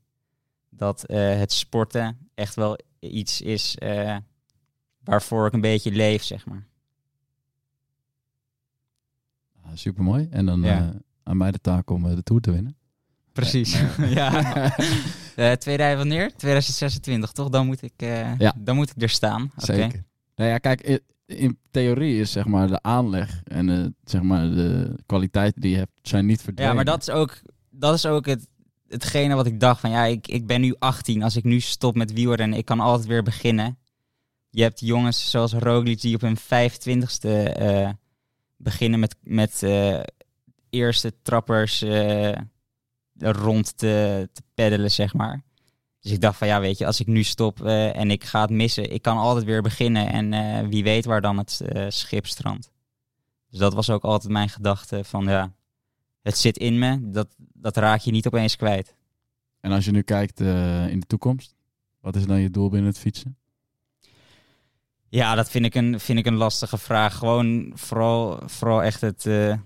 dat 0.68 1.04
het 1.12 1.52
sporten 1.52 2.30
echt 2.34 2.54
wel 2.54 2.78
iets 2.98 3.40
is 3.40 3.76
waarvoor 5.04 5.46
ik 5.46 5.52
een 5.52 5.60
beetje 5.60 5.90
leef, 5.92 6.22
zeg 6.22 6.46
maar. 6.46 6.66
Ah, 9.70 9.76
supermooi. 9.76 10.26
En 10.30 10.46
dan 10.46 10.60
Ja. 10.62 10.78
eh, 10.78 10.88
aan 11.22 11.36
mij 11.36 11.50
de 11.50 11.60
taak 11.60 11.90
om 11.90 12.06
eh, 12.08 12.14
de 12.14 12.22
Tour 12.22 12.40
te 12.42 12.50
winnen. 12.52 12.76
Precies. 13.32 13.80
ja. 14.08 14.30
Eh 15.36 15.52
2000 15.52 15.98
wanneer? 15.98 16.32
2026, 16.36 17.32
toch? 17.32 17.48
Dan 17.48 17.66
moet 17.66 17.82
ik, 17.82 17.92
eh, 17.96 18.38
Ja. 18.38 18.54
dan 18.58 18.76
moet 18.76 18.90
ik 18.96 19.02
er 19.02 19.08
staan. 19.08 19.42
Oké. 19.56 19.64
Zeker. 19.74 20.04
Nou 20.36 20.50
ja, 20.50 20.58
kijk, 20.58 21.00
in 21.26 21.58
theorie 21.70 22.20
is 22.20 22.32
zeg 22.32 22.44
maar 22.46 22.68
de 22.68 22.82
aanleg 22.82 23.40
en 23.44 23.96
zeg 24.04 24.22
maar 24.22 24.50
de 24.50 24.98
kwaliteiten 25.06 25.60
die 25.60 25.70
je 25.70 25.76
hebt, 25.76 25.92
zijn 26.02 26.26
niet 26.26 26.42
verdwenen. 26.42 26.70
Ja, 26.70 26.76
maar 26.76 26.84
dat 26.84 27.00
is 27.00 27.10
ook, 27.10 27.40
dat 27.70 27.94
is 27.94 28.06
ook 28.06 28.26
het, 28.26 28.46
hetgene 28.88 29.34
wat 29.34 29.46
ik 29.46 29.60
dacht 29.60 29.80
van 29.80 29.90
ja, 29.90 30.04
ik, 30.04 30.26
ik 30.28 30.46
ben 30.46 30.60
nu 30.60 30.74
18. 30.78 31.22
Als 31.22 31.36
ik 31.36 31.44
nu 31.44 31.60
stop 31.60 31.94
met 31.96 32.12
wielrennen, 32.12 32.58
ik 32.58 32.64
kan 32.64 32.80
altijd 32.80 33.08
weer 33.08 33.22
beginnen. 33.22 33.78
Je 34.50 34.62
hebt 34.62 34.80
jongens 34.80 35.30
zoals 35.30 35.52
Roglic 35.52 36.00
die 36.00 36.14
op 36.14 36.20
hun 36.20 36.38
25ste 36.38 37.52
eh, 37.52 37.88
beginnen 38.62 39.00
met, 39.00 39.16
met 39.22 39.62
eh, 39.62 40.00
eerste 40.70 41.12
trappers 41.22 41.82
eh, 41.82 42.36
rond 43.18 43.78
te, 43.78 44.28
te 44.32 44.42
peddelen, 44.54 44.90
zeg 44.90 45.14
maar. 45.14 45.42
Dus 46.00 46.12
ik 46.12 46.20
dacht 46.20 46.38
van 46.38 46.46
ja, 46.46 46.60
weet 46.60 46.78
je, 46.78 46.86
als 46.86 47.00
ik 47.00 47.06
nu 47.06 47.22
stop 47.22 47.64
eh, 47.64 47.96
en 47.96 48.10
ik 48.10 48.24
ga 48.24 48.40
het 48.40 48.50
missen, 48.50 48.92
ik 48.92 49.02
kan 49.02 49.16
altijd 49.16 49.44
weer 49.44 49.62
beginnen. 49.62 50.32
En 50.32 50.68
wie 50.68 50.82
weet 50.82 51.04
waar 51.04 51.20
dan 51.20 51.38
het 51.38 51.60
schip 51.88 52.26
strandt. 52.26 52.70
Dus 53.50 53.58
dat 53.58 53.74
was 53.74 53.90
ook 53.90 54.02
altijd 54.02 54.32
mijn 54.32 54.48
gedachte 54.48 55.04
van 55.04 55.24
ja, 55.24 55.52
het 56.22 56.38
zit 56.38 56.56
in 56.56 56.78
me, 56.78 57.10
dat, 57.10 57.34
dat 57.36 57.76
raak 57.76 58.00
je 58.00 58.10
niet 58.10 58.26
opeens 58.26 58.56
kwijt. 58.56 58.94
En 59.60 59.72
als 59.72 59.84
je 59.84 59.90
nu 59.90 60.02
kijkt 60.02 60.40
in 60.90 61.00
de 61.00 61.06
toekomst, 61.06 61.54
wat 62.00 62.16
is 62.16 62.26
dan 62.26 62.40
je 62.40 62.50
doel 62.50 62.68
binnen 62.68 62.90
het 62.90 62.98
fietsen? 62.98 63.39
Ja, 65.10 65.34
dat 65.34 65.50
vind 65.50 65.64
ik 65.64 65.74
een, 65.74 66.00
vind 66.00 66.18
ik 66.18 66.26
een 66.26 66.34
lastige 66.36 66.78
vraag. 66.78 67.16
Gewoon 67.16 67.72
vooral, 67.74 68.40
vooral 68.46 68.82
echt 68.82 69.00
het, 69.00 69.26
eh, 69.26 69.56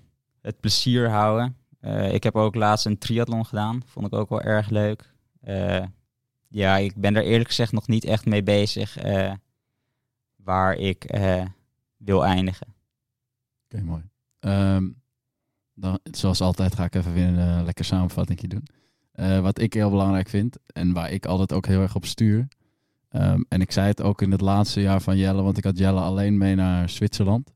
het 0.41 0.61
plezier 0.61 1.11
houden. 1.11 1.57
Eh, 1.81 2.15
ik 2.15 2.23
heb 2.23 2.37
ook 2.37 2.55
laatst 2.55 2.87
een 2.87 2.99
triathlon 2.99 3.47
gedaan. 3.47 3.83
Vond 3.87 4.07
ik 4.07 4.13
ook 4.13 4.29
wel 4.29 4.43
erg 4.43 4.69
leuk. 4.69 5.13
Eh, 5.41 5.85
ja, 6.49 6.77
ik 6.77 6.97
ben 6.97 7.17
er 7.17 7.25
eerlijk 7.25 7.49
gezegd 7.49 7.73
nog 7.73 7.87
niet 7.87 8.05
echt 8.05 8.27
mee 8.27 8.43
bezig 8.43 8.97
waar 10.37 10.75
ik 10.75 11.19
wil 11.97 12.25
eindigen. 12.25 12.75
Oké, 13.65 13.83
mooi. 13.83 14.03
Ehm, 14.41 14.89
dan, 15.75 15.99
zoals 16.03 16.41
altijd 16.41 16.75
ga 16.75 16.85
ik 16.85 16.95
even 16.95 17.13
weer 17.13 17.27
een 17.27 17.65
lekker 17.65 17.85
samenvatting 17.85 18.41
doen. 18.41 18.67
Wat 19.43 19.59
ik 19.59 19.73
heel 19.73 19.91
belangrijk 19.91 20.29
vind 20.29 20.57
en 20.67 20.93
waar 20.93 21.11
ik 21.11 21.27
altijd 21.27 21.53
ook 21.53 21.67
heel 21.67 21.81
erg 21.81 21.95
op 21.95 22.05
stuur. 22.05 22.49
Ehm, 23.15 23.41
en 23.49 23.61
ik 23.61 23.71
zei 23.73 23.87
het 23.87 24.03
ook 24.03 24.23
in 24.23 24.31
het 24.31 24.41
laatste 24.41 24.81
jaar 24.81 25.01
van 25.03 25.17
Jelle, 25.17 25.43
want 25.43 25.59
ik 25.59 25.65
had 25.65 25.79
Jelle 25.79 26.01
alleen 26.01 26.39
mee 26.39 26.55
naar 26.55 26.89
Zwitserland. 26.89 27.53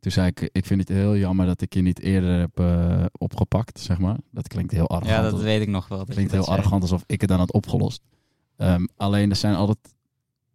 Toen 0.00 0.12
zei 0.12 0.26
ik, 0.26 0.48
ik 0.52 0.66
vind 0.66 0.80
het 0.80 0.88
heel 0.88 1.16
jammer 1.16 1.46
dat 1.46 1.60
ik 1.60 1.74
je 1.74 1.80
niet 1.82 2.00
eerder 2.00 2.38
heb 2.38 2.58
eh, 2.58 3.04
opgepakt, 3.18 3.80
zeg 3.80 3.98
maar. 3.98 4.16
Dat 4.30 4.48
klinkt 4.48 4.72
heel 4.72 4.88
arrogant. 4.88 5.16
Ja, 5.16 5.22
dat 5.22 5.32
als- 5.32 5.42
weet 5.42 5.60
ik 5.60 5.68
nog 5.68 5.88
wel. 5.88 5.98
dat 5.98 6.08
klinkt 6.10 6.32
heel 6.32 6.46
arrogant 6.48 6.82
alsof 6.82 7.02
ik 7.06 7.20
het 7.20 7.30
dan 7.30 7.38
had 7.38 7.52
opgelost. 7.52 8.02
Ehm, 8.56 8.86
alleen 8.96 9.30
er 9.30 9.36
zijn 9.36 9.54
altijd 9.54 9.94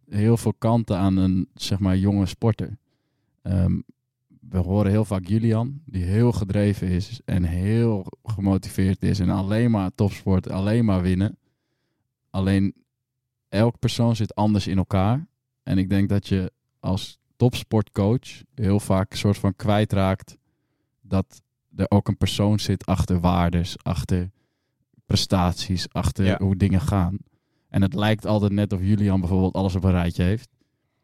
heel 0.08 0.36
veel 0.36 0.54
kanten 0.58 0.96
aan 0.98 1.16
een 1.16 1.48
zeg 1.54 1.78
maar 1.78 1.96
jonge 1.96 2.26
sporter. 2.26 2.78
Ehm, 3.42 3.80
we 4.50 4.58
horen 4.58 4.90
heel 4.90 5.04
vaak 5.04 5.26
Julian, 5.26 5.80
die 5.86 6.04
heel 6.04 6.32
gedreven 6.32 6.88
is 6.88 7.20
en 7.24 7.42
heel 7.44 8.06
gemotiveerd 8.24 9.02
is 9.02 9.20
en 9.20 9.30
alleen 9.30 9.70
maar 9.70 9.90
topsport, 9.94 10.50
alleen 10.50 10.84
maar 10.84 11.02
winnen. 11.02 11.38
Alleen 12.30 12.74
elk 13.54 13.78
persoon 13.78 14.16
zit 14.16 14.34
anders 14.34 14.66
in 14.66 14.76
elkaar. 14.78 15.26
En 15.62 15.78
ik 15.78 15.88
denk 15.88 16.08
dat 16.08 16.28
je 16.28 16.52
als 16.80 17.18
topsportcoach 17.36 18.42
heel 18.54 18.80
vaak 18.80 19.12
een 19.12 19.18
soort 19.18 19.38
van 19.38 19.56
kwijtraakt 19.56 20.36
dat 21.00 21.42
er 21.76 21.86
ook 21.90 22.08
een 22.08 22.16
persoon 22.16 22.58
zit 22.60 22.86
achter 22.86 23.20
waardes, 23.20 23.74
achter 23.82 24.30
prestaties, 25.06 25.86
achter 25.92 26.24
Ja. 26.24 26.36
hoe 26.38 26.56
dingen 26.56 26.80
gaan. 26.80 27.16
En 27.68 27.82
het 27.82 27.94
lijkt 27.94 28.26
altijd 28.26 28.52
net 28.52 28.72
of 28.72 28.80
Julian 28.80 29.20
bijvoorbeeld 29.20 29.54
alles 29.54 29.74
op 29.74 29.84
een 29.84 29.90
rijtje 29.90 30.22
heeft. 30.22 30.48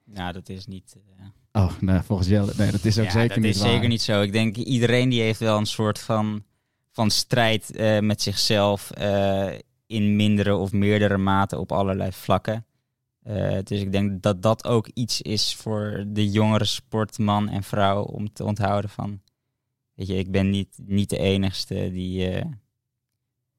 Nou, 0.04 0.32
dat 0.32 0.48
is 0.48 0.66
niet... 0.66 0.96
eh, 1.18 1.26
Oh, 1.52 1.72
nee, 1.80 2.00
volgens 2.00 2.28
Jelle. 2.28 2.52
Nee, 2.56 2.70
dat 2.70 2.84
is 2.84 2.98
ook 2.98 3.04
ja, 3.04 3.10
zeker 3.10 3.28
dat 3.28 3.38
niet 3.38 3.54
is 3.54 3.60
waar. 3.60 3.70
zeker 3.70 3.88
niet 3.88 4.02
zo. 4.02 4.20
Ik 4.22 4.32
denk 4.32 4.56
iedereen 4.56 5.08
die 5.08 5.20
heeft 5.22 5.40
wel 5.40 5.58
een 5.58 5.66
soort 5.66 5.98
van, 5.98 6.42
van 6.90 7.10
strijd 7.10 7.70
eh, 7.76 7.98
met 8.00 8.22
zichzelf 8.22 8.90
eh, 8.90 9.48
in 9.90 10.16
mindere 10.16 10.56
of 10.56 10.72
meerdere 10.72 11.16
mate 11.16 11.58
op 11.58 11.72
allerlei 11.72 12.12
vlakken. 12.12 12.66
Eh, 13.22 13.58
dus 13.64 13.80
ik 13.80 13.92
denk 13.92 14.22
dat 14.22 14.42
dat 14.42 14.64
ook 14.64 14.88
iets 14.94 15.22
is 15.22 15.54
voor 15.54 16.04
de 16.06 16.30
jongere 16.30 16.64
sportman 16.64 17.48
en 17.48 17.62
vrouw 17.62 18.02
om 18.02 18.32
te 18.32 18.44
onthouden 18.44 18.90
van, 18.90 19.20
weet 19.94 20.06
je, 20.06 20.14
ik 20.14 20.30
ben 20.30 20.50
niet, 20.50 20.78
niet 20.86 21.10
de 21.10 21.18
enigste 21.18 21.90
die, 21.92 22.30
eh, 22.30 22.44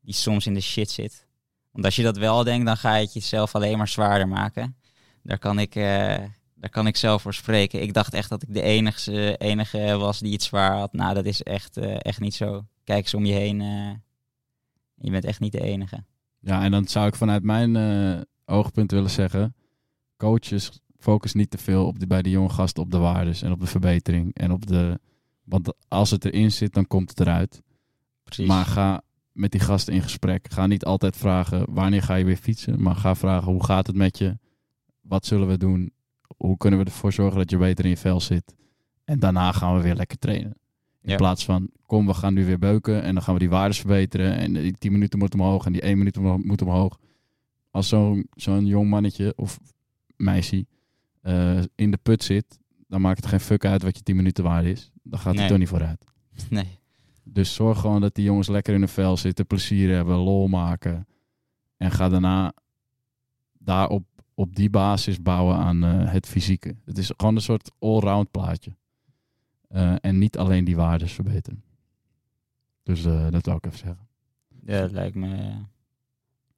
die 0.02 0.14
soms 0.14 0.46
in 0.46 0.54
de 0.54 0.62
shit 0.62 0.92
zit. 0.92 1.26
Want 1.72 1.86
als 1.86 1.96
je 1.96 2.04
dat 2.04 2.18
wel 2.18 2.44
denkt, 2.44 2.66
dan 2.66 2.78
ga 2.78 2.96
je 2.96 3.04
het 3.04 3.14
jezelf 3.14 3.56
alleen 3.56 3.78
maar 3.78 3.88
zwaarder 3.88 4.28
maken. 4.28 4.76
Daar 5.24 5.40
kan 5.40 5.60
ik, 5.60 5.76
eh, 5.76 6.18
daar 6.56 6.70
kan 6.72 6.88
ik 6.88 6.98
zelf 6.98 7.22
voor 7.22 7.34
spreken. 7.34 7.82
Ik 7.82 7.94
dacht 7.94 8.14
echt 8.14 8.30
dat 8.30 8.44
ik 8.44 8.54
de 8.54 8.62
enige, 8.62 9.38
enige 9.38 9.98
was 9.98 10.20
die 10.20 10.34
het 10.34 10.44
zwaar 10.44 10.78
had. 10.78 10.94
Nou, 10.94 11.14
dat 11.14 11.26
is 11.26 11.44
echt, 11.44 11.78
echt 11.78 12.20
niet 12.20 12.36
zo. 12.36 12.66
Kijk 12.84 13.04
eens 13.04 13.14
om 13.14 13.26
je 13.26 13.34
heen. 13.34 13.60
je 14.96 15.12
bent 15.12 15.26
echt 15.26 15.40
niet 15.40 15.52
de 15.52 15.62
enige. 15.62 16.04
Ja, 16.42 16.64
en 16.64 16.72
dan 16.72 16.88
zou 16.88 17.08
ik 17.08 17.16
vanuit 17.16 17.44
mijn 17.44 17.76
eh, 17.76 18.22
oogpunt 18.46 18.92
willen 18.92 19.10
zeggen: 19.10 19.56
coaches 20.18 20.82
focus 20.98 21.34
niet 21.34 21.50
te 21.50 21.58
veel 21.58 21.86
op 21.86 22.00
de, 22.00 22.08
bij 22.08 22.22
de 22.22 22.30
jonge 22.30 22.50
gasten 22.50 22.84
op 22.84 22.92
de 22.92 22.98
waardes 22.98 23.42
en 23.42 23.52
op 23.52 23.60
de 23.60 23.66
verbetering 23.66 24.34
en 24.36 24.52
op 24.52 24.68
de. 24.68 25.00
Want 25.44 25.74
als 25.88 26.12
het 26.12 26.26
erin 26.26 26.52
zit, 26.52 26.74
dan 26.74 26.88
komt 26.88 27.10
het 27.10 27.20
eruit. 27.20 27.62
Precies. 28.24 28.48
Maar 28.48 28.66
ga 28.66 29.02
met 29.32 29.52
die 29.52 29.60
gasten 29.60 29.94
in 29.94 30.02
gesprek. 30.02 30.48
Ga 30.52 30.68
niet 30.68 30.86
altijd 30.86 31.18
vragen 31.18 31.74
wanneer 31.74 32.02
ga 32.02 32.16
je 32.16 32.26
weer 32.26 32.38
fietsen, 32.38 32.82
maar 32.82 32.96
ga 32.96 33.16
vragen 33.16 33.52
hoe 33.52 33.66
gaat 33.66 33.88
het 33.88 33.96
met 33.96 34.18
je? 34.18 34.38
Wat 35.02 35.26
zullen 35.26 35.48
we 35.48 35.58
doen? 35.58 35.92
Hoe 36.38 36.58
kunnen 36.58 36.80
we 36.80 36.86
ervoor 36.86 37.14
zorgen 37.14 37.38
dat 37.38 37.50
je 37.50 37.58
beter 37.58 37.84
in 37.84 37.90
je 37.90 37.98
vel 37.98 38.20
zit? 38.20 38.56
En 39.04 39.20
daarna 39.20 39.52
gaan 39.52 39.76
we 39.76 39.82
weer 39.82 39.96
lekker 39.96 40.20
trainen. 40.20 40.61
In 41.02 41.10
Ja. 41.10 41.16
plaats 41.16 41.46
van, 41.46 41.70
kom, 41.86 42.06
we 42.06 42.14
gaan 42.14 42.34
nu 42.34 42.46
weer 42.46 42.60
beuken 42.60 43.02
en 43.04 43.14
dan 43.14 43.24
gaan 43.24 43.34
we 43.34 43.40
die 43.40 43.50
waardes 43.50 43.80
verbeteren. 43.80 44.36
En 44.38 44.54
die 44.54 44.72
10 44.78 44.92
minuten 44.92 45.20
moet 45.20 45.34
omhoog 45.34 45.66
en 45.66 45.72
die 45.72 45.82
1 45.82 45.98
minuut 45.98 46.18
moet 46.46 46.62
omhoog. 46.62 46.98
Als 47.72 47.88
zo'n 47.88 48.28
zo'n 48.36 48.66
jong 48.66 48.90
mannetje 48.90 49.34
of 49.36 49.60
meisje 50.16 50.66
eh, 51.22 51.60
in 51.76 51.92
de 51.92 51.98
put 51.98 52.24
zit, 52.24 52.60
dan 52.88 53.02
maakt 53.02 53.18
het 53.18 53.26
geen 53.26 53.40
fuck 53.40 53.66
uit 53.66 53.84
wat 53.84 53.98
je 53.98 54.04
10 54.04 54.16
minuten 54.16 54.44
waard 54.44 54.66
is. 54.66 54.92
Dan 55.04 55.20
gaat 55.20 55.28
het 55.32 55.40
Nee. 55.40 55.48
toch 55.48 55.58
niet 55.58 55.68
vooruit. 55.68 56.06
Nee. 56.50 56.80
Dus 57.24 57.54
zorg 57.54 57.80
gewoon 57.80 58.02
dat 58.02 58.16
die 58.16 58.24
jongens 58.26 58.48
lekker 58.48 58.74
in 58.74 58.80
hun 58.80 58.90
vel 58.90 59.18
zitten, 59.18 59.48
plezier 59.48 59.96
hebben, 59.96 60.16
lol 60.18 60.48
maken. 60.48 61.08
En 61.78 61.92
ga 61.92 62.10
daarna 62.10 62.54
daarop 63.60 64.04
op 64.34 64.56
die 64.56 64.70
basis 64.70 65.22
bouwen 65.22 65.56
aan 65.56 65.84
eh, 65.84 66.12
het 66.12 66.28
fysieke. 66.28 66.76
Het 66.86 66.98
is 66.98 67.12
gewoon 67.18 67.36
een 67.36 67.42
soort 67.42 67.72
allround 67.80 68.32
plaatje. 68.32 68.72
Eh, 69.72 69.96
en 70.02 70.18
niet 70.18 70.38
alleen 70.38 70.64
die 70.64 70.76
waardes 70.76 71.14
verbeteren. 71.14 71.64
Dus 72.84 73.06
eh, 73.06 73.28
dat 73.30 73.46
wil 73.46 73.56
ik 73.56 73.66
even 73.66 73.78
zeggen. 73.78 74.08
Ja, 74.66 74.82
dat 74.82 74.92
lijkt 74.92 75.16
me 75.16 75.36
eh, 75.36 75.56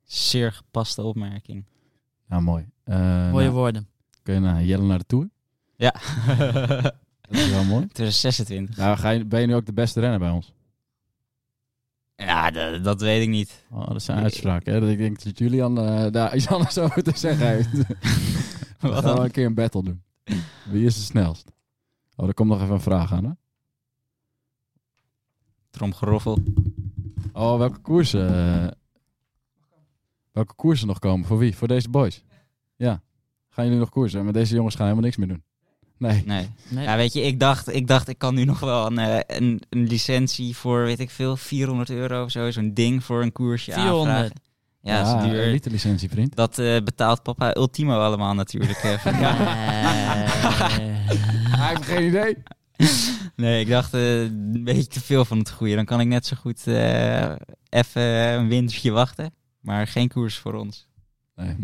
zeer 0.03 0.51
gepaste 0.51 1.01
opmerking. 1.01 1.66
Ja, 2.30 2.39
mooi. 2.39 2.66
Eh, 2.84 3.32
Mooie 3.32 3.45
nou, 3.45 3.49
woorden. 3.57 3.88
kun 4.24 4.34
je 4.34 4.39
naar 4.39 4.64
Jelle 4.64 4.84
naar 4.84 4.97
de 4.97 5.05
Tour? 5.05 5.30
Ja. 5.76 5.93
Dat 7.30 7.41
is 7.41 7.49
wel 7.49 7.64
mooi. 7.64 7.88
2026. 7.88 8.78
Nou, 8.78 8.97
ga 8.97 9.09
je, 9.09 9.26
ben 9.26 9.41
je 9.41 9.47
nu 9.47 9.55
ook 9.55 9.66
de 9.66 9.74
beste 9.74 9.99
renner 9.99 10.20
bij 10.20 10.30
ons? 10.30 10.53
Ja, 12.16 12.51
dat, 12.51 12.84
dat 12.84 13.01
weet 13.01 13.22
ik 13.22 13.30
niet. 13.30 13.66
Oh, 13.72 13.88
dat 13.88 14.03
zijn 14.03 14.24
uitspraken. 14.24 14.74
Hè? 14.74 14.80
Dat 14.80 14.89
ik 14.89 14.97
denk 14.97 15.24
dat 15.24 15.38
Julian 15.38 15.78
eh, 15.80 16.11
daar 16.11 16.36
iets 16.36 16.47
anders 16.47 16.78
over 16.78 17.03
te 17.03 17.18
zeggen 17.18 17.47
heeft. 17.47 17.72
We 18.80 18.89
Wat 18.89 19.03
gaan 19.03 19.22
een 19.24 19.32
keer 19.32 19.45
een 19.45 19.53
battle 19.53 19.84
doen. 19.84 20.01
Wie 20.70 20.86
is 20.86 20.95
de 20.95 21.01
snelst? 21.01 21.51
Oh, 22.16 22.28
er 22.28 22.34
komt 22.34 22.49
nog 22.49 22.61
even 22.61 22.74
een 22.74 22.82
vraag 22.82 23.14
aan, 23.14 23.24
hè? 23.24 23.32
Tromgeroffel. 25.70 26.38
Oh, 27.34 27.57
welke 27.57 27.80
koersen? 27.80 28.28
eh, 28.64 28.68
welke 30.32 30.53
koersen 30.53 30.88
nog 30.88 30.99
komen? 30.99 31.28
Voor 31.28 31.38
wie? 31.38 31.55
Voor 31.55 31.68
deze 31.68 31.89
boys? 31.89 32.24
Ja. 32.76 33.01
Gaan 33.49 33.64
jullie 33.66 33.80
nog 33.80 33.89
koersen? 33.89 34.24
Maar 34.24 34.34
deze 34.34 34.55
jongens 34.55 34.76
gaan 34.76 34.84
helemaal 34.84 35.05
niks 35.05 35.18
meer 35.18 35.28
doen. 35.28 35.43
Nee. 35.97 36.24
Nee. 36.26 36.49
Nee. 36.70 36.84
Ja, 36.84 36.95
weet 36.95 37.14
je, 37.14 37.22
ik 37.22 37.39
dacht, 37.39 37.74
ik 37.76 37.88
dacht, 37.88 38.07
ik 38.07 38.18
kan 38.18 38.36
nu 38.36 38.43
nog 38.45 38.59
wel 38.59 38.86
een, 38.86 38.97
eh, 38.97 39.38
een, 39.38 39.61
een 39.70 39.88
licentie 39.88 40.55
voor, 40.55 40.84
weet 40.84 40.99
ik 40.99 41.09
veel, 41.09 41.38
400 41.38 41.89
euro 41.89 42.24
of 42.24 42.32
zo. 42.32 42.51
Zo'n 42.51 42.74
ding 42.74 43.03
voor 43.03 43.22
een 43.22 43.32
koersje 43.32 43.72
400. 43.72 44.07
aanvragen. 44.09 44.41
Ja, 44.82 45.03
dat 45.14 45.24
is 45.24 45.30
duur. 45.30 45.43
elite 45.43 45.70
licentie, 45.70 46.09
vriend. 46.09 46.36
Dat 46.36 46.59
eh, 46.59 46.78
betaalt 46.84 47.24
papa 47.24 47.55
Ultimo 47.55 47.99
allemaal 47.99 48.34
natuurlijk. 48.34 48.78
eh, 48.78 48.97
van- 48.97 49.14
Hij 51.64 51.76
heeft 51.76 51.86
geen 51.86 52.07
idee. 52.07 52.38
Nee, 53.36 53.61
ik 53.61 53.68
dacht 53.70 53.93
eh, 53.93 54.22
een 54.22 54.64
beetje 54.64 54.88
te 54.88 55.01
veel 55.01 55.26
van 55.26 55.38
het 55.38 55.49
goede. 55.51 55.76
Dan 55.76 55.86
kan 55.86 55.99
ik 55.99 56.07
net 56.07 56.26
zo 56.26 56.36
goed 56.36 56.68
eh, 56.68 57.32
even 57.70 58.01
een 58.01 58.47
wintertje 58.47 58.91
wachten. 58.91 59.34
Maar 59.59 59.88
geen 59.88 60.07
koers 60.07 60.38
voor 60.38 60.53
ons. 60.53 60.88
Nee. 61.36 61.55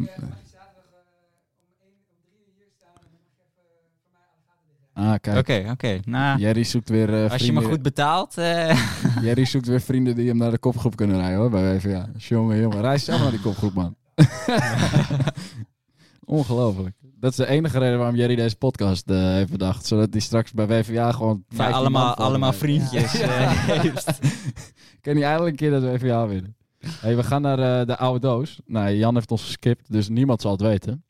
Ah, 4.94 5.16
kijk. 5.22 5.38
Oké, 5.38 5.70
oké. 5.72 6.00
Nou, 6.06 6.40
Jerry 6.40 6.64
zoekt 6.64 6.90
weer 6.90 7.24
eh, 7.24 7.32
als 7.32 7.42
je 7.42 7.54
me 7.54 7.62
goed 7.62 7.82
betaalt... 7.82 8.38
eh, 8.38 9.22
Jerry 9.22 9.46
zoekt 9.46 9.68
weer 9.68 9.82
vrienden 9.82 10.16
die 10.16 10.28
hem 10.28 10.38
naar 10.38 10.52
de 10.52 10.58
kopgroep 10.58 10.96
kunnen 10.96 11.18
rijden 11.18 11.38
hoor, 11.38 11.50
bij 11.50 11.76
WVA. 11.76 12.10
Jongen, 12.18 12.60
jongen, 12.60 12.82
reis 12.82 13.04
zelf 13.06 13.22
naar 13.22 13.32
die 13.32 13.40
kopgroep, 13.40 13.74
man. 13.74 13.96
Ongelooflijk. 16.26 16.96
Dat 17.20 17.32
is 17.32 17.38
de 17.38 17.48
enige 17.48 17.80
reden 17.80 17.98
waarom 17.98 18.16
Jerry 18.16 18.36
deze 18.36 18.56
podcast 18.56 19.10
eh, 19.10 19.18
heeft 19.18 19.52
bedacht. 19.52 19.86
Zodat 19.86 20.08
hij 20.12 20.22
straks 20.22 20.52
bij 20.52 20.68
WVA 20.68 21.12
gewoon 21.12 21.44
ja, 21.50 21.56
15 21.56 21.76
allemaal, 21.78 22.16
allemaal 22.16 22.50
heeft. 22.60 22.62
vriendjes 22.62 23.20
eh, 23.20 23.30
heeft. 23.52 24.20
Kan 25.02 25.16
hij 25.16 25.24
eindelijk 25.24 25.52
een 25.62 25.70
keer 25.70 25.80
dat 25.80 25.84
WVA 26.02 26.28
winnen. 26.28 26.56
Hey, 26.80 27.16
we 27.16 27.24
gaan 27.24 27.42
naar 27.42 27.80
eh, 27.80 27.88
de 27.88 27.98
oude 27.98 28.20
doos. 28.20 28.60
Nou, 28.66 28.90
Jan 28.90 29.16
heeft 29.16 29.32
ons 29.32 29.44
geskipt, 29.44 29.92
dus 29.92 30.10
niemand 30.10 30.42
zal 30.42 30.52
het 30.52 30.62
weten. 30.62 31.04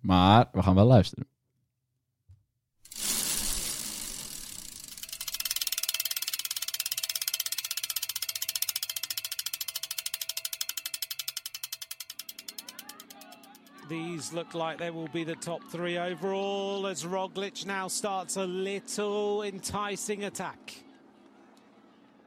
Maar 0.00 0.48
we 0.52 0.62
gaan 0.62 0.74
wel 0.74 0.86
luisteren. 0.86 1.26
These 13.94 14.32
look 14.32 14.54
like 14.54 14.78
they 14.78 14.90
will 14.90 15.06
be 15.06 15.22
the 15.22 15.36
top 15.36 15.62
three 15.70 15.98
overall 15.98 16.88
as 16.88 17.04
Roglic 17.04 17.64
now 17.64 17.86
starts 17.86 18.36
a 18.36 18.44
little 18.44 19.44
enticing 19.44 20.24
attack. 20.24 20.82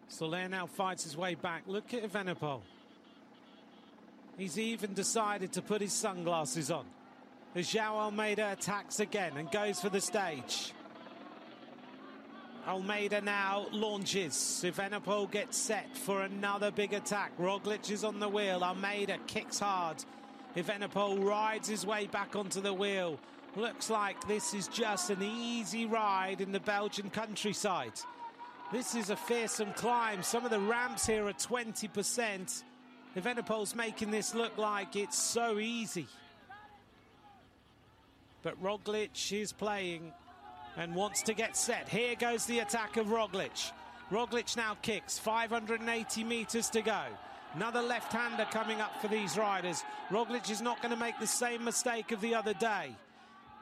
Soler 0.07 0.47
now 0.47 0.65
fights 0.65 1.03
his 1.03 1.18
way 1.18 1.36
back. 1.36 1.63
Look 1.68 1.93
at 1.93 2.09
Evenepoel. 2.09 2.61
He's 4.38 4.57
even 4.57 4.93
decided 4.93 5.51
to 5.51 5.61
put 5.61 5.82
his 5.82 5.91
sunglasses 5.91 6.72
on. 6.72 6.86
As 7.53 7.68
João 7.68 7.95
Almeida 7.95 8.53
attacks 8.53 9.01
again 9.01 9.36
and 9.36 9.51
goes 9.51 9.82
for 9.82 9.89
the 9.89 9.99
stage. 9.99 10.72
Almeida 12.65 13.20
now 13.20 13.65
launches. 13.74 14.63
Evenepoel 14.65 15.30
gets 15.30 15.57
set 15.57 15.97
for 15.97 16.22
another 16.22 16.72
big 16.72 16.93
attack. 16.93 17.38
Roglic 17.38 17.91
is 17.91 18.05
on 18.05 18.22
the 18.22 18.30
wheel. 18.30 18.63
Almeida 18.63 19.18
kicks 19.28 19.59
hard. 19.59 20.05
Evenepoel 20.57 21.23
rides 21.23 21.69
his 21.69 21.85
way 21.85 22.07
back 22.07 22.35
onto 22.35 22.59
the 22.61 22.73
wheel. 22.73 23.19
Looks 23.55 23.91
like 23.91 24.27
this 24.27 24.55
is 24.55 24.67
just 24.67 25.11
an 25.11 25.21
easy 25.21 25.85
ride 25.85 26.41
in 26.41 26.51
the 26.51 26.59
Belgian 26.59 27.11
countryside. 27.11 27.93
This 28.71 28.95
is 28.95 29.11
a 29.11 29.15
fearsome 29.15 29.71
climb. 29.73 30.23
Some 30.23 30.45
of 30.45 30.49
the 30.49 30.59
ramps 30.59 31.05
here 31.05 31.27
are 31.27 31.33
20%. 31.33 32.63
Evenepoel's 33.15 33.75
making 33.75 34.09
this 34.09 34.33
look 34.33 34.57
like 34.57 34.95
it's 34.95 35.17
so 35.17 35.59
easy. 35.59 36.07
But 38.41 38.61
Roglic 38.61 39.31
is 39.31 39.53
playing 39.53 40.11
and 40.75 40.95
wants 40.95 41.21
to 41.23 41.35
get 41.35 41.55
set. 41.55 41.87
Here 41.87 42.15
goes 42.15 42.47
the 42.47 42.59
attack 42.59 42.97
of 42.97 43.07
Roglic. 43.07 43.71
Roglic 44.11 44.57
now 44.57 44.75
kicks, 44.81 45.19
580 45.19 46.23
metres 46.23 46.71
to 46.71 46.81
go. 46.81 47.03
Another 47.53 47.81
left 47.81 48.11
hander 48.13 48.45
coming 48.51 48.81
up 48.81 49.01
for 49.01 49.07
these 49.07 49.37
riders. 49.37 49.83
Roglic 50.09 50.49
is 50.51 50.61
not 50.61 50.81
going 50.81 50.93
to 50.93 50.99
make 50.99 51.19
the 51.19 51.27
same 51.27 51.63
mistake 51.63 52.11
of 52.11 52.21
the 52.21 52.35
other 52.35 52.53
day. 52.53 52.95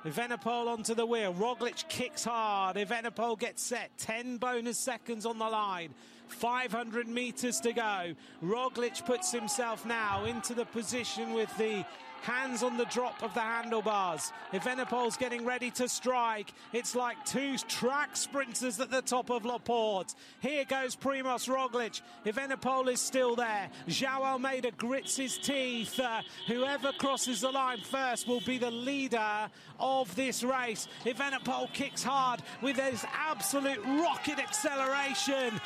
Evenepoel 0.06 0.68
onto 0.68 0.94
the 0.94 1.06
wheel. 1.06 1.34
Roglic 1.34 1.88
kicks 1.90 2.24
hard. 2.24 2.78
Evenepoel 2.78 3.40
gets 3.40 3.64
set. 3.64 3.98
10 3.98 4.38
bonus 4.38 4.78
seconds 4.78 5.26
on 5.26 5.40
the 5.40 5.50
line. 5.50 5.94
500 6.30 7.08
metres 7.08 7.60
to 7.62 7.74
go. 7.74 8.14
Roglic 8.44 9.06
puts 9.06 9.32
himself 9.32 9.86
now 9.86 10.26
into 10.26 10.54
the 10.54 10.66
position 10.66 11.34
with 11.34 11.56
the 11.58 11.86
hands 12.26 12.64
on 12.64 12.76
the 12.76 12.86
drop 12.86 13.22
of 13.22 13.34
the 13.36 13.40
handlebars. 13.40 14.34
Evenepoel's 14.52 15.16
getting 15.16 15.46
ready 15.46 15.70
to 15.70 15.88
strike. 15.88 16.52
It's 16.74 16.96
like 16.96 17.24
two 17.24 17.56
track 17.58 18.18
sprinters 18.18 18.80
at 18.80 18.90
the 18.90 19.04
top 19.04 19.30
of 19.30 19.46
Laporte. 19.46 20.16
Here 20.40 20.66
goes 20.66 20.96
Primoz 20.96 21.48
Roglic. 21.48 22.02
Evenepoel 22.26 22.92
is 22.92 23.00
still 23.00 23.36
there. 23.36 23.70
João 23.88 24.22
Almeida 24.22 24.72
grits 24.72 25.18
his 25.18 25.38
teeth. 25.38 26.00
Uh, 26.00 26.22
whoever 26.48 26.92
crosses 26.94 27.42
the 27.42 27.52
line 27.52 27.82
first 27.82 28.28
will 28.28 28.42
be 28.42 28.58
the 28.58 28.72
leader 28.72 29.48
of 29.80 30.14
this 30.16 30.44
race. 30.44 30.88
Evenepoel 31.06 31.72
kicks 31.74 32.02
hard 32.02 32.42
with 32.64 32.78
his 32.78 33.06
absolute 33.14 33.84
rocket 33.86 34.40
acceleration. 34.40 35.62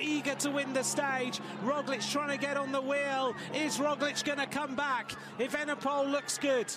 Eager 0.00 0.34
to 0.34 0.50
win 0.50 0.72
the 0.72 0.82
stage. 0.82 1.40
Roglic 1.64 2.10
trying 2.10 2.36
to 2.36 2.38
get 2.38 2.56
on 2.56 2.72
the 2.72 2.80
wheel. 2.80 3.34
Is 3.54 3.78
Roglic 3.78 4.24
going 4.24 4.38
to 4.38 4.46
come 4.46 4.76
back? 4.76 5.12
If 5.38 5.52
Evenepoel 5.52 6.10
looks 6.10 6.38
good. 6.38 6.72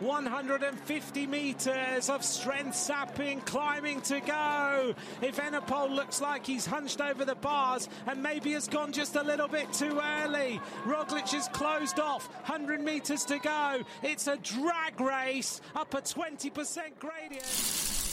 150 0.00 1.26
meters 1.26 2.08
of 2.08 2.24
strength 2.24 2.74
sapping, 2.74 3.40
climbing 3.42 4.00
to 4.00 4.18
go. 4.20 4.94
Evenepoel 5.20 5.94
looks 5.94 6.22
like 6.22 6.46
he's 6.46 6.64
hunched 6.64 7.02
over 7.02 7.26
the 7.26 7.34
bars 7.34 7.86
and 8.06 8.22
maybe 8.22 8.52
has 8.52 8.66
gone 8.66 8.92
just 8.92 9.16
a 9.16 9.22
little 9.22 9.48
bit 9.48 9.70
too 9.74 10.00
early. 10.02 10.58
Roglic 10.84 11.34
is 11.34 11.48
closed 11.48 12.00
off, 12.00 12.28
100 12.48 12.80
meters 12.80 13.26
to 13.26 13.38
go. 13.38 13.82
It's 14.02 14.26
a 14.26 14.38
drag 14.38 14.98
race 15.00 15.60
up 15.76 15.92
a 15.92 16.00
20% 16.00 16.98
gradient. 16.98 18.09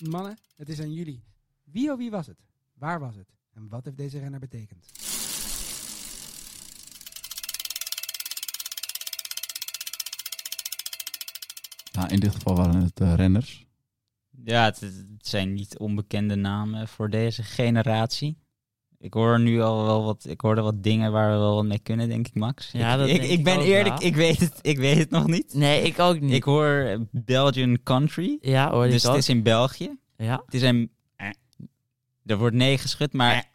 Mannen, 0.00 0.38
het 0.56 0.68
is 0.68 0.80
aan 0.80 0.92
jullie. 0.92 1.24
Wie 1.64 1.92
of 1.92 1.98
wie 1.98 2.10
was 2.10 2.26
het? 2.26 2.38
Waar 2.72 3.00
was 3.00 3.14
het? 3.14 3.28
En 3.52 3.68
wat 3.68 3.84
heeft 3.84 3.96
deze 3.96 4.18
renner 4.18 4.40
betekend? 4.40 4.86
Nou, 11.92 12.08
in 12.08 12.20
dit 12.20 12.34
geval 12.34 12.56
waren 12.56 12.82
het 12.82 13.00
eh, 13.00 13.14
renners. 13.14 13.66
Ja, 14.44 14.64
het, 14.64 14.80
het 14.80 15.26
zijn 15.26 15.52
niet 15.52 15.78
onbekende 15.78 16.34
namen 16.34 16.88
voor 16.88 17.10
deze 17.10 17.42
generatie. 17.42 18.38
Ik 19.02 19.14
hoor 19.14 19.40
nu 19.40 19.60
al 19.62 19.84
wel 19.84 20.04
wat, 20.04 20.24
ik 20.28 20.40
hoorde 20.40 20.60
wat 20.60 20.82
dingen 20.82 21.12
waar 21.12 21.32
we 21.32 21.38
wel 21.38 21.54
wat 21.54 21.64
mee 21.64 21.78
kunnen, 21.78 22.08
denk 22.08 22.26
ik, 22.28 22.34
Max. 22.34 22.70
Ja, 22.72 22.92
ik, 22.92 22.98
dat 22.98 23.08
ik, 23.08 23.14
denk 23.20 23.30
ik 23.30 23.38
ik 23.38 23.44
ben 23.44 23.56
ook 23.58 23.64
eerlijk, 23.64 23.98
wel. 23.98 24.06
ik 24.08 24.16
weet, 24.16 24.40
het, 24.40 24.58
ik 24.62 24.78
weet 24.78 24.98
het 24.98 25.10
nog 25.10 25.26
niet. 25.26 25.54
Nee, 25.54 25.82
ik 25.82 25.98
ook 25.98 26.20
niet. 26.20 26.32
Ik 26.32 26.42
hoor 26.44 26.98
Belgian 27.10 27.78
Country, 27.82 28.38
ja, 28.40 28.70
hoor 28.70 28.84
dus 28.84 28.94
ik 28.94 29.02
het 29.02 29.10
ook. 29.10 29.16
is 29.16 29.28
in 29.28 29.42
België. 29.42 29.98
Ja. 30.16 30.42
Het 30.44 30.54
is 30.54 30.62
een... 30.62 30.90
Er 32.26 32.38
wordt 32.38 32.56
nee 32.56 32.78
geschud, 32.78 33.12
maar 33.12 33.50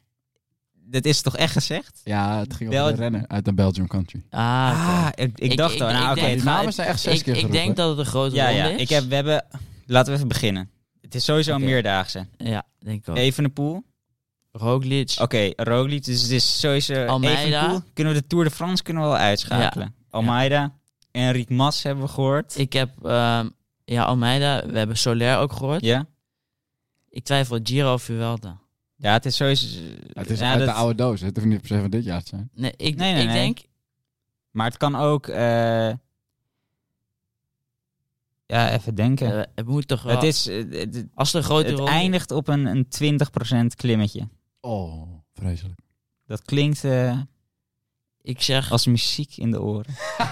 dat 0.73 1.05
is 1.05 1.21
toch 1.21 1.37
echt 1.37 1.51
gezegd? 1.53 2.01
Ja, 2.03 2.39
het 2.39 2.53
ging 2.53 2.69
Bel- 2.69 2.81
over 2.83 2.93
een 2.93 2.99
renner 2.99 3.27
uit 3.27 3.47
een 3.47 3.55
Belgium 3.55 3.87
country. 3.87 4.23
Ah. 4.29 4.41
Ah, 4.41 5.07
ik, 5.15 5.39
ik 5.39 5.57
dacht 5.57 5.81
al, 5.81 5.91
nou 5.91 6.11
oké, 6.17 6.29
gaat- 6.29 6.43
namen 6.43 6.73
zijn 6.73 6.87
echt 6.87 6.99
zes 6.99 7.17
ik, 7.17 7.23
keer 7.23 7.33
ik 7.33 7.39
geroepen. 7.39 7.63
denk 7.65 7.75
dat 7.75 7.89
het 7.89 7.97
een 7.99 8.05
grote 8.05 8.35
Ja, 8.35 8.45
ronde 8.45 8.59
ja, 8.61 8.67
is. 8.69 8.81
ik 8.81 8.89
heb, 8.89 9.03
we 9.03 9.15
hebben... 9.15 9.45
Laten 9.85 10.09
we 10.11 10.15
even 10.17 10.27
beginnen. 10.27 10.69
Het 11.01 11.15
is 11.15 11.23
sowieso 11.25 11.55
een 11.55 11.63
meerdaagse. 11.63 12.27
Ja, 12.37 12.63
denk 12.79 13.01
ik 13.01 13.09
ook. 13.09 13.17
Evenepoel. 13.17 13.83
Roglic. 14.57 15.15
Oké, 15.21 15.51
Roglic, 15.55 16.03
dus 16.03 16.21
het 16.21 16.31
is 16.31 16.59
sowieso 16.59 17.05
Almeida. 17.05 17.41
Evenepoel. 17.41 17.81
Kunnen 17.93 18.13
we 18.13 18.19
de 18.21 18.27
Tour 18.27 18.43
de 18.43 18.51
France 18.51 18.83
kunnen 18.83 19.03
we 19.03 19.09
wel 19.09 19.17
uitschakelen. 19.17 19.95
Almeida. 20.09 20.73
Enric 21.11 21.49
Mas 21.49 21.83
hebben 21.83 22.03
we 22.03 22.09
gehoord. 22.09 22.57
Ik 22.57 22.73
heb, 22.73 23.05
ehm, 23.05 23.49
ja, 23.85 24.03
Almeida. 24.03 24.65
We 24.67 24.77
hebben 24.77 24.97
Soler 24.97 25.37
ook 25.37 25.53
gehoord. 25.53 25.83
ja? 25.83 26.05
Ik 27.09 27.23
twijfel 27.23 27.59
Giro 27.63 27.93
of 27.93 28.03
Vuelta. 28.03 28.57
Ja, 28.97 29.13
het 29.13 29.25
is 29.25 29.35
sowieso... 29.35 29.67
Het 30.13 30.29
is 30.29 30.39
ja, 30.39 30.51
uit 30.51 30.65
de 30.65 30.71
oude 30.71 30.95
doos. 30.95 31.21
Het 31.21 31.35
hoeft 31.35 31.47
niet 31.47 31.59
per 31.59 31.67
se 31.67 31.79
van 31.81 31.89
dit 31.89 32.03
jaar 32.03 32.21
te 32.23 32.27
zijn. 32.29 32.49
Nee, 32.53 32.71
ik, 32.77 32.95
Nee, 32.95 33.13
nee, 33.13 33.21
ik 33.21 33.27
nee. 33.29 33.35
denk... 33.37 33.59
Maar 34.51 34.65
het 34.65 34.77
kan 34.77 34.95
ook... 34.95 35.27
eh, 35.27 35.91
ja, 38.45 38.71
even 38.71 38.95
denken. 38.95 39.39
eh, 39.39 39.51
het 39.55 39.65
moet 39.67 39.87
toch 39.87 40.03
wel... 40.03 40.13
het 40.15 40.23
is... 40.23 40.47
eh, 40.47 40.63
het, 40.71 41.05
als 41.13 41.33
er 41.33 41.37
een 41.39 41.43
grote 41.45 41.67
het 41.67 41.75
ronde- 41.77 41.91
eindigt 41.91 42.31
op 42.31 42.47
een, 42.47 42.65
een 42.65 42.87
20% 43.73 43.75
klimmetje. 43.75 44.27
Oh, 44.65 45.07
vreselijk. 45.33 45.79
Dat 46.25 46.41
klinkt 46.43 46.83
eh, 46.83 47.19
Ik 48.21 48.41
zeg... 48.41 48.71
als 48.71 48.85
muziek 48.85 49.37
in 49.37 49.51
de 49.51 49.61
oren. 49.61 49.93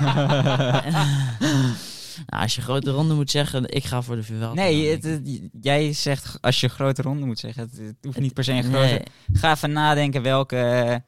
nou, 2.26 2.42
als 2.44 2.56
je 2.56 2.62
grote 2.62 2.92
ronde 2.92 3.14
moet 3.14 3.32
zeggen, 3.32 3.70
ik 3.76 3.84
ga 3.84 4.02
voor 4.02 4.16
de 4.16 4.24
Vuelta. 4.24 4.54
Nee, 4.54 4.92
het, 5.00 5.22
jij 5.62 5.94
zegt 5.94 6.42
als 6.42 6.60
je 6.60 6.68
grote 6.68 7.02
ronde 7.02 7.26
moet 7.26 7.40
zeggen. 7.40 7.64
Het, 7.64 7.78
het 7.78 7.96
hoeft 8.02 8.20
niet 8.20 8.34
per 8.34 8.44
se 8.44 8.52
een 8.52 8.64
grote... 8.64 8.78
Nee, 8.88 9.02
Ga 9.34 9.52
even 9.52 9.72
nadenken 9.72 10.22
welke, 10.22 11.04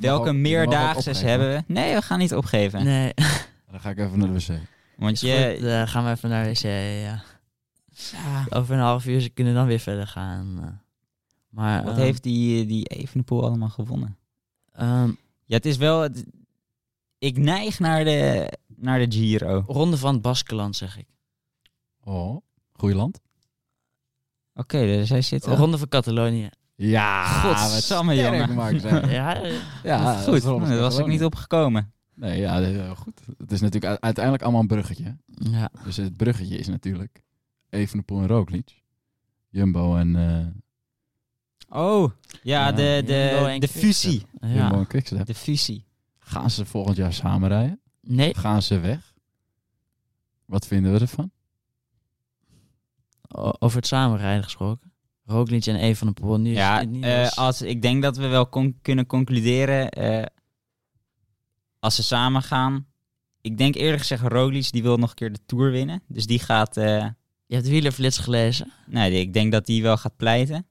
welke 0.00 0.28
ook- 0.28 0.34
meerdaagses 0.34 1.06
opgeven. 1.06 1.28
hebben 1.28 1.48
we. 1.66 1.72
Nee, 1.72 1.94
we 1.94 2.02
gaan 2.02 2.18
niet 2.18 2.34
opgeven. 2.34 2.84
nee. 2.84 3.12
Dan 3.70 3.80
ga 3.80 3.90
ik 3.90 3.98
even 3.98 4.18
naar 4.18 4.28
de 4.32 4.34
wc. 4.34 4.58
Want 4.96 5.20
je... 5.20 5.34
eh, 5.34 5.88
gaan 5.92 6.04
we 6.04 6.10
even 6.10 6.28
naar 6.28 6.44
de 6.44 6.50
wc, 6.50 6.62
ja. 7.04 7.22
Over 8.48 8.74
een 8.74 8.80
half 8.80 9.06
uur 9.06 9.20
ze 9.20 9.28
kunnen 9.28 9.54
dan 9.54 9.66
weer 9.66 9.78
verder 9.78 10.06
gaan. 10.06 10.82
Eh. 11.56 11.62
Maar, 11.62 11.84
Wat 11.84 11.92
ehm, 11.92 12.02
heeft 12.02 12.22
die, 12.22 12.66
die 12.66 12.84
Evenepoel 12.86 13.44
allemaal 13.44 13.68
gewonnen? 13.68 14.18
ehm, 14.72 15.08
Ja, 15.44 15.56
het 15.56 15.66
is 15.66 15.76
wel... 15.76 16.00
het- 16.00 16.24
ik 17.18 17.38
neig 17.38 17.78
naar 17.78 18.04
de, 18.04 18.52
naar 18.76 18.98
de 18.98 19.12
Giro. 19.16 19.56
Oké, 19.58 19.72
ronde 19.72 19.96
van 19.96 20.12
het 20.12 20.22
Baskeland, 20.22 20.76
zeg 20.76 20.98
ik. 20.98 21.06
Oh, 22.00 22.40
goeie 22.72 22.94
land. 22.96 23.20
dus 24.70 25.08
hij 25.08 25.22
zit... 25.22 25.46
Ah, 25.46 25.58
Ronde 25.58 25.78
van 25.78 25.88
Catalonië. 25.88 26.48
Ja, 26.76 27.24
Godsamme, 27.26 28.14
sterk, 28.14 28.32
jongen. 28.48 28.80
Hè. 28.82 29.10
Ja, 29.12 29.42
eh, 29.42 29.60
ja, 29.82 30.14
Goed, 30.16 30.26
dat 30.26 30.34
is 30.34 30.42
daar 30.42 30.78
was 30.80 30.98
ik 30.98 31.06
niet 31.06 31.24
opgekomen. 31.24 31.92
Nee, 32.14 32.40
ja, 32.40 32.60
dat 32.60 32.68
is 32.68 32.76
wel 32.76 32.94
goed. 32.96 33.20
Het 33.38 33.52
is 33.52 33.60
natuurlijk 33.60 34.00
uiteindelijk 34.02 34.42
allemaal 34.44 34.60
een 34.60 34.66
bruggetje. 34.66 35.16
ja. 35.26 35.70
Dus 35.84 35.96
het 35.96 36.16
bruggetje 36.16 36.58
is 36.58 36.68
natuurlijk 36.68 37.22
Evenepoel 37.68 38.20
en 38.20 38.26
Roglic. 38.26 38.82
Jumbo 39.48 39.96
en, 39.96 40.16
eh 40.16 40.46
Oh, 41.74 42.10
ja, 42.42 42.72
de, 42.72 43.02
de, 43.06 43.56
de 43.58 43.68
fusie. 43.68 44.26
Jumbo 44.40 44.58
ja. 44.58 44.70
en 44.72 44.86
Quickstep. 44.86 45.26
De 45.26 45.34
fusie. 45.34 45.84
Gaan 46.18 46.50
ze 46.50 46.64
volgend 46.66 46.96
jaar 46.96 47.12
samen 47.12 47.48
rijden? 47.48 47.80
Nee, 48.00 48.34
Gaan 48.36 48.62
ze 48.62 48.78
weg? 48.80 49.14
Wat 50.44 50.66
vinden 50.66 50.92
we 50.92 50.98
ervan? 50.98 51.30
o- 53.28 53.52
over 53.58 53.76
het 53.76 53.86
samenrijden 53.86 54.44
gesproken. 54.44 54.92
Roglic 55.26 55.66
en 55.66 55.84
een 55.84 55.96
van 55.96 56.06
de 56.06 56.12
Poel. 56.12 56.38
Nu 56.40 56.50
is 56.50 56.56
Ja, 56.56 56.78
het 56.78 56.88
niet 56.90 57.04
eh, 57.04 57.30
als- 57.30 57.62
ik 57.62 57.82
denk 57.82 58.02
dat 58.02 58.16
we 58.16 58.26
wel 58.26 58.48
con- 58.48 58.78
kunnen 58.82 59.06
concluderen 59.06 59.90
eh, 59.90 60.24
als 61.78 61.94
ze 61.94 62.02
samen 62.02 62.42
gaan. 62.42 62.86
Ik 63.40 63.58
denk 63.58 63.74
eerlijk 63.74 64.00
gezegd, 64.00 64.22
Roglic 64.22 64.72
die 64.72 64.82
wil 64.82 64.96
nog 64.96 65.08
een 65.10 65.16
keer 65.16 65.32
de 65.32 65.44
Tour 65.46 65.70
winnen. 65.70 66.02
Dus 66.08 66.26
die 66.26 66.38
gaat, 66.38 66.76
eh, 66.76 67.06
Je 67.46 67.54
hebt 67.54 67.68
wielerflits 67.68 68.18
gelezen. 68.18 68.72
nee, 68.86 69.20
ik 69.20 69.32
denk 69.32 69.52
dat 69.52 69.66
die 69.66 69.82
wel 69.82 69.96
gaat 69.96 70.16
pleiten. 70.16 70.66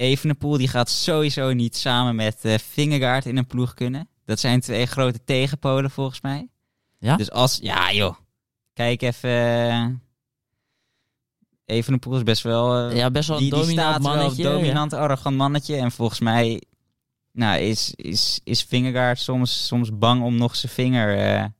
Evenepoel 0.00 0.56
die 0.58 0.68
gaat 0.68 0.88
sowieso 0.90 1.52
niet 1.52 1.76
samen 1.76 2.14
met 2.14 2.38
eh 2.42 2.58
Vingegaard 2.58 3.26
in 3.26 3.36
een 3.36 3.46
ploeg 3.46 3.74
kunnen. 3.74 4.08
Dat 4.24 4.40
zijn 4.40 4.60
twee 4.60 4.86
grote 4.86 5.24
tegenpolen 5.24 5.90
volgens 5.90 6.20
mij. 6.20 6.48
Ja? 6.98 7.16
Dus 7.16 7.30
als, 7.30 7.58
ja 7.62 7.92
joh, 7.92 8.14
kijk 8.72 9.02
even. 9.02 9.30
eh, 9.30 9.86
Evenepoel 11.64 12.16
is 12.16 12.22
best 12.22 12.42
wel... 12.42 12.88
eh, 12.90 12.96
Ja, 12.96 13.10
best 13.10 13.28
wel 13.28 13.36
een 13.36 13.42
die, 13.42 13.52
die 13.52 13.60
dominant 13.60 13.88
staat 14.02 14.14
mannetje. 14.14 14.42
dominant, 14.42 14.92
arrogant 14.92 15.36
mannetje. 15.36 15.76
En 15.76 15.90
volgens 15.92 16.20
mij 16.20 16.62
nou, 17.32 17.60
is, 17.60 17.92
is, 17.94 18.40
is 18.44 18.62
Vingegaard 18.62 19.18
soms, 19.20 19.66
soms 19.66 19.98
bang 19.98 20.22
om 20.22 20.36
nog 20.36 20.56
zijn 20.56 20.72
vinger 20.72 21.18
eh, 21.18 21.40
aan 21.42 21.50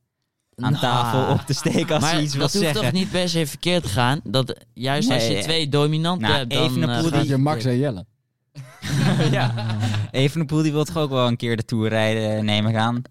Nou, 0.55 0.75
tafel 0.77 1.33
op 1.33 1.39
te 1.41 1.53
steken 1.53 1.93
als 1.95 2.03
maar 2.03 2.13
hij 2.13 2.21
iets 2.21 2.33
wil 2.33 2.41
dat 2.41 2.53
hoeft 2.53 2.65
zeggen. 2.65 2.83
toch 2.83 2.91
niet 2.91 3.11
per 3.11 3.29
se 3.29 3.47
verkeerd 3.47 3.83
te 3.83 3.89
gaan? 3.89 4.19
Dat, 4.23 4.55
juist 4.73 5.09
als 5.11 5.27
je 5.27 5.39
twee 5.41 5.69
dominanten 5.69 6.27
Nou, 6.27 6.37
hebt, 6.39 6.51
dan... 6.51 6.63
Evenepoel 6.63 7.11
eh, 7.11 7.19
die- 7.19 7.29
je 7.29 7.37
Max 7.37 7.65
en 7.65 7.77
Jelle? 7.77 8.05
ja. 9.37 9.53
Evenepoel 10.11 10.61
die 10.61 10.71
wil 10.71 10.83
toch 10.83 10.97
ook 10.97 11.09
wel 11.09 11.27
een 11.27 11.37
keer 11.37 11.57
de 11.57 11.65
Tour 11.65 11.89
rijden, 11.89 12.45
neem 12.45 12.67
ik 12.67 12.75
aan. 12.75 13.01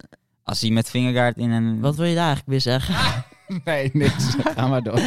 Als 0.43 0.61
hij 0.61 0.71
met 0.71 0.91
Vingegaard 0.91 1.37
in 1.37 1.51
een... 1.51 1.81
Wat 1.81 1.97
wil 1.97 2.07
je 2.07 2.15
daar 2.15 2.27
eigenlijk 2.27 2.51
weer 2.51 2.61
zeggen? 2.61 2.95
Nee, 3.65 3.91
niks. 3.93 4.25
Ga 4.55 4.69
maar 4.69 4.83
door. 4.83 5.01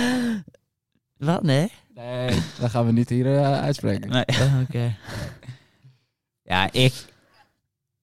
Wat? 1.18 1.44
Nee? 1.44 1.72
Nee, 1.96 2.42
dat 2.60 2.70
gaan 2.70 2.86
we 2.86 2.92
niet 2.92 3.10
hier 3.10 3.38
eh, 3.38 3.62
uitspreken. 3.62 4.10
Nee. 4.10 4.26
Oh, 4.28 4.60
Oké. 4.62 4.96
Ja, 6.44 6.72
ik, 6.72 6.94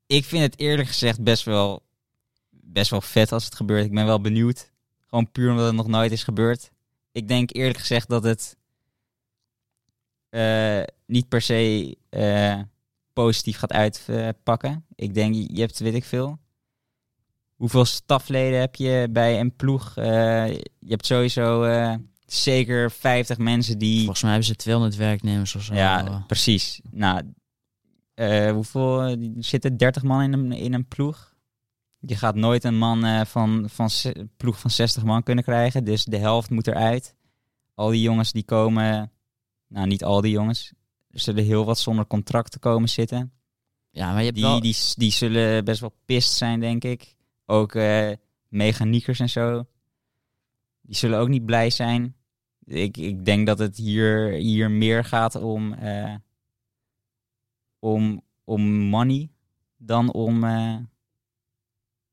ik 0.07 0.25
vind 0.25 0.43
het 0.43 0.59
eerlijk 0.59 0.89
gezegd 0.89 1.23
best 1.23 1.45
wel, 1.45 1.83
best 2.51 2.91
wel 2.91 3.01
vet 3.01 3.33
als 3.33 3.45
het 3.45 3.55
gebeurt. 3.55 3.85
Ik 3.85 3.95
ben 3.95 4.07
wel 4.07 4.21
benieuwd. 4.21 4.71
Gewoon 5.09 5.31
puur 5.31 5.51
omdat 5.51 5.67
het 5.67 5.75
nog 5.75 5.87
nooit 5.87 6.13
is 6.13 6.23
gebeurd. 6.23 6.71
Ik 7.13 7.29
denk 7.29 7.55
eerlijk 7.55 7.79
gezegd 7.79 8.09
dat 8.09 8.23
het 8.23 8.57
eh, 10.31 10.83
niet 11.07 11.29
per 11.29 11.41
se 11.41 11.97
eh, 12.09 12.61
positief 13.13 13.59
gaat 13.59 13.73
uitpakken. 13.73 14.85
ik 14.95 15.15
denk, 15.15 15.35
je 15.35 15.61
hebt, 15.61 15.79
weet 15.79 15.95
ik 15.95 16.05
veel. 16.05 16.39
Hoeveel 17.57 17.85
stafleden 17.85 18.61
heb 18.61 18.75
je 18.75 19.09
bij 19.11 19.41
een 19.41 19.57
ploeg? 19.57 19.97
Eh, 19.97 20.49
je 20.79 20.89
hebt 20.89 21.07
sowieso 21.07 21.67
zeker 22.27 22.91
50 22.91 23.39
mensen 23.39 23.79
die... 23.79 23.99
Volgens 23.99 24.23
mij 24.23 24.31
hebben 24.31 24.49
ze 24.49 24.57
200 24.57 24.97
werknemers 24.97 25.55
of 25.55 25.63
zo. 25.63 25.75
Ja, 25.75 26.25
precies. 26.27 26.81
Nou, 26.91 27.23
hoeveel 28.53 29.17
zitten 29.39 29.77
30 29.77 30.03
man 30.03 30.23
in 30.23 30.33
een, 30.33 30.53
in 30.53 30.75
een 30.75 30.89
ploeg? 30.89 31.35
Je 31.99 32.17
gaat 32.17 32.35
nooit 32.35 32.65
een 32.65 32.79
man 32.79 33.27
van, 33.27 33.69
van 33.71 33.91
ploeg 34.37 34.59
van 34.59 34.71
60 34.71 35.05
man 35.05 35.23
kunnen 35.23 35.45
krijgen, 35.45 35.85
dus 35.85 36.05
de 36.05 36.19
helft 36.19 36.51
moet 36.51 36.67
eruit. 36.67 37.15
Al 37.75 37.91
die 37.91 38.03
jongens 38.03 38.33
die 38.33 38.45
komen, 38.45 39.13
nou 39.71 39.87
niet 39.87 40.05
al 40.05 40.21
die 40.21 40.31
jongens, 40.33 40.73
er 41.11 41.21
zullen 41.21 41.45
heel 41.45 41.65
wat 41.65 41.79
zonder 41.79 42.07
contract 42.07 42.53
te 42.53 42.59
komen 42.59 42.89
zitten. 42.89 43.33
ja, 43.91 44.11
maar 44.11 44.19
je 44.19 44.25
hebt 44.25 44.37
Die, 44.37 44.45
wel... 44.45 44.61
die, 44.61 44.77
die 44.95 45.11
zullen 45.11 45.65
best 45.65 45.81
wel 45.81 45.95
pist 46.05 46.33
zijn, 46.33 46.61
denk 46.61 46.85
ik. 46.85 47.15
Ook 47.47 47.75
eh, 47.75 48.13
mechaniekers 48.49 49.21
en 49.21 49.29
zo. 49.29 49.67
Die 50.81 50.97
zullen 50.97 51.19
ook 51.19 51.29
niet 51.29 51.47
blij 51.47 51.71
zijn. 51.71 52.17
Ik, 52.65 52.97
ik 52.97 53.25
denk 53.25 53.47
dat 53.47 53.59
het 53.59 53.77
hier, 53.77 54.31
hier 54.31 54.71
meer 54.71 55.05
gaat 55.05 55.35
om, 55.35 55.73
eh, 55.73 56.15
om, 57.79 58.23
om 58.45 58.63
money 58.71 59.31
dan 59.77 60.13
om, 60.13 60.45
eh, 60.45 60.77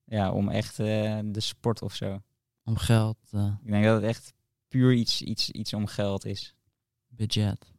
ja, 0.04 0.32
om 0.32 0.50
echt 0.50 0.78
de 0.78 1.32
sport 1.34 1.82
of 1.82 1.96
zo. 1.96 2.22
Om 2.64 2.78
geld, 2.78 3.18
Ik 3.64 3.72
denk 3.72 3.84
dat 3.84 3.96
het 3.96 4.04
echt 4.10 4.34
puur 4.68 4.94
iets, 4.94 5.22
iets, 5.22 5.52
iets 5.52 5.74
om 5.74 5.86
geld 5.86 6.26
is. 6.26 6.56
Budget. 7.18 7.72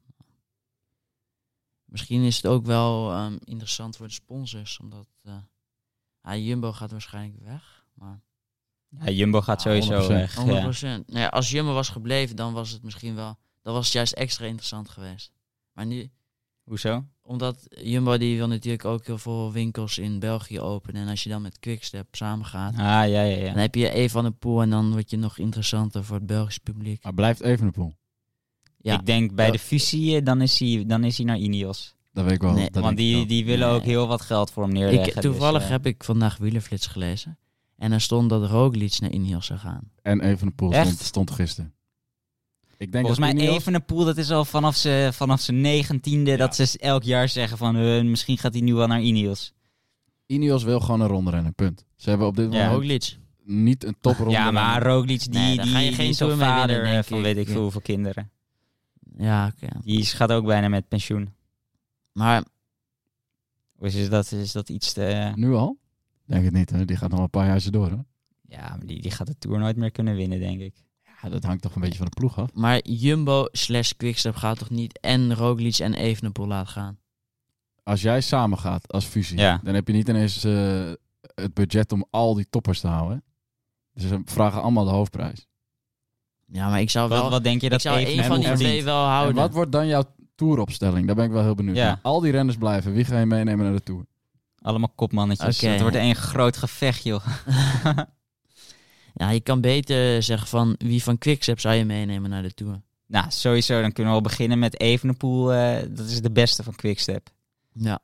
Misschien 1.85 2.23
is 2.23 2.37
het 2.37 2.47
ook 2.47 2.67
wel 2.67 3.13
ehm, 3.13 3.37
interessant 3.45 3.97
voor 3.97 4.07
de 4.07 4.13
sponsors, 4.13 4.79
omdat 4.79 5.07
eh, 5.23 5.33
ja, 6.23 6.37
Jumbo 6.37 6.73
gaat 6.73 6.91
waarschijnlijk 6.91 7.43
weg. 7.45 7.85
Maar 7.95 8.21
Ja, 8.89 9.11
Jumbo 9.11 9.41
gaat 9.41 9.63
Ja, 9.63 9.81
sowieso 9.81 10.05
100%. 10.05 10.07
weg. 10.07 10.37
100%. 10.37 10.37
Ja. 10.81 10.97
Nou 11.07 11.19
ja, 11.21 11.27
als 11.29 11.51
Jumbo 11.51 11.73
was 11.73 11.89
gebleven, 11.89 12.37
dan 12.37 12.53
was 12.53 12.71
het 12.71 12.83
misschien 12.83 13.15
wel... 13.15 13.39
Dan 13.63 13.75
was 13.75 13.85
het 13.85 13.95
juist 13.95 14.13
extra 14.13 14.45
interessant 14.47 14.89
geweest. 14.89 15.33
Maar 15.73 15.87
nu, 15.87 16.11
Hoezo? 16.65 17.05
omdat 17.23 17.67
Jumbo 17.83 18.19
die 18.19 18.37
wil 18.37 18.49
natuurlijk 18.49 18.85
ook 18.85 19.07
heel 19.07 19.19
veel 19.19 19.53
winkels 19.53 19.99
in 19.99 20.19
België 20.19 20.61
openen. 20.61 21.03
En 21.03 21.09
als 21.09 21.23
je 21.23 21.29
dan 21.29 21.43
met 21.43 21.59
Quickstep 21.59 22.15
samengaat, 22.15 22.73
Ah, 22.73 22.79
ja, 22.79 23.05
ja, 23.05 23.23
ja. 23.23 23.45
dan 23.53 23.57
heb 23.61 23.75
je 23.75 23.97
een 23.97 24.11
van 24.11 24.25
de 24.25 24.31
pool 24.31 24.63
en 24.63 24.71
dan 24.71 24.91
word 24.91 25.11
je 25.11 25.17
nog 25.17 25.39
interessanter 25.39 26.05
voor 26.05 26.17
het 26.17 26.27
Belgisch 26.27 26.59
publiek. 26.59 27.03
Maar 27.03 27.15
blijft 27.15 27.41
Evenepoel. 27.41 27.95
Ja, 28.89 28.99
Ik 28.99 29.07
denk 29.07 29.35
bij 29.35 29.47
Ja. 29.47 29.53
de 29.53 29.59
fusie, 29.59 30.17
eh, 30.17 30.25
dan 30.25 30.41
is 30.41 30.59
hij, 30.59 30.85
dan 30.87 31.05
is 31.05 31.17
hij 31.17 31.27
naar 31.27 31.39
Ineos. 31.39 31.95
Dat 32.13 32.25
weet 32.25 32.35
ik 32.35 32.41
wel. 32.43 32.53
Nee, 32.53 32.71
dat 32.71 32.83
Want 32.83 32.97
die, 32.97 33.15
wel. 33.17 33.27
die 33.27 33.45
willen 33.45 33.69
Nee. 33.69 33.77
ook 33.77 33.85
heel 33.85 34.07
wat 34.07 34.21
geld 34.21 34.51
voor 34.51 34.63
hem 34.63 34.73
neerleggen. 34.73 35.15
ik, 35.17 35.21
toevallig 35.21 35.55
dus, 35.59 35.65
eh, 35.65 35.71
heb 35.71 35.87
ik 35.87 36.05
vandaag 36.05 36.37
Wielerflits 36.37 36.87
gelezen. 36.87 37.39
En 37.77 37.93
er 37.93 38.01
stond 38.01 38.31
dat 38.31 38.51
Roglic 38.51 38.99
naar 39.01 39.11
Ineos 39.11 39.47
zou 39.47 39.59
gaan. 39.59 39.91
En 40.03 40.21
Evenepoel 40.21 40.73
Echt? 40.73 40.87
stond, 40.87 41.01
stond 41.01 41.31
gisteren. 41.31 41.73
Ik 42.77 42.93
denk 42.93 43.07
Volgens 43.07 43.19
mij 43.19 43.31
Ineos- 43.43 43.57
Evenepoel, 43.57 44.05
dat 44.05 44.17
is 44.17 44.31
al 44.31 44.45
vanaf 44.45 44.77
zijn 44.77 45.13
vanaf 45.15 45.41
zijn 45.41 45.61
negentiende... 45.61 46.37
dat 46.37 46.57
ze 46.57 46.79
elk 46.79 47.03
jaar 47.03 47.29
zeggen 47.29 47.59
van... 47.59 47.77
eh, 47.77 48.03
misschien 48.03 48.39
gaat 48.39 48.53
hij 48.53 48.63
nu 48.63 48.75
wel 48.75 48.87
naar 48.87 49.01
Ineos. 49.03 49.53
Ineos 50.27 50.63
wil 50.63 50.81
gewoon 50.81 51.01
een 51.01 51.07
ronde 51.09 51.31
rennen, 51.31 51.55
punt. 51.55 51.85
Ze 51.97 52.09
hebben 52.09 52.27
op 52.27 52.37
dit 52.37 52.53
Ja. 52.53 52.59
moment 52.59 52.73
Roglic. 52.73 53.17
niet 53.45 53.85
een 53.85 53.97
topronde. 54.01 54.33
ja, 54.33 54.51
maar. 54.51 54.83
Roglic, 54.83 55.21
die, 55.21 55.29
Nee, 55.31 55.57
daar 55.57 55.65
die, 55.65 55.75
ga 55.75 55.81
je 55.81 55.87
die 55.87 55.97
geen 55.97 56.09
is 56.09 56.21
mee 56.21 56.31
vader 56.31 56.75
winnen, 56.77 56.93
denk 56.93 57.05
van 57.05 57.19
ik. 57.19 57.25
weet 57.25 57.37
ik 57.37 57.49
veel 57.49 57.63
hoeveel 57.63 57.81
kinderen. 57.81 58.31
Ja, 59.19 59.47
oké. 59.55 59.69
Die 59.83 59.99
is- 60.01 60.13
gaat 60.13 60.33
ook 60.33 60.47
bijna 60.47 60.69
met 60.69 60.89
pensioen. 60.89 61.35
Maar 62.13 62.45
Of 63.79 63.95
is 63.95 64.09
dat, 64.09 64.33
is 64.33 64.53
dat 64.53 64.69
iets 64.69 64.93
te... 64.93 65.33
Nu 65.35 65.55
al? 65.55 65.79
Denk 66.25 66.45
het 66.45 66.53
niet, 66.55 66.71
hè? 66.71 66.85
Die 66.85 66.97
gaat 66.97 67.11
nog 67.11 67.21
een 67.21 67.31
paar 67.31 67.47
jaar 67.47 67.71
door, 67.71 67.91
hè? 67.91 67.97
Ja, 68.57 68.69
maar 68.77 68.87
die, 68.87 69.03
die 69.03 69.11
gaat 69.11 69.27
de 69.27 69.39
Tour 69.39 69.59
nooit 69.59 69.77
meer 69.77 69.91
kunnen 69.91 70.15
winnen, 70.15 70.39
denk 70.39 70.61
ik. 70.61 70.75
Ja, 71.05 71.13
Ja, 71.23 71.29
dat 71.29 71.45
hangt 71.45 71.63
toch 71.63 71.75
een 71.75 71.81
beetje 71.81 71.97
van 71.99 72.07
de 72.07 72.15
ploeg 72.17 72.39
af. 72.39 72.53
Maar 72.55 72.85
Jumbo 72.87 73.47
slash 73.53 73.93
Quickstep 73.97 74.35
gaat 74.35 74.59
toch 74.59 74.71
niet 74.71 75.01
en 75.01 75.35
Roglic 75.35 75.79
en 75.79 75.95
Evenepoel 75.95 76.47
laten 76.47 76.73
gaan? 76.73 76.99
Als 77.83 78.03
jij 78.03 78.21
samen 78.21 78.59
gaat 78.59 78.93
als 78.93 79.05
fusie, 79.05 79.39
Ja. 79.39 79.61
dan 79.63 79.75
heb 79.75 79.87
je 79.87 79.93
niet 79.95 80.09
ineens 80.09 80.45
eh, 80.45 80.93
het 81.35 81.55
budget 81.55 81.93
om 81.93 82.07
al 82.11 82.35
die 82.35 82.47
toppers 82.51 82.81
te 82.81 82.87
houden. 82.89 83.25
Dus 83.93 84.09
ze 84.09 84.21
vragen 84.25 84.63
allemaal 84.63 84.85
de 84.85 84.91
hoofdprijs. 84.91 85.48
Ja, 86.53 86.69
maar 86.69 86.81
ik 86.81 86.91
zou 86.91 87.09
wel... 87.09 87.23
Wat, 87.23 87.31
wat 87.31 87.45
denk 87.45 87.61
je 87.61 87.67
ik 87.67 87.73
dat 87.73 87.81
zou 87.81 87.97
even 87.99 88.13
één 88.13 88.25
van 88.25 88.41
die 88.41 88.53
twee 88.53 88.85
wel 88.85 89.05
En 89.05 89.11
houden. 89.11 89.35
wat 89.35 89.53
wordt 89.53 89.73
dan 89.73 89.87
jouw 89.87 90.05
touropstelling? 90.35 91.07
Daar 91.07 91.17
ben 91.17 91.25
ik 91.25 91.31
wel 91.31 91.43
heel 91.43 91.55
benieuwd 91.55 91.77
Ja. 91.77 91.85
naar. 91.85 91.99
Al 92.03 92.21
die 92.21 92.33
renners 92.33 92.57
blijven. 92.57 92.93
Wie 92.93 93.05
ga 93.05 93.19
je 93.19 93.27
meenemen 93.27 93.65
naar 93.65 93.75
de 93.75 93.83
Tour? 93.83 94.05
Allemaal 94.59 94.93
kopmannetjes. 94.95 95.61
Het 95.61 95.81
wordt 95.81 95.97
één 95.97 96.15
groot 96.17 96.57
gevecht, 96.57 97.03
joh. 97.03 97.27
Ja, 99.15 99.31
je 99.31 99.41
kan 99.41 99.61
beter 99.61 100.23
zeggen 100.23 100.49
van 100.49 100.75
wie 100.79 101.03
van 101.03 101.19
Quickstep 101.19 101.61
zou 101.61 101.75
je 101.75 101.85
meenemen 101.85 102.31
naar 102.31 102.43
de 102.43 102.55
Tour. 102.55 102.81
Nou, 103.07 103.27
sowieso. 103.29 103.81
Dan 103.81 103.93
kunnen 103.93 104.13
we 104.13 104.19
al 104.19 104.25
beginnen 104.25 104.59
met 104.59 104.81
Evenepoel. 104.81 105.53
eh 105.53 105.83
dat 105.91 106.07
is 106.07 106.21
de 106.23 106.31
beste 106.31 106.63
van 106.63 106.75
Quickstep. 106.75 107.29
Ja, 107.73 107.99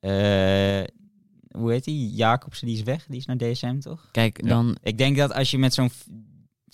Eh 0.00 0.84
hoe 1.50 1.70
heet 1.72 1.84
die? 1.84 2.10
Jacobsen, 2.14 2.66
die 2.66 2.76
is 2.76 2.82
weg. 2.82 3.06
Die 3.08 3.16
is 3.18 3.26
naar 3.26 3.36
DSM, 3.36 3.78
toch? 3.78 4.08
kijk, 4.12 4.42
Ja. 4.42 4.48
dan... 4.48 4.76
Ik 4.82 4.98
denk 4.98 5.16
dat 5.16 5.32
als 5.34 5.50
je 5.50 5.58
met 5.58 5.74
zo'n... 5.74 5.90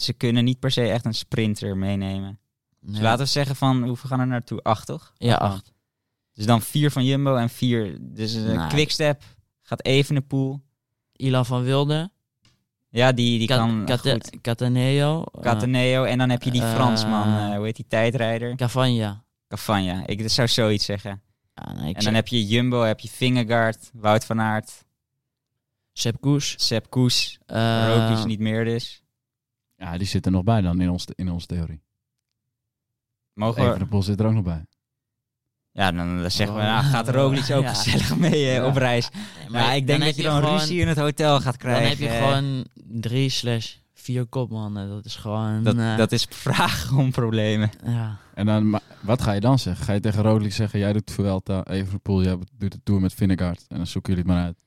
Ze 0.02 0.12
kunnen 0.12 0.44
niet 0.44 0.58
per 0.58 0.70
se 0.70 0.88
echt 0.88 1.04
een 1.04 1.14
sprinter 1.14 1.76
meenemen. 1.76 2.38
Dus 2.80 2.98
laten 3.00 3.24
we 3.24 3.30
zeggen 3.30 3.56
van... 3.56 3.82
Hoeveel 3.84 4.08
gaan 4.10 4.20
er 4.20 4.26
naartoe? 4.26 4.62
Acht, 4.62 4.86
toch? 4.86 5.12
Ja, 5.16 5.36
Acht. 5.36 5.72
Dus 6.32 6.46
dan 6.46 6.62
vier 6.62 6.90
van 6.90 7.04
Jumbo 7.04 7.36
en 7.36 7.50
vier... 7.50 7.96
Dus 8.00 8.34
eh 8.34 8.42
Nou, 8.42 8.68
Quickstep 8.68 9.22
gaat 9.62 9.84
Evenepoel. 9.84 10.62
Ilan 11.12 11.46
van 11.46 11.62
Wilde, 11.62 12.10
Ja, 12.88 13.12
die, 13.12 13.38
die 13.38 13.46
kan 13.48 13.88
goed. 13.98 14.40
Cataneo, 14.40 15.24
eh, 15.32 15.42
Cataneo. 15.42 16.04
En 16.04 16.18
dan 16.18 16.30
heb 16.30 16.42
je 16.42 16.50
die 16.50 16.62
eh, 16.62 16.74
Fransman. 16.74 17.50
eh, 17.50 17.56
hoe 17.56 17.64
heet 17.64 17.76
die? 17.76 17.86
Tijdrijder. 17.88 18.56
Cavagna. 18.56 19.24
Cavagna. 19.48 20.06
Ik 20.06 20.28
zou 20.28 20.48
zoiets 20.48 20.84
zeggen. 20.84 21.22
Ja, 21.54 21.72
nee, 21.72 21.94
En 21.94 22.04
dan 22.04 22.14
heb 22.14 22.28
je 22.28 22.46
Jumbo, 22.46 22.82
heb 22.82 23.00
je 23.00 23.08
Vingegaard, 23.08 23.90
Wout 23.92 24.24
van 24.24 24.40
Aert, 24.40 24.84
Sepp 25.92 26.20
Koes. 26.20 26.54
Sepp 26.66 26.90
Koes, 26.90 27.38
eh, 27.46 27.84
Roglic 27.86 28.26
niet 28.26 28.38
meer 28.38 28.64
dus. 28.64 29.01
Ja, 29.82 29.98
die 29.98 30.06
zit 30.06 30.26
er 30.26 30.32
nog 30.32 30.44
bij 30.44 30.60
dan 30.60 30.80
in, 30.80 30.90
ons, 30.90 31.06
in 31.14 31.30
onze 31.30 31.46
theorie. 31.46 31.82
Mogen 33.32 33.62
we... 33.62 33.68
Evenepoel 33.68 34.02
zit 34.02 34.20
er 34.20 34.26
ook 34.26 34.32
nog 34.32 34.44
bij. 34.44 34.64
Ja, 35.72 35.92
dan, 35.92 36.20
dan 36.20 36.30
zeggen 36.30 36.56
we, 36.56 36.62
Oh. 36.62 36.66
nou, 36.68 36.84
gaat 36.84 37.08
Roglic 37.08 37.50
ook 37.50 37.62
Ja. 37.70 37.74
gezellig 37.74 38.16
mee 38.16 38.32
eh, 38.32 38.54
Ja. 38.54 38.66
op 38.66 38.76
reis. 38.76 39.08
nee, 39.10 39.50
Maar 39.50 39.76
ik 39.76 39.86
denk 39.86 39.98
dan 39.98 40.08
dat 40.08 40.16
je 40.16 40.22
dan 40.22 40.42
gewoon- 40.42 40.58
ruzie 40.58 40.80
in 40.80 40.88
het 40.88 40.98
hotel 40.98 41.34
gaat 41.34 41.44
Dan 41.44 41.56
krijgen. 41.56 41.88
heb 41.88 41.98
je 41.98 42.08
eh. 42.08 42.18
gewoon 42.28 42.64
drie 42.74 43.28
slash 43.28 43.74
vier 43.94 44.26
kopmannen. 44.26 44.88
Dat 44.88 45.04
is 45.04 45.16
gewoon... 45.16 45.62
Dat, 45.62 45.76
eh, 45.76 45.96
dat 45.96 46.12
is 46.12 46.26
vragen 46.30 46.96
om 46.96 47.10
problemen. 47.10 47.70
Ja. 47.84 48.18
En 48.34 48.46
dan, 48.46 48.70
maar 48.70 48.80
wat 49.02 49.22
ga 49.22 49.32
je 49.32 49.40
dan 49.40 49.58
zeggen? 49.58 49.84
Ga 49.84 49.92
je 49.92 50.00
tegen 50.00 50.22
Roglic 50.22 50.52
zeggen, 50.52 50.78
jij 50.78 50.92
doet 50.92 51.10
Vuelta, 51.10 51.64
Evenepoel, 51.66 52.22
jij 52.22 52.38
doet 52.56 52.72
de 52.72 52.80
Tour 52.82 53.00
met 53.00 53.14
Vingegaard. 53.14 53.64
En 53.68 53.76
dan 53.76 53.86
zoeken 53.86 54.14
jullie 54.14 54.28
het 54.28 54.36
maar 54.38 54.44
uit. 54.46 54.64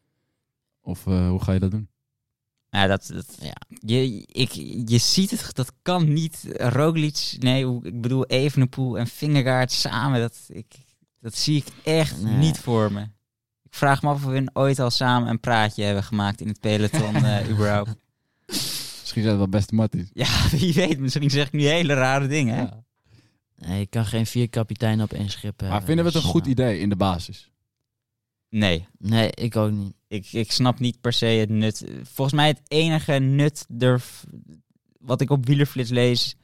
Of 0.81 1.07
eh, 1.07 1.27
hoe 1.29 1.43
ga 1.43 1.51
je 1.51 1.59
dat 1.59 1.71
doen? 1.71 1.89
Ja, 2.75 2.87
dat, 2.87 3.09
dat, 3.13 3.37
Ja. 3.41 3.53
Je, 3.79 4.23
ik, 4.27 4.51
je 4.87 4.97
ziet 4.97 5.31
het, 5.31 5.49
dat 5.55 5.71
kan 5.81 6.13
niet. 6.13 6.45
Roglic, 6.57 7.35
nee, 7.39 7.65
hoe- 7.65 7.85
ik 7.85 8.01
bedoel 8.01 8.25
Evenepoel 8.25 8.97
en 8.97 9.07
Vingegaard 9.07 9.71
samen. 9.71 10.19
Dat, 10.19 10.39
ik, 10.47 10.73
dat 11.19 11.35
zie 11.35 11.57
ik 11.57 11.65
echt 11.83 12.21
Nee. 12.21 12.33
niet 12.33 12.59
voor 12.59 12.91
me. 12.91 13.01
Ik 13.63 13.73
vraag 13.73 14.01
me 14.01 14.09
af 14.09 14.25
of 14.25 14.31
we 14.31 14.49
ooit 14.53 14.79
al 14.79 14.89
samen 14.91 15.29
een 15.29 15.39
praatje 15.39 15.83
hebben 15.83 16.03
gemaakt 16.03 16.41
in 16.41 16.47
het 16.47 16.59
peloton, 16.59 17.15
eh, 17.25 17.49
überhaupt. 17.49 17.95
Misschien 18.47 19.21
zijn 19.23 19.27
het 19.27 19.37
wel 19.37 19.49
beste 19.49 19.75
matties. 19.75 20.09
Ja, 20.13 20.49
wie 20.51 20.73
weet, 20.73 20.99
misschien 20.99 21.29
zeg 21.29 21.45
ik 21.47 21.51
nu 21.53 21.65
hele 21.65 21.93
rare 21.93 22.27
dingen. 22.27 22.55
hè? 22.55 22.61
Ja. 22.61 22.83
Nee, 23.55 23.79
je 23.79 23.85
kan 23.87 24.05
geen 24.05 24.25
vier 24.25 24.49
kapiteinen 24.49 25.05
op 25.05 25.13
één 25.13 25.29
schip 25.29 25.59
hebben. 25.59 25.69
Maar 25.69 25.83
vinden 25.85 26.05
we 26.05 26.11
het 26.11 26.23
een 26.23 26.29
goed 26.29 26.43
eh, 26.45 26.51
idee 26.51 26.79
in 26.79 26.89
de 26.89 26.95
basis? 26.95 27.51
Nee, 28.49 28.87
Nee, 28.97 29.31
ik 29.31 29.55
ook 29.55 29.71
niet. 29.71 29.93
Ik, 30.15 30.33
ik 30.33 30.51
snap 30.51 30.79
niet 30.79 31.01
per 31.01 31.13
se 31.13 31.25
het 31.25 31.49
nut. 31.49 31.85
Volgens 32.03 32.35
mij 32.35 32.47
het 32.47 32.61
enige 32.67 33.13
nut 33.13 33.65
er, 33.79 34.03
wat 34.99 35.21
ik 35.21 35.29
op 35.29 35.45
Wielerflits 35.45 35.89
lees, 35.89 36.35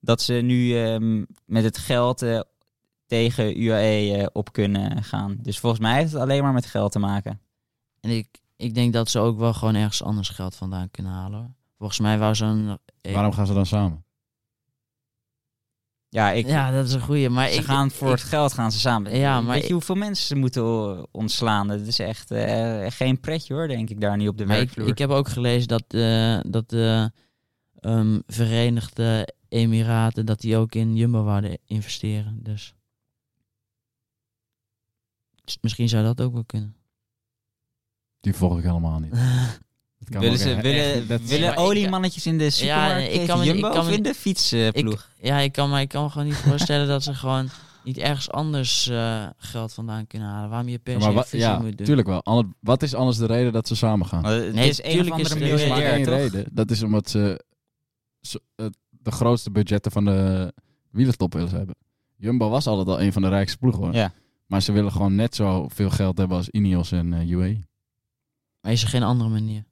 dat 0.00 0.22
ze 0.22 0.32
nu 0.32 0.78
ehm, 0.78 1.24
met 1.44 1.64
het 1.64 1.78
geld 1.78 2.22
eh, 2.22 2.40
tegen 3.06 3.62
UAE 3.62 4.16
eh, 4.16 4.26
op 4.32 4.52
kunnen 4.52 5.04
gaan. 5.04 5.36
Dus 5.42 5.58
volgens 5.58 5.82
mij 5.82 5.94
heeft 5.94 6.12
het 6.12 6.20
alleen 6.20 6.42
maar 6.42 6.52
met 6.52 6.66
geld 6.66 6.92
te 6.92 6.98
maken. 6.98 7.40
En 8.00 8.10
ik, 8.10 8.40
ik 8.56 8.74
denk 8.74 8.92
dat 8.92 9.10
ze 9.10 9.18
ook 9.18 9.38
wel 9.38 9.54
gewoon 9.54 9.74
ergens 9.74 10.02
anders 10.02 10.28
geld 10.28 10.54
vandaan 10.54 10.90
kunnen 10.90 11.12
halen. 11.12 11.56
Volgens 11.78 12.00
mij 12.00 12.18
wou 12.18 12.34
zo'n... 12.34 12.78
Waarom 13.02 13.32
gaan 13.32 13.46
ze 13.46 13.54
dan 13.54 13.66
samen? 13.66 14.04
Ja, 16.16 16.30
ik, 16.30 16.46
Ja, 16.46 16.70
dat 16.70 16.86
is 16.86 16.92
een 16.92 17.00
goeie. 17.00 17.28
Maar 17.28 17.48
ze 17.50 17.58
ik, 17.58 17.64
gaan 17.64 17.90
voor 17.90 18.12
ik- 18.12 18.18
het 18.18 18.22
geld 18.28 18.52
gaan 18.52 18.72
ze 18.72 18.78
samen. 18.78 19.16
Ja, 19.16 19.40
maar 19.40 19.52
Weet 19.52 19.60
je 19.60 19.66
ik- 19.66 19.72
hoeveel 19.72 19.94
mensen 19.94 20.26
ze 20.26 20.34
moeten 20.36 21.06
ontslaan? 21.14 21.68
Dat 21.68 21.80
is 21.80 21.98
echt 21.98 22.30
eh, 22.30 22.86
geen 22.88 23.20
pretje 23.20 23.54
hoor, 23.54 23.68
denk 23.68 23.90
ik, 23.90 24.00
daar 24.00 24.16
niet 24.16 24.28
op 24.28 24.38
de 24.38 24.46
werkvloer. 24.46 24.88
ik 24.88 24.98
heb 24.98 25.10
ook 25.10 25.28
gelezen 25.28 25.68
dat, 25.68 25.84
eh, 25.88 26.38
dat 26.46 26.70
de 26.70 27.12
ehm, 27.80 28.20
Verenigde 28.26 29.34
Emiraten 29.48 30.26
dat 30.26 30.40
die 30.40 30.56
ook 30.56 30.74
in 30.74 30.96
Jumbo 30.96 31.22
wouden 31.22 31.58
investeren. 31.66 32.38
Dus 32.42 32.74
Dus 35.44 35.58
misschien 35.60 35.88
zou 35.88 36.04
dat 36.04 36.20
ook 36.20 36.32
wel 36.32 36.44
kunnen. 36.44 36.76
Die 38.20 38.34
volg 38.34 38.58
ik 38.58 38.64
helemaal 38.64 38.98
niet. 38.98 39.12
Willen, 40.08 40.30
ook 40.30 40.36
ze, 40.36 40.52
echt- 40.52 40.62
willen, 40.62 41.08
dat- 41.08 41.20
willen 41.22 41.56
oliemannetjes 41.56 42.26
in 42.26 42.38
de 42.38 42.50
supermarkt 42.50 43.12
ik 43.12 43.26
kan 43.26 43.38
me- 43.38 43.44
Jumbo 43.44 43.66
ik 43.66 43.72
kan 43.72 43.86
of 43.86 43.90
in 43.92 44.02
de 44.02 44.14
fietsploeg? 44.14 45.10
Ik, 45.18 45.26
ja, 45.26 45.38
ik 45.38 45.52
kan, 45.52 45.70
maar 45.70 45.80
ik 45.80 45.88
kan 45.88 46.02
me 46.04 46.10
gewoon 46.10 46.26
niet 46.26 46.36
voorstellen 46.36 46.88
dat 46.88 47.02
ze 47.02 47.14
gewoon 47.14 47.48
niet 47.84 47.98
ergens 47.98 48.30
anders 48.30 48.88
eh, 48.88 49.26
geld 49.36 49.72
vandaan 49.72 50.06
kunnen 50.06 50.28
halen. 50.28 50.50
Waarom 50.50 50.68
je 50.68 50.78
per 50.78 51.00
Ja, 51.00 51.22
se 51.22 51.36
ja, 51.38 51.58
moet 51.58 51.76
doen. 51.76 51.86
tuurlijk 51.86 52.08
wel. 52.08 52.22
Ander- 52.24 52.52
wat 52.60 52.82
is 52.82 52.94
anders 52.94 53.16
de 53.16 53.26
reden 53.26 53.52
dat 53.52 53.68
ze 53.68 53.76
samen 53.76 54.06
gaan? 54.06 54.22
Nee, 54.22 54.68
is 54.68 54.82
een 54.84 55.00
of 55.00 55.06
is 55.06 55.10
andere 55.10 55.44
er- 55.44 55.52
is 55.52 55.68
maar 55.68 55.78
miljardair, 55.78 55.92
één 55.94 56.04
toch? 56.04 56.14
reden. 56.14 56.46
Dat 56.52 56.70
is 56.70 56.82
omdat 56.82 57.10
ze 57.10 57.44
de 58.90 59.10
grootste 59.10 59.50
budgetten 59.50 59.92
van 59.92 60.04
de 60.04 60.52
wielertop 60.90 61.32
willen 61.32 61.50
hebben. 61.50 61.74
Jumbo 62.16 62.48
was 62.48 62.66
altijd 62.66 62.88
al 62.88 63.00
een 63.00 63.12
van 63.12 63.22
de 63.22 63.28
rijkste 63.28 63.58
ploegen 63.58 63.82
hoor. 63.84 63.94
Ja. 63.94 64.12
Maar 64.46 64.62
ze 64.62 64.72
willen 64.72 64.92
gewoon 64.92 65.14
net 65.14 65.34
zo 65.34 65.68
veel 65.68 65.90
geld 65.90 66.18
hebben 66.18 66.36
als 66.36 66.48
Ineos 66.50 66.92
en 66.92 67.12
eh 67.12 67.28
UAE. 67.30 67.58
Maar 68.60 68.72
is 68.72 68.82
er 68.82 68.88
geen 68.88 69.02
andere 69.02 69.30
manier? 69.30 69.64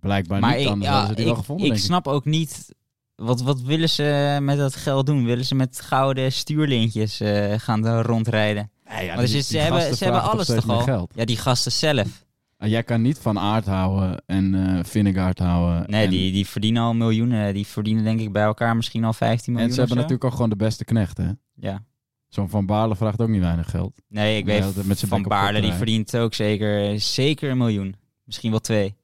Blijkbaar 0.00 0.40
Maar 0.40 0.56
niet, 0.56 0.60
ik, 0.60 0.66
anders 0.72 0.90
ja, 0.90 0.96
hadden 0.98 1.10
ze 1.10 1.14
die 1.16 1.24
ik, 1.24 1.30
wel 1.30 1.40
gevonden 1.40 1.66
ik 1.66 1.72
ik. 1.72 1.78
snap 1.78 2.06
ook 2.06 2.24
niet... 2.24 2.74
Wat, 3.14 3.42
wat 3.42 3.60
willen 3.60 3.88
ze 3.88 4.38
met 4.42 4.58
dat 4.58 4.76
geld 4.76 5.06
doen? 5.06 5.24
Willen 5.24 5.44
ze 5.44 5.54
met 5.54 5.80
gouden 5.80 6.32
stuurlintjes 6.32 7.20
eh, 7.20 7.54
gaan 7.58 7.86
rondrijden? 7.88 8.70
Nee, 8.88 9.04
ja, 9.04 9.14
Maar 9.14 9.24
die- 9.24 9.32
die 9.34 9.42
ze 9.42 9.58
hebben, 9.58 9.96
ze 9.96 10.04
hebben 10.04 10.22
alles 10.22 10.46
toch 10.46 10.68
al? 10.68 10.80
Geld. 10.80 11.12
Ja, 11.14 11.24
die 11.24 11.36
gasten 11.36 11.72
zelf. 11.72 12.24
Ah, 12.56 12.68
jij 12.68 12.82
kan 12.82 13.02
niet 13.02 13.18
van 13.18 13.38
Aert 13.38 13.66
houden 13.66 14.22
en 14.26 14.82
Vingegaard 14.86 15.38
houden. 15.38 15.90
Nee, 15.90 16.04
en, 16.04 16.10
die, 16.10 16.32
die 16.32 16.46
verdienen 16.46 16.82
al 16.82 16.94
miljoenen. 16.94 17.54
Die 17.54 17.66
verdienen 17.66 18.04
denk 18.04 18.20
ik 18.20 18.32
bij 18.32 18.42
elkaar 18.42 18.76
misschien 18.76 19.04
al 19.04 19.12
15 19.12 19.52
miljoen 19.52 19.68
en 19.70 19.74
ze 19.74 19.80
hebben 19.80 19.96
zo. 19.98 20.02
natuurlijk 20.02 20.30
ook 20.30 20.34
gewoon 20.36 20.50
de 20.58 20.64
beste 20.64 20.84
knechten. 20.84 21.24
hè? 21.26 21.32
Ja. 21.68 21.82
Zo'n 22.28 22.48
Van 22.48 22.66
Baarle 22.66 22.96
vraagt 22.96 23.20
ook 23.20 23.28
niet 23.28 23.40
weinig 23.40 23.70
geld. 23.70 24.00
Nee, 24.08 24.38
ik 24.38 24.44
weet 24.44 24.86
met 24.86 25.00
Van 25.06 25.22
Baarle, 25.22 25.60
die 25.60 25.72
verdient 25.72 26.16
ook 26.16 26.34
zeker, 26.34 27.00
zeker 27.00 27.50
een 27.50 27.58
miljoen. 27.58 27.94
Misschien 28.24 28.50
wel 28.50 28.60
twee. 28.60 28.94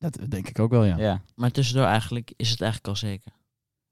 Dat 0.00 0.18
denk 0.28 0.48
ik 0.48 0.58
ook 0.58 0.70
wel, 0.70 0.84
ja. 0.84 0.96
Ja. 0.98 1.22
Maar 1.34 1.50
tussendoor 1.50 1.86
eigenlijk 1.86 2.32
is 2.36 2.50
het 2.50 2.60
eigenlijk 2.60 2.90
al 2.90 2.96
zeker. 3.08 3.32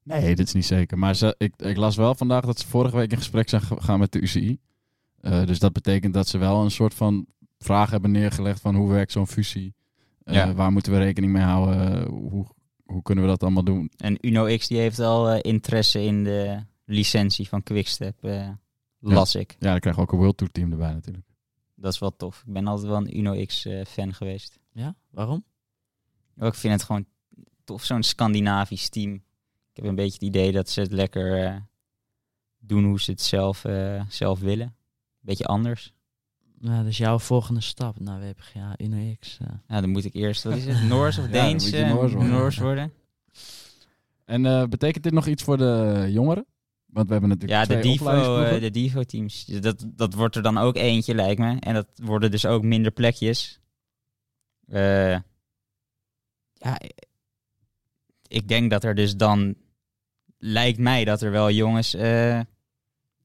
Nee, 0.02 0.34
dit 0.34 0.46
is 0.46 0.52
niet 0.54 0.64
zeker. 0.66 0.98
Maar 0.98 1.14
ze, 1.14 1.34
ik, 1.38 1.54
ik 1.56 1.76
las 1.76 1.96
wel 1.96 2.14
vandaag 2.14 2.44
dat 2.44 2.58
ze 2.58 2.66
vorige 2.66 2.96
week 2.96 3.10
in 3.10 3.16
gesprek 3.18 3.48
zijn 3.48 3.62
gegaan 3.62 3.98
met 3.98 4.12
de 4.12 4.20
UCI. 4.20 4.58
Eh, 5.20 5.46
dus 5.46 5.58
dat 5.58 5.72
betekent 5.72 6.14
dat 6.14 6.28
ze 6.28 6.38
wel 6.38 6.62
een 6.64 6.70
soort 6.70 6.94
van 6.94 7.26
vraag 7.58 7.90
hebben 7.90 8.10
neergelegd 8.10 8.60
van 8.60 8.74
hoe 8.74 8.88
werkt 8.90 9.12
zo'n 9.12 9.26
fusie? 9.26 9.74
Eh, 10.22 10.34
Ja. 10.34 10.54
Waar 10.54 10.72
moeten 10.72 10.92
we 10.92 10.98
rekening 10.98 11.32
mee 11.32 11.42
houden? 11.42 12.08
hoe, 12.08 12.46
hoe 12.84 13.02
kunnen 13.02 13.24
we 13.24 13.30
dat 13.30 13.42
allemaal 13.42 13.64
doen? 13.64 13.90
En 13.96 14.18
Uno 14.20 14.56
X 14.56 14.66
die 14.68 14.78
heeft 14.78 14.98
al 14.98 15.28
eh, 15.28 15.38
interesse 15.52 16.02
in 16.02 16.24
de 16.24 16.58
licentie 16.84 17.48
van 17.48 17.62
Quickstep. 17.62 18.24
eh 18.24 18.48
las 19.00 19.34
ik. 19.34 19.56
Ja, 19.58 19.70
dan 19.70 19.80
krijgen 19.80 20.02
we 20.02 20.08
ook 20.08 20.12
een 20.12 20.18
World 20.18 20.36
Tour 20.36 20.52
team 20.52 20.70
erbij 20.72 20.92
natuurlijk. 20.92 21.26
Dat 21.74 21.92
is 21.92 21.98
wel 21.98 22.16
tof. 22.16 22.42
Ik 22.46 22.52
ben 22.52 22.66
altijd 22.66 22.88
wel 22.88 22.96
een 22.96 23.18
Uno 23.18 23.44
X 23.44 23.64
eh, 23.66 23.84
fan 23.84 24.14
geweest. 24.14 24.58
Ja? 24.72 24.94
Waarom? 25.10 25.44
Ook 26.38 26.52
ik 26.52 26.58
vind 26.58 26.72
het 26.72 26.82
gewoon 26.82 27.06
tof, 27.64 27.84
zo'n 27.84 28.02
Scandinavisch 28.02 28.88
team. 28.88 29.14
Ik 29.14 29.20
heb 29.72 29.84
een 29.84 29.94
beetje 29.94 30.12
het 30.12 30.22
idee 30.22 30.52
dat 30.52 30.68
ze 30.70 30.80
het 30.80 30.92
lekker 30.92 31.44
eh, 31.44 31.56
doen 32.58 32.84
hoe 32.84 33.00
ze 33.00 33.10
het 33.10 33.20
zelf, 33.20 33.64
eh, 33.64 34.02
zelf 34.08 34.40
willen. 34.40 34.74
Beetje 35.20 35.44
anders. 35.44 35.92
Nou, 36.60 36.76
dat 36.78 36.86
is 36.86 36.96
jouw 36.96 37.18
volgende 37.18 37.60
stap 37.60 38.00
naar 38.00 38.20
WPGA 38.20 38.74
Uno 38.78 39.14
X. 39.20 39.38
eh. 39.40 39.46
Nou, 39.66 39.80
dan 39.80 39.90
moet 39.90 40.04
ik 40.04 40.14
eerst, 40.14 40.42
wat 40.42 40.56
is 40.56 40.64
het, 40.64 40.82
Noors 40.88 41.18
of 41.18 41.24
Ja, 41.24 41.30
Deens? 41.30 41.70
eh, 41.72 41.88
Noors 41.88 42.12
worden. 42.12 42.30
Noors 42.30 42.56
worden. 42.58 42.92
En 44.24 44.46
eh, 44.46 44.64
betekent 44.64 45.04
dit 45.04 45.12
nog 45.12 45.26
iets 45.26 45.42
voor 45.42 45.56
de 45.58 46.06
jongeren? 46.10 46.46
Want 46.86 47.06
we 47.06 47.12
hebben 47.12 47.30
natuurlijk 47.30 47.60
Ja, 47.60 47.66
de 47.74 47.80
twee 47.80 47.92
Divo, 47.92 48.58
de 48.60 48.70
Divo 48.70 49.02
teams. 49.02 49.44
Dat, 49.44 49.84
dat 49.86 50.14
wordt 50.14 50.36
er 50.36 50.42
dan 50.42 50.58
ook 50.58 50.76
eentje, 50.76 51.14
lijkt 51.14 51.40
me. 51.40 51.56
En 51.60 51.74
dat 51.74 51.86
worden 52.02 52.30
dus 52.30 52.46
ook 52.46 52.62
minder 52.62 52.90
plekjes. 52.92 53.60
Eh, 54.66 55.18
ja, 56.58 56.80
ik 58.28 58.48
denk 58.48 58.70
dat 58.70 58.84
er 58.84 58.94
dus 58.94 59.16
dan 59.16 59.54
lijkt 60.38 60.78
mij 60.78 61.04
dat 61.04 61.22
er 61.22 61.30
wel 61.30 61.50
jongens 61.50 61.94
eh, 61.94 62.40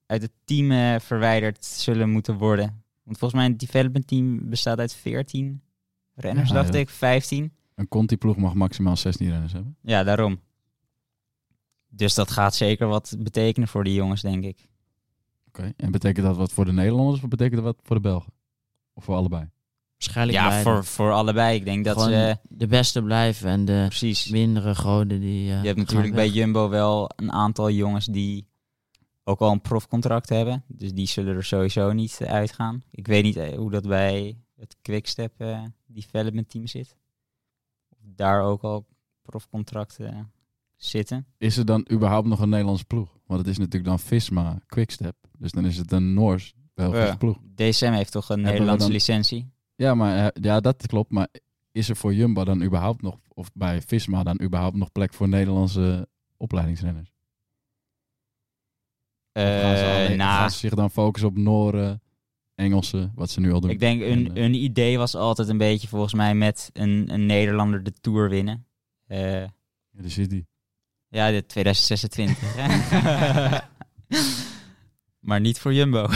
uit 0.06 0.22
het 0.22 0.32
team 0.46 0.72
eh, 0.72 1.00
verwijderd 1.00 1.66
zullen 1.66 2.10
moeten 2.10 2.38
worden. 2.38 2.84
Want 3.04 3.18
volgens 3.18 3.42
mij 3.42 3.50
het 3.50 3.60
development 3.60 4.08
team 4.08 4.50
bestaat 4.50 4.80
uit 4.80 4.94
14 4.94 5.62
renners, 6.14 6.50
Ja, 6.50 6.56
dacht 6.56 6.74
ja. 6.74 6.80
ik. 6.80 6.90
15. 6.90 7.54
Een 7.76 7.88
Conti-ploeg 7.88 8.38
mag 8.38 8.54
maximaal 8.54 8.98
16 8.98 9.30
renners 9.30 9.54
hebben. 9.54 9.78
Ja, 9.82 10.04
daarom. 10.04 10.40
Dus 11.88 12.14
dat 12.14 12.32
gaat 12.32 12.56
zeker 12.56 12.88
wat 12.88 13.16
betekenen 13.20 13.68
voor 13.68 13.84
die 13.84 13.94
jongens, 13.94 14.22
denk 14.22 14.44
ik. 14.44 14.70
Oké. 15.48 15.74
En 15.78 15.92
betekent 15.92 16.26
dat 16.26 16.38
wat 16.38 16.52
voor 16.52 16.66
de 16.66 16.72
Nederlanders 16.72 17.24
of 17.24 17.30
betekent 17.30 17.56
dat 17.56 17.64
wat 17.64 17.80
voor 17.84 17.96
de 17.96 18.02
Belgen? 18.02 18.34
Of 18.94 19.04
voor 19.04 19.16
allebei? 19.16 19.50
Waarschijnlijk 19.98 20.38
Ja, 20.38 20.48
beide. 20.48 20.64
voor, 20.70 20.86
voor 20.86 21.12
allebei. 21.12 21.56
Ik 21.56 21.66
denk 21.66 21.86
dat 21.86 21.94
Gewoon 21.98 22.10
ze... 22.14 22.38
de 22.50 22.68
beste 22.68 23.04
blijven 23.04 23.50
en 23.50 23.66
de 23.66 23.86
Precies. 23.88 24.30
mindere 24.30 24.76
goden 24.76 25.20
die. 25.20 25.52
eh, 25.52 25.62
Je 25.62 25.68
hebt 25.68 25.80
natuurlijk 25.80 26.14
bij. 26.14 26.30
Jumbo 26.30 26.70
wel 26.70 27.10
een 27.16 27.32
aantal 27.32 27.70
jongens 27.72 28.06
die 28.06 28.48
ook 29.24 29.40
al 29.40 29.52
een 29.52 29.62
profcontract 29.62 30.30
hebben. 30.30 30.64
Dus 30.68 30.94
die 30.94 31.08
zullen 31.08 31.36
er 31.36 31.44
sowieso 31.44 31.92
niet 31.94 32.22
eh, 32.22 32.32
uitgaan. 32.32 32.84
Ik 32.92 33.08
weet 33.08 33.24
niet 33.24 33.36
eh, 33.38 33.58
hoe 33.58 33.72
dat 33.72 33.88
bij 33.88 34.38
het 34.56 34.78
Quickstep 34.82 35.34
eh, 35.38 35.64
Development 35.86 36.50
Team 36.50 36.68
zit. 36.68 36.98
Of 37.90 37.98
daar 38.16 38.42
ook 38.44 38.62
al 38.64 38.86
profcontracten 39.22 40.32
zitten. 40.76 41.26
Is 41.38 41.58
er 41.58 41.66
dan 41.66 41.88
überhaupt 41.92 42.28
nog 42.28 42.40
een 42.40 42.50
Nederlandse 42.50 42.86
ploeg? 42.86 43.18
Want 43.28 43.40
het 43.40 43.50
is 43.50 43.58
natuurlijk 43.58 43.86
dan 43.86 44.00
Visma 44.00 44.60
Quickstep. 44.66 45.16
Dus 45.38 45.52
dan 45.52 45.66
is 45.66 45.78
het 45.78 45.92
een 45.92 46.14
Noors-Belgische 46.14 47.06
Ja. 47.06 47.16
ploeg. 47.16 47.38
DSM 47.56 47.92
heeft 47.92 48.12
toch 48.12 48.30
een 48.30 48.42
Nederlandse 48.42 48.86
dan- 48.86 48.92
licentie? 48.96 49.52
Ja, 49.76 49.96
maar 49.96 50.18
eh, 50.26 50.44
ja, 50.44 50.60
dat 50.60 50.88
klopt. 50.88 51.12
Maar 51.12 51.28
is 51.72 51.90
er 51.90 51.96
voor 51.96 52.14
Jumbo 52.14 52.44
dan 52.44 52.64
überhaupt 52.64 53.02
nog, 53.02 53.18
of 53.28 53.50
bij 53.54 53.82
Visma 53.82 54.24
dan 54.24 54.42
überhaupt 54.42 54.76
nog 54.76 54.92
plek 54.92 55.14
voor 55.14 55.28
Nederlandse 55.28 56.08
opleidingsrenners? 56.38 57.12
Of 59.34 59.44
gaan, 59.44 59.78
ze 59.78 59.84
alleen- 59.84 60.20
gaan 60.20 60.52
ze 60.52 60.58
zich 60.58 60.74
dan 60.74 60.92
focussen 60.92 61.30
op 61.30 61.38
Nooren, 61.38 62.02
Engelsen, 62.56 63.12
wat 63.16 63.30
ze 63.30 63.40
nu 63.40 63.52
al 63.54 63.60
doen? 63.60 63.70
ik 63.70 63.80
denk 63.80 64.02
En, 64.02 64.12
een, 64.12 64.36
eh, 64.36 64.44
een 64.44 64.54
idee 64.54 64.98
was 64.98 65.16
altijd 65.16 65.48
een 65.48 65.58
beetje 65.58 65.88
volgens 65.88 66.14
mij 66.14 66.36
met 66.36 66.70
een, 66.74 67.14
een 67.14 67.26
Nederlander 67.26 67.84
de 67.84 67.94
Tour 68.02 68.30
winnen. 68.30 68.66
Eh, 69.08 69.42
ja, 69.42 69.52
de 69.92 70.10
City. 70.10 70.44
Ja, 71.08 71.32
de 71.32 71.46
2026. 71.46 72.38
maar 75.24 75.40
niet 75.40 75.60
voor 75.60 75.74
Jumbo. 75.74 76.08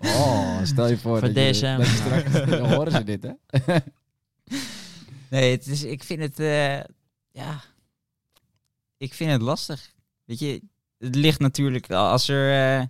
Oh, 0.00 0.58
stel 0.64 0.86
je 0.88 0.98
voor. 0.98 1.18
Voor 1.18 1.32
dat 1.32 1.36
je- 1.36 1.52
DSM. 1.52 1.76
dat 1.76 1.86
je 1.86 1.92
straks- 1.96 2.50
dan 2.50 2.72
horen 2.74 2.92
ze 2.92 3.04
dit, 3.04 3.22
hè? 3.22 3.32
nee, 5.30 5.50
het 5.50 5.66
is, 5.66 5.82
ik 5.84 6.04
vind 6.04 6.20
het... 6.20 6.38
eh, 6.40 6.74
ja, 7.30 7.60
ik 8.96 9.14
vind 9.14 9.30
het 9.30 9.42
lastig. 9.42 9.92
Weet 10.24 10.38
je, 10.38 10.62
het 10.98 11.14
ligt 11.14 11.38
natuurlijk... 11.40 11.90
Als 11.90 12.28
er 12.28 12.78
eh, 12.80 12.86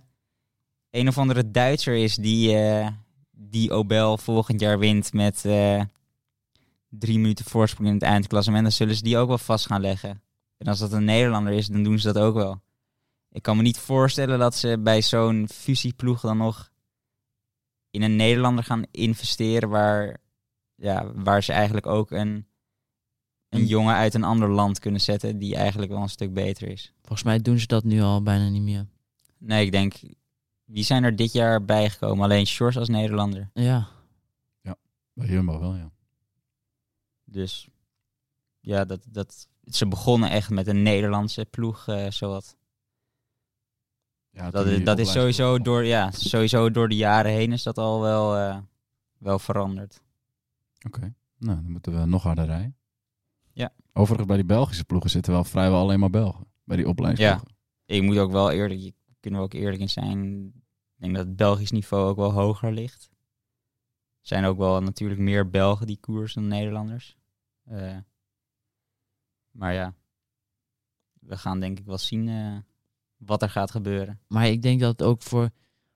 een 0.89 1.07
of 1.07 1.17
andere 1.17 1.51
Duitser 1.51 1.95
is 1.95 2.15
die, 2.15 2.55
eh, 2.57 2.87
die 3.31 3.71
Obel 3.71 4.17
volgend 4.17 4.59
jaar 4.59 4.79
wint 4.79 5.13
met 5.13 5.45
eh, 5.45 5.81
drie 6.89 7.19
minuten 7.19 7.45
voorsprong 7.45 7.87
in 7.87 7.93
het 7.93 8.03
eindklassement, 8.03 8.63
dan 8.63 8.71
zullen 8.71 8.95
ze 8.95 9.03
die 9.03 9.17
ook 9.17 9.27
wel 9.27 9.37
vast 9.37 9.65
gaan 9.65 9.81
leggen. 9.81 10.21
En 10.57 10.67
als 10.67 10.79
dat 10.79 10.91
een 10.91 11.05
Nederlander 11.05 11.53
is, 11.53 11.67
dan 11.67 11.83
doen 11.83 11.99
ze 11.99 12.13
dat 12.13 12.23
ook 12.23 12.35
wel. 12.35 12.61
Ik 13.37 13.43
kan 13.43 13.57
me 13.57 13.61
niet 13.61 13.77
voorstellen 13.77 14.39
dat 14.39 14.55
ze 14.55 14.79
bij 14.79 15.01
zo'n 15.01 15.47
fusieploeg 15.53 16.21
dan 16.21 16.37
nog 16.37 16.71
in 17.89 18.01
een 18.01 18.15
Nederlander 18.15 18.63
gaan 18.63 18.83
investeren 18.91 19.69
waar, 19.69 20.17
ja, 20.75 21.11
waar 21.13 21.43
ze 21.43 21.53
eigenlijk 21.53 21.85
ook 21.85 22.11
een, 22.11 22.47
een 23.49 23.65
jongen 23.65 23.95
uit 23.95 24.13
een 24.13 24.23
ander 24.23 24.49
land 24.49 24.79
kunnen 24.79 25.01
zetten 25.01 25.37
die 25.37 25.55
eigenlijk 25.55 25.91
wel 25.91 26.01
een 26.01 26.09
stuk 26.09 26.33
beter 26.33 26.67
is. 26.67 26.93
Volgens 27.01 27.23
mij 27.23 27.41
doen 27.41 27.59
ze 27.59 27.67
dat 27.67 27.83
nu 27.83 28.01
al 28.01 28.23
bijna 28.23 28.49
niet 28.49 28.61
meer. 28.61 28.87
Nee, 29.37 29.65
ik 29.65 29.71
denk, 29.71 29.93
wie 30.63 30.83
zijn 30.83 31.03
er 31.03 31.15
dit 31.15 31.31
jaar 31.31 31.65
bijgekomen? 31.65 32.23
Alleen 32.23 32.47
Shores 32.47 32.77
als 32.77 32.89
Nederlander. 32.89 33.49
Ja. 33.53 33.87
Bij 35.13 35.27
Jumbo 35.27 35.59
wel, 35.59 35.75
ja. 35.75 35.91
Dus 37.23 37.67
ja, 38.59 38.85
dat, 38.85 39.05
dat, 39.09 39.47
ze 39.63 39.87
begonnen 39.87 40.29
echt 40.29 40.49
met 40.49 40.67
een 40.67 40.81
Nederlandse 40.81 41.45
ploeg, 41.45 41.87
eh 41.87 42.09
zowat. 42.09 42.56
Ja 44.37 44.51
Dat, 44.51 44.65
is- 44.65 44.83
dat 44.83 44.99
is 44.99 45.11
sowieso 45.11 45.59
door, 45.59 45.85
ja, 45.85 46.11
sowieso 46.11 46.71
door 46.71 46.89
de 46.89 46.95
jaren 46.95 47.31
heen 47.31 47.51
is 47.51 47.63
dat 47.63 47.77
al 47.77 48.01
wel, 48.01 48.35
eh, 48.35 48.57
wel 49.17 49.39
veranderd. 49.39 50.01
Oké, 50.85 51.13
nou 51.37 51.61
dan 51.61 51.71
moeten 51.71 51.99
we 51.99 52.05
nog 52.05 52.23
harder 52.23 52.45
rijden. 52.45 52.75
Ja. 53.51 53.73
Overigens, 53.93 54.27
bij 54.27 54.37
die 54.37 54.45
Belgische 54.45 54.83
ploegen 54.85 55.09
zitten 55.09 55.33
wel 55.33 55.43
vrijwel 55.43 55.79
alleen 55.79 55.99
maar 55.99 56.09
Belgen. 56.09 56.45
Bij 56.63 56.77
die 56.77 56.87
opleidingsploegen. 56.87 57.55
Ik 57.85 58.01
moet 58.03 58.17
ook 58.17 58.31
wel 58.31 58.51
eerlijk, 58.51 58.91
kunnen 59.19 59.39
we 59.39 59.45
ook 59.45 59.53
eerlijk 59.53 59.81
in 59.81 59.89
zijn. 59.89 60.45
Ik 60.45 60.53
denk 61.03 61.15
dat 61.15 61.25
het 61.25 61.35
Belgisch 61.35 61.71
niveau 61.71 62.09
ook 62.09 62.15
wel 62.17 62.31
hoger 62.33 62.71
ligt. 62.71 63.09
Er 64.21 64.27
zijn 64.33 64.45
ook 64.45 64.57
wel 64.57 64.81
natuurlijk 64.81 65.19
meer 65.19 65.49
Belgen 65.49 65.87
die 65.87 65.99
koersen 65.99 66.41
dan 66.41 66.49
Nederlanders. 66.49 67.17
Eh, 67.63 67.97
maar 69.51 69.73
ja, 69.73 69.93
we 71.19 71.37
gaan 71.37 71.59
denk 71.59 71.79
ik 71.79 71.85
wel 71.85 71.97
zien 71.97 72.27
eh, 72.27 72.57
wat 73.17 73.41
er 73.41 73.49
gaat 73.49 73.71
gebeuren. 73.71 74.19
Maar 74.27 74.47
ik 74.47 74.61
denk 74.61 74.79
dat 74.79 75.03
ook 75.03 75.21
voor, 75.21 75.49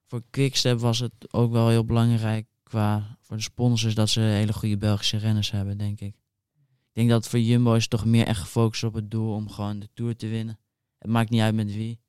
voor 0.06 0.22
Quickstep 0.30 0.78
was 0.78 0.98
het 0.98 1.12
ook 1.30 1.52
wel 1.52 1.68
heel 1.68 1.84
belangrijk 1.84 2.46
qua 2.62 3.18
voor 3.20 3.36
de 3.36 3.42
sponsors 3.42 3.94
dat 3.94 4.08
ze 4.08 4.20
hele 4.20 4.52
goede 4.52 4.76
Belgische 4.76 5.16
renners 5.16 5.50
hebben, 5.50 5.78
denk 5.78 6.00
ik. 6.00 6.14
Ik 6.54 6.98
denk 6.98 7.10
dat 7.10 7.28
voor 7.28 7.40
Jumbo 7.40 7.74
is 7.74 7.82
het 7.82 7.90
toch 7.90 8.04
meer 8.04 8.26
echt 8.26 8.40
gefocust 8.40 8.84
op 8.84 8.94
het 8.94 9.10
doel 9.10 9.34
om 9.34 9.48
gewoon 9.48 9.78
de 9.78 9.88
Tour 9.94 10.16
te 10.16 10.28
winnen. 10.28 10.58
Het 10.98 11.10
maakt 11.10 11.30
niet 11.30 11.40
uit 11.40 11.54
met 11.54 11.74
wie. 11.74 12.00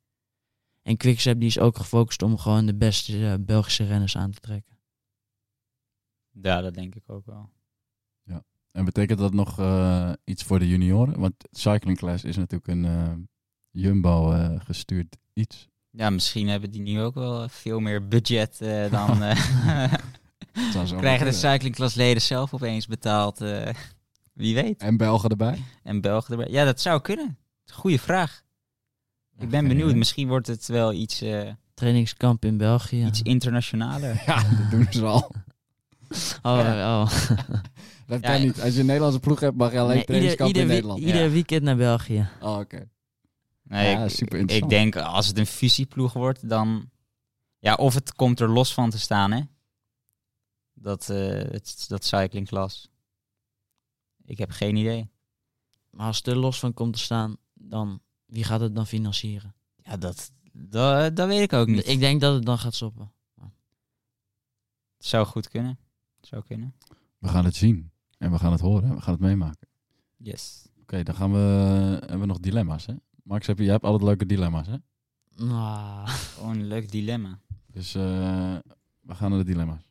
En 0.82 0.96
Quickstep 0.96 1.38
die 1.38 1.48
is 1.48 1.58
ook 1.58 1.76
gefocust 1.76 2.22
om 2.22 2.38
gewoon 2.38 2.66
de 2.66 2.74
beste 2.74 3.30
eh, 3.30 3.34
Belgische 3.40 3.84
renners 3.84 4.16
aan 4.16 4.30
te 4.30 4.40
trekken. 4.40 4.78
Ja, 6.30 6.60
dat 6.60 6.74
denk 6.74 6.94
ik 6.94 7.10
ook 7.10 7.26
wel. 7.26 7.50
En 8.74 8.84
betekent 8.84 9.18
dat 9.18 9.32
nog 9.32 9.58
eh, 9.58 10.12
iets 10.24 10.42
voor 10.42 10.58
de 10.58 10.68
junioren? 10.68 11.20
Want 11.20 11.34
Cycling 11.50 11.98
Class 11.98 12.24
is 12.24 12.36
natuurlijk 12.36 12.68
een 12.68 12.84
eh, 12.84 13.12
Jumbo 13.74 14.32
eh, 14.32 14.60
gestuurd 14.64 15.16
iets. 15.32 15.68
Ja, 15.90 16.10
misschien 16.10 16.48
hebben 16.48 16.70
die 16.70 16.80
nu 16.82 17.00
ook 17.00 17.14
wel 17.14 17.48
veel 17.48 17.80
meer 17.80 18.08
budget 18.08 18.60
eh, 18.60 18.90
dan... 18.90 19.22
eh, 19.22 19.92
krijgen 20.98 21.26
de 21.26 21.32
cyclingklasleden 21.32 22.22
zelf 22.22 22.54
opeens 22.54 22.86
betaald. 22.86 23.40
eh, 23.40 23.74
wie 24.32 24.54
weet. 24.54 24.80
En 24.82 24.96
Belgen 24.96 25.30
erbij? 25.30 25.62
En 25.82 26.00
Belgen 26.00 26.30
erbij. 26.38 26.52
Ja, 26.52 26.64
dat 26.64 26.80
zou 26.80 27.00
kunnen. 27.00 27.38
Goeie 27.72 28.00
vraag. 28.00 28.42
Ik 29.38 29.48
ben 29.48 29.68
benieuwd. 29.68 29.86
idee. 29.86 29.98
Misschien 29.98 30.28
wordt 30.28 30.46
het 30.46 30.66
wel 30.66 30.92
iets, 30.92 31.20
eh, 31.20 31.50
Trainingskamp 31.74 32.44
in 32.44 32.56
België. 32.56 33.04
iets 33.06 33.22
internationaler. 33.22 34.22
Ja, 34.26 34.42
dat 34.42 34.70
doen 34.70 34.86
ze 34.90 35.04
al. 35.04 35.30
Oh, 36.42 36.58
oh. 36.68 37.10
Dat 38.06 38.20
Ja, 38.20 38.30
kan 38.32 38.40
niet. 38.40 38.60
Als 38.60 38.74
je 38.74 38.80
een 38.80 38.86
Nederlandse 38.86 39.20
ploeg 39.20 39.40
hebt, 39.40 39.56
mag 39.56 39.72
je 39.72 39.78
alleen 39.78 39.94
Nee, 39.96 40.04
trainingskamp 40.04 40.48
ieder, 40.48 40.62
in 40.62 40.68
Nederland. 40.68 41.00
ieder 41.00 41.22
Ja. 41.24 41.30
weekend 41.30 41.62
naar 41.62 41.76
België. 41.76 42.28
Oh, 42.40 42.58
oké. 42.58 42.88
Nee, 43.64 43.90
Ja, 43.90 44.04
ik, 44.04 44.10
super 44.10 44.34
ik 44.34 44.40
interessant. 44.40 44.70
denk 44.70 44.96
als 44.96 45.26
het 45.26 45.38
een 45.38 45.46
fusieploeg 45.46 46.12
wordt, 46.12 46.48
dan... 46.48 46.90
Ja, 47.58 47.74
of 47.74 47.94
het 47.94 48.14
komt 48.14 48.40
er 48.40 48.48
los 48.48 48.74
van 48.74 48.90
te 48.90 48.98
staan, 48.98 49.32
hè. 49.32 49.40
Dat, 50.72 51.10
eh 51.10 51.18
het, 51.28 51.84
dat 51.88 52.04
cyclingklas. 52.04 52.90
Ik 54.24 54.38
heb 54.38 54.50
geen 54.50 54.76
idee. 54.76 55.10
Maar 55.90 56.06
als 56.06 56.16
het 56.16 56.26
er 56.26 56.36
los 56.36 56.58
van 56.58 56.74
komt 56.74 56.92
te 56.92 56.98
staan, 56.98 57.36
dan 57.52 58.00
wie 58.26 58.44
gaat 58.44 58.60
het 58.60 58.74
dan 58.74 58.86
financieren? 58.86 59.54
Ja, 59.76 59.96
dat, 59.96 60.30
dat, 60.52 61.16
dat 61.16 61.28
weet 61.28 61.40
ik 61.42 61.52
ook 61.52 61.66
niet. 61.66 61.88
Ik 61.88 61.98
denk 62.00 62.20
dat 62.20 62.34
het 62.34 62.44
dan 62.44 62.58
gaat 62.58 62.74
stoppen. 62.74 63.12
Het 64.96 65.06
zou 65.06 65.26
goed 65.26 65.48
kunnen. 65.48 65.78
Zou 66.20 66.42
kunnen. 66.44 66.74
We 67.18 67.28
gaan 67.28 67.44
het 67.44 67.56
zien. 67.56 67.90
En 68.18 68.30
we 68.30 68.38
gaan 68.38 68.52
het 68.52 68.60
horen. 68.60 68.94
We 68.94 69.00
gaan 69.00 69.12
het 69.12 69.22
meemaken. 69.22 69.68
Yes. 70.16 70.66
Oké, 70.80 71.02
dan 71.02 71.14
gaan 71.14 71.32
we... 71.32 71.38
Hebben 72.00 72.20
we 72.20 72.26
nog 72.26 72.38
dilemma's, 72.40 72.86
hè? 72.86 72.94
Max, 73.24 73.46
heb 73.46 73.58
je, 73.58 73.62
jij 73.64 73.72
hebt 73.72 73.84
altijd 73.84 74.02
leuke 74.02 74.26
dilemma's, 74.26 74.66
hè? 74.66 74.76
Ah. 75.48 76.08
Gewoon 76.34 76.58
een 76.58 76.66
leuk 76.66 76.90
dilemma. 76.90 77.40
Dus 77.66 77.94
eh, 77.94 78.58
we 79.00 79.14
gaan 79.14 79.30
naar 79.30 79.38
de 79.38 79.44
dilemma's. 79.44 79.82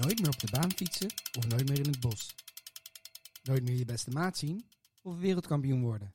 Nooit 0.00 0.20
meer 0.20 0.28
op 0.28 0.40
de 0.40 0.48
baan 0.50 0.72
fietsen 0.72 1.08
of 1.38 1.48
nooit 1.48 1.68
meer 1.68 1.78
in 1.78 1.90
het 1.90 2.00
bos. 2.00 2.34
Nooit 3.42 3.62
meer 3.62 3.76
je 3.76 3.84
beste 3.84 4.10
maat 4.10 4.36
zien 4.36 4.64
of 5.02 5.18
wereldkampioen 5.18 5.82
worden. 5.82 6.14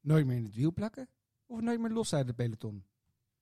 Nooit 0.00 0.26
meer 0.26 0.36
in 0.36 0.44
het 0.44 0.54
wiel 0.54 0.72
plakken 0.72 1.08
of 1.46 1.60
nooit 1.60 1.80
meer 1.80 1.90
los 1.90 2.12
uit 2.12 2.26
het 2.26 2.36
peloton. 2.36 2.84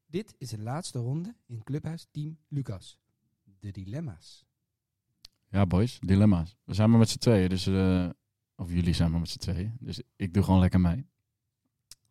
Dit 0.06 0.34
is 0.38 0.48
de 0.48 0.58
laatste 0.58 0.98
ronde 0.98 1.34
in 1.46 1.62
Clubhuis 1.62 2.06
Team 2.10 2.38
Lucas. 2.48 2.98
De 3.60 3.70
dilemma's. 3.70 4.46
Ja, 5.57 5.66
boys, 5.66 5.98
dilemma's. 6.00 6.57
We 6.64 6.74
zijn 6.74 6.90
maar 6.90 6.98
met 6.98 7.09
z'n 7.09 7.18
tweeën, 7.18 7.48
dus... 7.48 7.66
eh, 7.66 8.09
of 8.57 8.70
jullie 8.72 8.94
zijn 8.94 9.11
maar 9.11 9.20
met 9.20 9.28
z'n 9.28 9.38
tweeën. 9.38 9.76
Dus 9.80 10.00
ik 10.16 10.34
doe 10.34 10.42
gewoon 10.42 10.61
lekker 10.61 10.80
mee. 10.80 11.07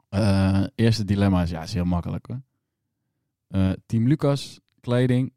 Eh, 0.09 0.63
eerste 0.75 1.05
dilemma 1.05 1.41
is, 1.41 1.49
ja, 1.49 1.61
is 1.63 1.73
heel 1.73 1.85
makkelijk, 1.85 2.25
hoor. 2.25 2.41
Eh, 3.47 3.71
Team 3.85 4.07
Lucas, 4.07 4.59
kleding. 4.79 5.33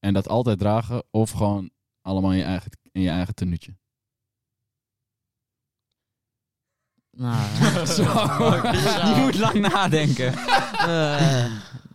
En 0.00 0.14
dat 0.14 0.28
altijd 0.28 0.58
dragen. 0.58 1.02
Of 1.10 1.30
gewoon 1.30 1.70
allemaal 2.00 2.30
in 2.32 2.36
je 2.38 2.44
eigen, 2.44 2.70
in 2.92 3.02
je 3.02 3.08
eigen 3.10 3.34
tenuutje. 3.34 3.76
Nou, 7.10 7.86
Zo. 7.96 8.02
Je 9.14 9.20
moet 9.24 9.38
lang 9.38 9.58
nadenken. 9.72 10.34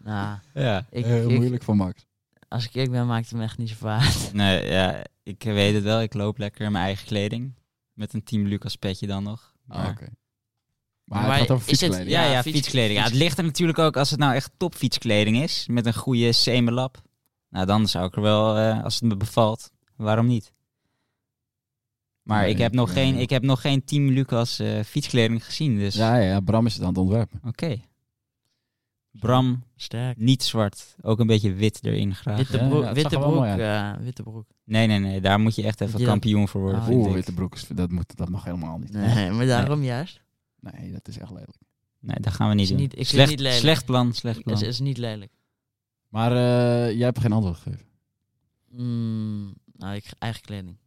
nou, 0.03 0.37
Ja. 0.53 0.85
ik, 0.89 1.05
Heel 1.05 1.29
ik- 1.29 1.37
moeilijk 1.37 1.63
voor 1.63 1.75
Max. 1.75 2.05
Als 2.53 2.65
ik 2.65 2.73
eerlijk 2.73 2.91
ben, 2.91 3.07
maakt 3.07 3.29
het 3.29 3.37
me 3.37 3.43
echt 3.43 3.57
niet 3.57 3.69
zo 3.69 3.85
uit. 3.87 4.29
Nee, 4.33 4.65
ja, 4.69 5.03
ik 5.23 5.43
weet 5.43 5.73
het 5.73 5.83
wel. 5.83 6.01
Ik 6.01 6.13
loop 6.13 6.37
lekker 6.37 6.65
in 6.65 6.71
mijn 6.71 6.85
eigen 6.85 7.05
kleding. 7.05 7.53
Met 7.93 8.13
een 8.13 8.23
Team 8.23 8.45
Lucas 8.47 8.75
petje 8.75 9.07
dan 9.07 9.23
nog. 9.23 9.53
Maar- 9.65 9.89
Oké. 9.89 10.07
Maar, 11.03 11.21
Maar 11.21 11.29
het 11.31 11.39
gaat 11.39 11.51
over 11.51 11.69
is 11.71 11.79
het- 11.81 11.89
fietskleding. 11.89 12.15
Ja, 12.17 12.23
ja, 12.25 12.31
Ja, 12.31 12.41
fiets- 12.41 12.57
fietskleding. 12.57 12.97
Ja, 12.99 13.03
het 13.03 13.13
ligt 13.13 13.37
er 13.37 13.43
natuurlijk 13.43 13.79
ook 13.79 13.97
als 13.97 14.09
het 14.09 14.19
nou 14.19 14.33
echt 14.35 14.51
topfietskleding 14.57 15.37
is. 15.41 15.67
Met 15.67 15.85
een 15.85 15.93
goede 15.93 16.31
semelap. 16.31 17.01
Nou, 17.49 17.65
dan 17.65 17.87
zou 17.87 18.05
ik 18.07 18.15
er 18.15 18.21
wel, 18.21 18.57
eh, 18.57 18.83
als 18.83 18.93
het 18.93 19.03
me 19.03 19.15
bevalt, 19.17 19.71
waarom 19.95 20.27
niet? 20.27 20.51
Maar 22.23 22.41
Nee, 22.41 22.49
ik, 22.51 22.57
heb 22.57 22.73
nog 22.73 22.93
geen, 22.93 23.15
ik 23.15 23.29
heb 23.29 23.43
nog 23.43 23.61
geen 23.61 23.83
Team 23.85 24.09
Lucas 24.09 24.59
eh, 24.59 24.83
fietskleding 24.83 25.45
gezien. 25.45 25.77
Dus 25.77 25.95
Ja, 25.95 26.15
ja, 26.15 26.27
ja, 26.29 26.39
Bram 26.39 26.65
is 26.65 26.73
het 26.73 26.81
aan 26.81 26.87
het 26.87 26.97
ontwerpen. 26.97 27.39
oké. 27.45 27.81
Bram, 29.19 29.63
Sterk. 29.75 30.17
niet 30.17 30.43
zwart. 30.43 30.95
Ook 31.01 31.19
een 31.19 31.27
beetje 31.27 31.53
wit 31.53 31.85
erin 31.85 32.15
graag. 32.15 32.37
Witte 32.37 32.57
broek, 32.57 32.71
ja, 32.71 32.75
het 32.77 32.85
zag 32.85 32.93
witte, 32.95 33.19
wel 33.19 33.27
broek 33.31 33.39
mooi 33.43 33.59
eh, 33.61 33.93
witte 33.99 34.23
broek. 34.23 34.47
Nee, 34.63 34.87
nee, 34.87 34.99
nee. 34.99 35.21
Daar 35.21 35.39
moet 35.39 35.55
je 35.55 35.63
echt 35.63 35.81
even 35.81 36.03
kampioen 36.03 36.47
voor 36.47 36.61
worden. 36.61 36.81
Ah, 36.81 36.89
Oeh, 36.89 37.07
ik. 37.07 37.13
witte 37.13 37.33
broek, 37.33 37.55
is- 37.55 37.67
dat, 37.67 37.91
moet, 37.91 38.15
dat 38.17 38.29
mag 38.29 38.43
helemaal 38.43 38.77
niet. 38.77 38.91
Nee, 38.91 39.31
maar 39.31 39.45
daarom 39.45 39.83
juist. 39.83 40.21
Nee, 40.59 40.91
dat 40.91 41.07
is 41.07 41.17
echt 41.17 41.29
lelijk. 41.31 41.57
Nee, 41.99 42.17
dat 42.19 42.33
gaan 42.33 42.47
we 42.49 42.53
niet 42.55 42.63
Is 42.63 42.69
doen. 42.69 42.79
niet- 42.79 42.97
ik 42.99 43.07
slecht, 43.07 43.29
niet 43.29 43.39
lelijk. 43.39 43.59
slecht 43.61 43.85
plan, 43.85 44.13
slecht 44.13 44.43
plan. 44.43 44.53
Het 44.55 44.63
is, 44.63 44.69
is 44.69 44.79
niet 44.79 44.97
lelijk. 44.97 45.31
Maar 46.07 46.31
eh, 46.31 46.91
jij 46.95 47.05
hebt 47.05 47.19
geen 47.19 47.31
antwoord 47.31 47.57
gegeven. 47.57 47.85
Mm, 48.69 49.53
nou, 49.73 49.95
ik, 49.95 50.05
eigen 50.19 50.41
kleding. 50.41 50.77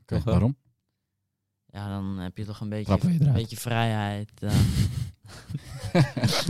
Oké, 0.00 0.20
waarom? 0.24 0.56
Ja, 1.72 1.88
dan 1.88 2.18
heb 2.18 2.36
je 2.36 2.44
toch 2.44 2.60
een 2.60 2.68
beetje, 2.68 2.98
een 3.02 3.32
beetje 3.32 3.56
vrijheid. 3.56 4.30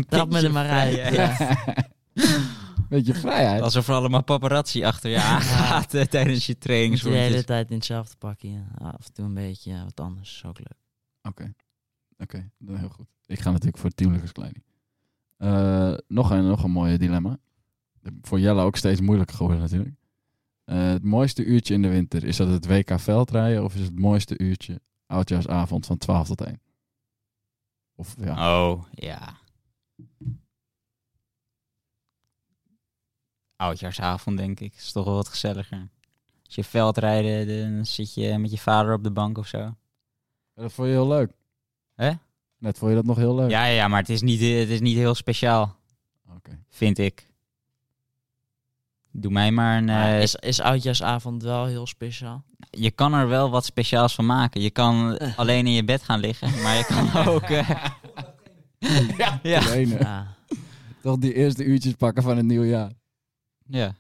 Trap 0.09 0.33
me 0.33 0.41
er 0.41 0.53
maar 0.53 0.69
uit. 0.69 0.95
vrijheid. 0.95 1.39
Ja. 1.39 1.91
Beetje 2.89 3.15
vrijheid. 3.15 3.63
Alsof 3.63 3.89
er 3.89 3.95
allemaal 3.95 4.23
paparazzi 4.23 4.85
achter 4.85 5.11
je 5.11 5.21
aangaat 5.21 5.95
eh, 5.95 6.05
tijdens 6.05 6.47
je 6.47 6.53
Niet 6.53 6.63
de 6.63 6.73
hele 6.73 6.89
trainingsrondjes. 6.99 7.45
tijd 7.45 7.71
in 7.71 7.77
hetzelfde 7.77 8.17
pakje. 8.17 8.49
Ja, 8.49 8.67
Af 8.79 9.07
en 9.07 9.13
toe 9.13 9.25
een 9.25 9.35
beetje 9.35 9.71
ja, 9.71 9.85
wat 9.85 10.01
anders. 10.01 10.35
Is 10.35 10.45
ook 10.45 10.59
leuk. 10.59 10.79
Oké, 11.23 11.55
oké, 12.19 12.51
dan 12.59 12.77
heel 12.77 12.89
goed. 12.89 13.07
Ik 13.27 13.41
ga 13.41 13.51
natuurlijk 13.51 13.79
voor 13.79 13.91
Team 13.91 14.13
Lucas 14.13 14.33
Kleding. 14.33 14.65
Eh, 15.37 15.95
nog, 16.09 16.31
een, 16.31 16.47
nog 16.47 16.65
een 16.65 16.71
mooie 16.71 16.99
dilemma. 16.99 17.39
Voor 18.23 18.41
Jelle 18.41 18.63
ook 18.63 18.77
steeds 18.77 19.01
moeilijker 19.01 19.37
geworden 19.37 19.61
natuurlijk. 19.61 19.95
Eh, 20.65 20.89
het 20.89 21.03
mooiste 21.05 21.45
uurtje 21.45 21.75
in 21.75 21.83
de 21.83 21.89
winter, 21.89 22.25
is 22.25 22.37
dat 22.37 22.49
het 22.49 22.67
WK 22.67 23.01
veldrijden 23.01 23.65
of 23.65 23.75
is 23.75 23.81
het 23.81 23.99
mooiste 23.99 24.39
uurtje 24.39 24.81
oudjaarsavond 25.13 25.87
van 25.87 25.99
12 25.99 26.27
tot 26.27 26.41
1? 26.41 26.61
Of 27.95 28.15
ja, 28.19 28.63
Oh, 28.63 28.85
ja. 28.91 29.41
Oudjaarsavond, 33.57 34.37
denk 34.37 34.61
ik. 34.61 34.75
Is 34.75 34.93
toch 34.93 35.05
wel 35.05 35.15
wat 35.15 35.29
gezelliger. 35.29 35.89
Als 36.45 36.55
je 36.55 36.65
veldrijden, 36.65 37.75
dan 37.75 37.87
zit 37.87 38.15
je 38.15 38.39
met 38.39 38.51
je 38.51 38.59
vader 38.59 38.95
op 38.95 39.03
de 39.05 39.11
bank 39.11 39.39
of 39.39 39.47
zo. 39.47 39.75
dat 40.55 40.73
vond 40.73 40.89
je 40.89 40.95
heel 40.95 41.09
leuk. 41.09 41.33
Hè? 41.95 42.13
Net 42.59 42.79
vond 42.79 42.91
je 42.91 42.97
dat 42.97 43.07
nog 43.07 43.17
heel 43.17 43.35
leuk. 43.35 43.51
Ja, 43.51 43.65
ja, 43.65 43.89
maar 43.89 44.01
het 44.01 44.09
is 44.09 44.23
niet, 44.23 44.41
eh, 44.41 44.59
het 44.59 44.69
is 44.69 44.81
niet 44.81 44.97
heel 44.97 45.15
speciaal, 45.15 45.77
Oké. 46.37 46.65
vind 46.69 46.99
ik. 46.99 47.31
Doe 49.11 49.33
mij 49.33 49.51
maar 49.51 49.77
een... 49.79 49.85
Maar 49.85 50.15
eh, 50.15 50.23
is, 50.23 50.35
is 50.35 50.61
oudjaarsavond 50.61 51.43
wel 51.43 51.67
heel 51.67 51.87
speciaal? 51.87 52.45
Je 52.79 52.91
kan 52.91 53.15
er 53.15 53.29
wel 53.29 53.51
wat 53.51 53.65
speciaals 53.65 54.15
van 54.15 54.27
maken. 54.27 54.61
Je 54.61 54.71
kan 54.71 55.19
alleen 55.37 55.67
in 55.67 55.73
je 55.73 55.85
bed 55.85 56.03
gaan 56.03 56.21
liggen, 56.21 56.63
maar 56.63 56.77
je 56.77 56.85
kan 56.85 57.27
ook... 57.35 57.43
eh, 57.43 57.69
ja, 59.17 59.41
Ja. 59.43 60.35
Toch 61.03 61.19
die 61.19 61.35
eerste 61.35 61.65
uurtjes 61.65 61.93
pakken 61.95 62.23
van 62.23 62.37
het 62.37 62.47
nieuwe 62.47 62.67
jaar. 62.67 62.91
ja. 63.67 63.95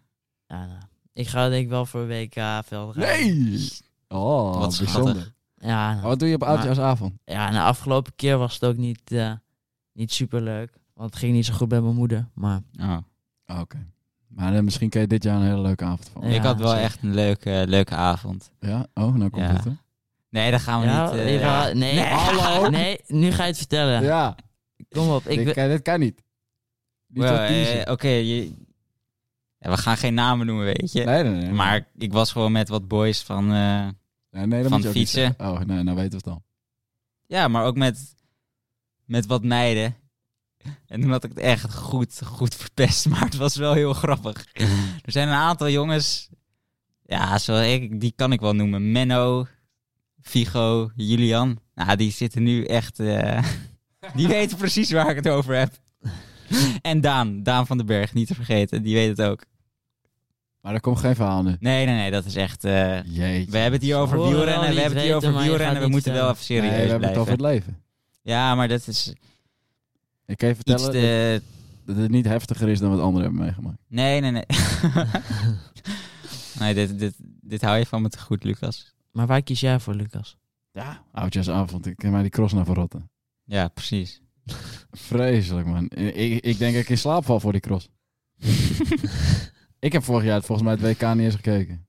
ja 0.47 0.66
nou. 0.66 0.81
Ik 1.12 1.29
ga 1.29 1.49
denk 1.49 1.62
ik 1.64 1.68
wel 1.68 1.87
voor 1.87 2.07
WK 2.07 2.35
veldrijden. 2.64 3.27
Nee! 3.51 3.70
Oh, 4.09 4.59
Wat 4.59 4.79
bijzonder. 4.79 5.35
Ja, 5.57 5.66
Maar 5.87 5.95
nou, 5.95 6.07
wat 6.07 6.18
doe 6.18 6.29
je 6.29 6.35
op 6.35 6.43
oudjaarsavond? 6.43 7.12
ja, 7.25 7.51
de 7.51 7.61
afgelopen 7.61 8.12
keer 8.16 8.39
was 8.39 8.55
het 8.55 8.64
ook 8.64 8.77
niet, 8.77 9.01
eh, 9.12 9.33
niet 9.93 10.12
super 10.12 10.41
leuk. 10.43 10.79
Want 10.95 11.11
het 11.11 11.18
ging 11.18 11.33
niet 11.33 11.47
zo 11.47 11.55
goed 11.55 11.68
bij 11.68 11.81
mijn 11.81 11.95
moeder. 11.95 12.29
Maar 12.35 12.62
Oh. 12.81 12.97
Oh, 13.47 13.61
Oké. 13.61 13.87
Maar 14.35 14.55
eh, 14.55 14.61
misschien 14.62 14.89
kun 14.91 15.01
je 15.01 15.07
dit 15.07 15.22
jaar 15.22 15.37
een 15.37 15.43
hele 15.47 15.61
leuke 15.61 15.85
avond 15.85 16.09
van. 16.12 16.28
Ja, 16.28 16.35
ik 16.37 16.43
had 16.43 16.59
wel 16.59 16.68
zeker. 16.68 16.85
echt 16.85 17.03
een 17.03 17.14
leuke, 17.14 17.64
leuke 17.66 17.95
avond. 17.95 18.51
Ja? 18.61 18.87
Oh, 18.95 19.14
nou 19.14 19.30
komt 19.30 19.45
Ja. 19.45 19.53
het, 19.53 19.64
hè? 19.64 19.70
Nee, 20.30 20.51
dat 20.51 20.61
gaan 20.61 20.80
we 20.80 20.87
ja, 20.87 21.05
niet... 21.11 21.20
eh, 21.20 21.41
ja. 21.41 21.72
nee, 21.72 21.99
hallo. 22.01 22.68
Nee, 22.70 23.01
nu 23.07 23.30
ga 23.33 23.43
je 23.43 23.49
het 23.49 23.59
vertellen. 23.59 24.03
Ja, 24.03 24.37
Kom 24.89 25.11
op. 25.11 25.26
Ik 25.26 25.45
dit, 25.45 25.55
kan, 25.55 25.68
dit 25.68 25.83
kan 25.83 26.01
niet. 26.01 26.22
Niet 27.07 27.24
eh, 27.24 27.93
Oké, 27.93 28.09
je- 28.09 28.55
ja, 29.59 29.70
we 29.70 29.76
gaan 29.76 29.97
geen 29.97 30.14
namen 30.14 30.47
noemen, 30.47 30.64
weet 30.64 30.93
je. 30.93 31.05
nee, 31.05 31.22
nee, 31.22 31.33
nee. 31.43 31.51
Maar 31.53 31.89
ik 31.99 32.12
was 32.12 32.33
gewoon 32.33 32.53
met 32.53 32.68
wat 32.68 32.89
boys 32.89 33.22
van... 33.22 33.45
eh, 33.53 33.89
nee, 34.30 34.47
nee, 34.47 34.61
dat 34.62 34.70
van 34.70 34.70
moet 34.70 34.83
je 34.83 34.89
ook 34.89 34.95
niet 34.95 35.11
fietsen. 35.11 35.35
Oh, 35.39 35.61
nee, 35.61 35.83
nou 35.83 35.97
weten 35.97 36.11
we 36.11 36.16
het 36.16 36.26
al. 36.26 36.43
ja, 37.26 37.49
maar 37.49 37.64
ook 37.64 37.76
met, 37.76 38.14
met 39.05 39.26
wat 39.26 39.43
meiden. 39.45 39.97
En 40.86 41.00
toen 41.00 41.10
had 41.10 41.24
ik 41.24 41.30
het 41.30 41.38
echt 41.38 41.74
goed, 41.74 42.20
goed 42.24 42.54
verpest. 42.54 43.06
Maar 43.10 43.20
het 43.24 43.36
was 43.36 43.56
wel 43.56 43.72
heel 43.72 43.92
grappig. 43.92 44.44
Er 45.04 45.12
zijn 45.12 45.28
een 45.28 45.34
aantal 45.34 45.68
jongens... 45.70 46.28
Ja, 47.06 47.38
zo, 47.38 47.56
ik, 47.60 48.00
die 48.00 48.12
kan 48.16 48.32
ik 48.32 48.40
wel 48.40 48.52
noemen. 48.54 48.92
Menno, 48.92 49.46
Figo, 50.22 50.90
Julian. 50.96 51.58
Nou, 51.74 51.96
die 51.96 52.12
zitten 52.12 52.42
nu 52.42 52.64
echt... 52.64 53.00
eh, 53.00 53.42
die 54.16 54.28
weten 54.28 54.56
precies 54.56 54.90
waar 54.92 55.10
ik 55.10 55.16
het 55.16 55.28
over 55.28 55.54
heb. 55.56 55.72
En 56.82 57.00
Daan, 57.00 57.42
Daan 57.42 57.66
van 57.66 57.76
den 57.76 57.86
Berg, 57.86 58.14
niet 58.14 58.26
te 58.26 58.34
vergeten. 58.34 58.82
Die 58.82 58.94
weet 58.94 59.08
het 59.16 59.22
ook. 59.28 59.44
Maar 60.60 60.74
er 60.74 60.80
komt 60.80 60.98
geen 60.98 61.14
verhaal 61.14 61.42
nu. 61.42 61.56
Nee, 61.60 61.86
nee, 61.86 61.94
nee, 61.96 62.10
dat 62.10 62.24
is 62.24 62.36
echt... 62.36 62.64
eh, 62.64 63.02
Jeetje. 63.04 63.50
we 63.50 63.58
hebben 63.58 63.72
het 63.72 63.82
hier 63.82 63.96
over 63.96 64.16
wel 64.18 64.26
wielrennen, 64.28 64.74
we 64.74 64.80
hebben 64.80 64.98
het 64.98 65.06
hier 65.06 65.14
weten, 65.14 65.28
over 65.28 65.42
je 65.42 65.48
wielrennen. 65.48 65.82
We 65.82 65.88
moeten 65.88 66.12
wel 66.12 66.34
vertellen. 66.34 66.62
even 66.62 66.70
Nee, 66.70 66.80
serieus 66.80 66.84
we 66.84 66.90
hebben 66.90 67.08
het 67.08 67.26
blijven. 67.26 67.42
over 67.50 67.62
het 67.62 67.66
leven. 67.66 67.82
Ja, 68.22 68.54
maar 68.54 68.68
dat 68.68 68.86
is 68.86 69.12
Ik 70.33 70.39
kan 70.39 70.49
je 70.49 70.55
iets 70.55 70.64
vertellen 70.64 70.93
te... 70.93 71.43
dat 71.85 71.97
het 71.97 72.11
niet 72.11 72.24
heftiger 72.24 72.68
is 72.68 72.78
dan 72.78 72.91
wat 72.91 73.01
anderen 73.01 73.22
hebben 73.22 73.45
meegemaakt. 73.45 73.78
Nee, 73.89 74.20
nee, 74.20 74.30
nee. 74.30 74.45
nee, 76.59 76.74
dit, 76.74 76.99
dit, 76.99 77.14
dit 77.41 77.62
hou 77.62 77.78
je 77.78 77.87
van 77.87 78.03
me 78.03 78.09
te 78.09 78.20
goed, 78.20 78.45
Lucas. 78.45 78.95
Maar 79.11 79.26
waar 79.26 79.43
kies 79.43 79.61
jij 79.61 79.80
voor, 79.80 79.95
Lucas? 79.95 80.37
Ja. 80.70 81.03
Oudjaarsavond, 81.12 81.87
ik 81.87 81.97
kan 81.97 82.11
mij 82.11 82.22
die 82.22 82.30
cross 82.30 82.55
naar 82.55 82.64
verrotten. 82.64 83.11
Ja, 83.45 83.68
precies. 83.68 84.22
Vreselijk, 84.91 85.66
man. 85.66 85.85
Ik, 85.91 86.45
ik 86.45 86.59
denk 86.59 86.72
dat 86.74 86.83
ik 86.83 86.89
in 86.89 86.99
slaap 86.99 87.24
val 87.24 87.41
voor 87.41 87.53
die 87.53 87.61
cross. 87.61 87.89
ik 89.78 89.93
heb 89.93 90.03
vorig 90.03 90.24
jaar 90.24 90.43
volgens 90.43 90.68
mij 90.68 90.89
het 90.89 90.99
WK 90.99 91.14
niet 91.14 91.24
eens 91.24 91.35
gekeken. 91.35 91.87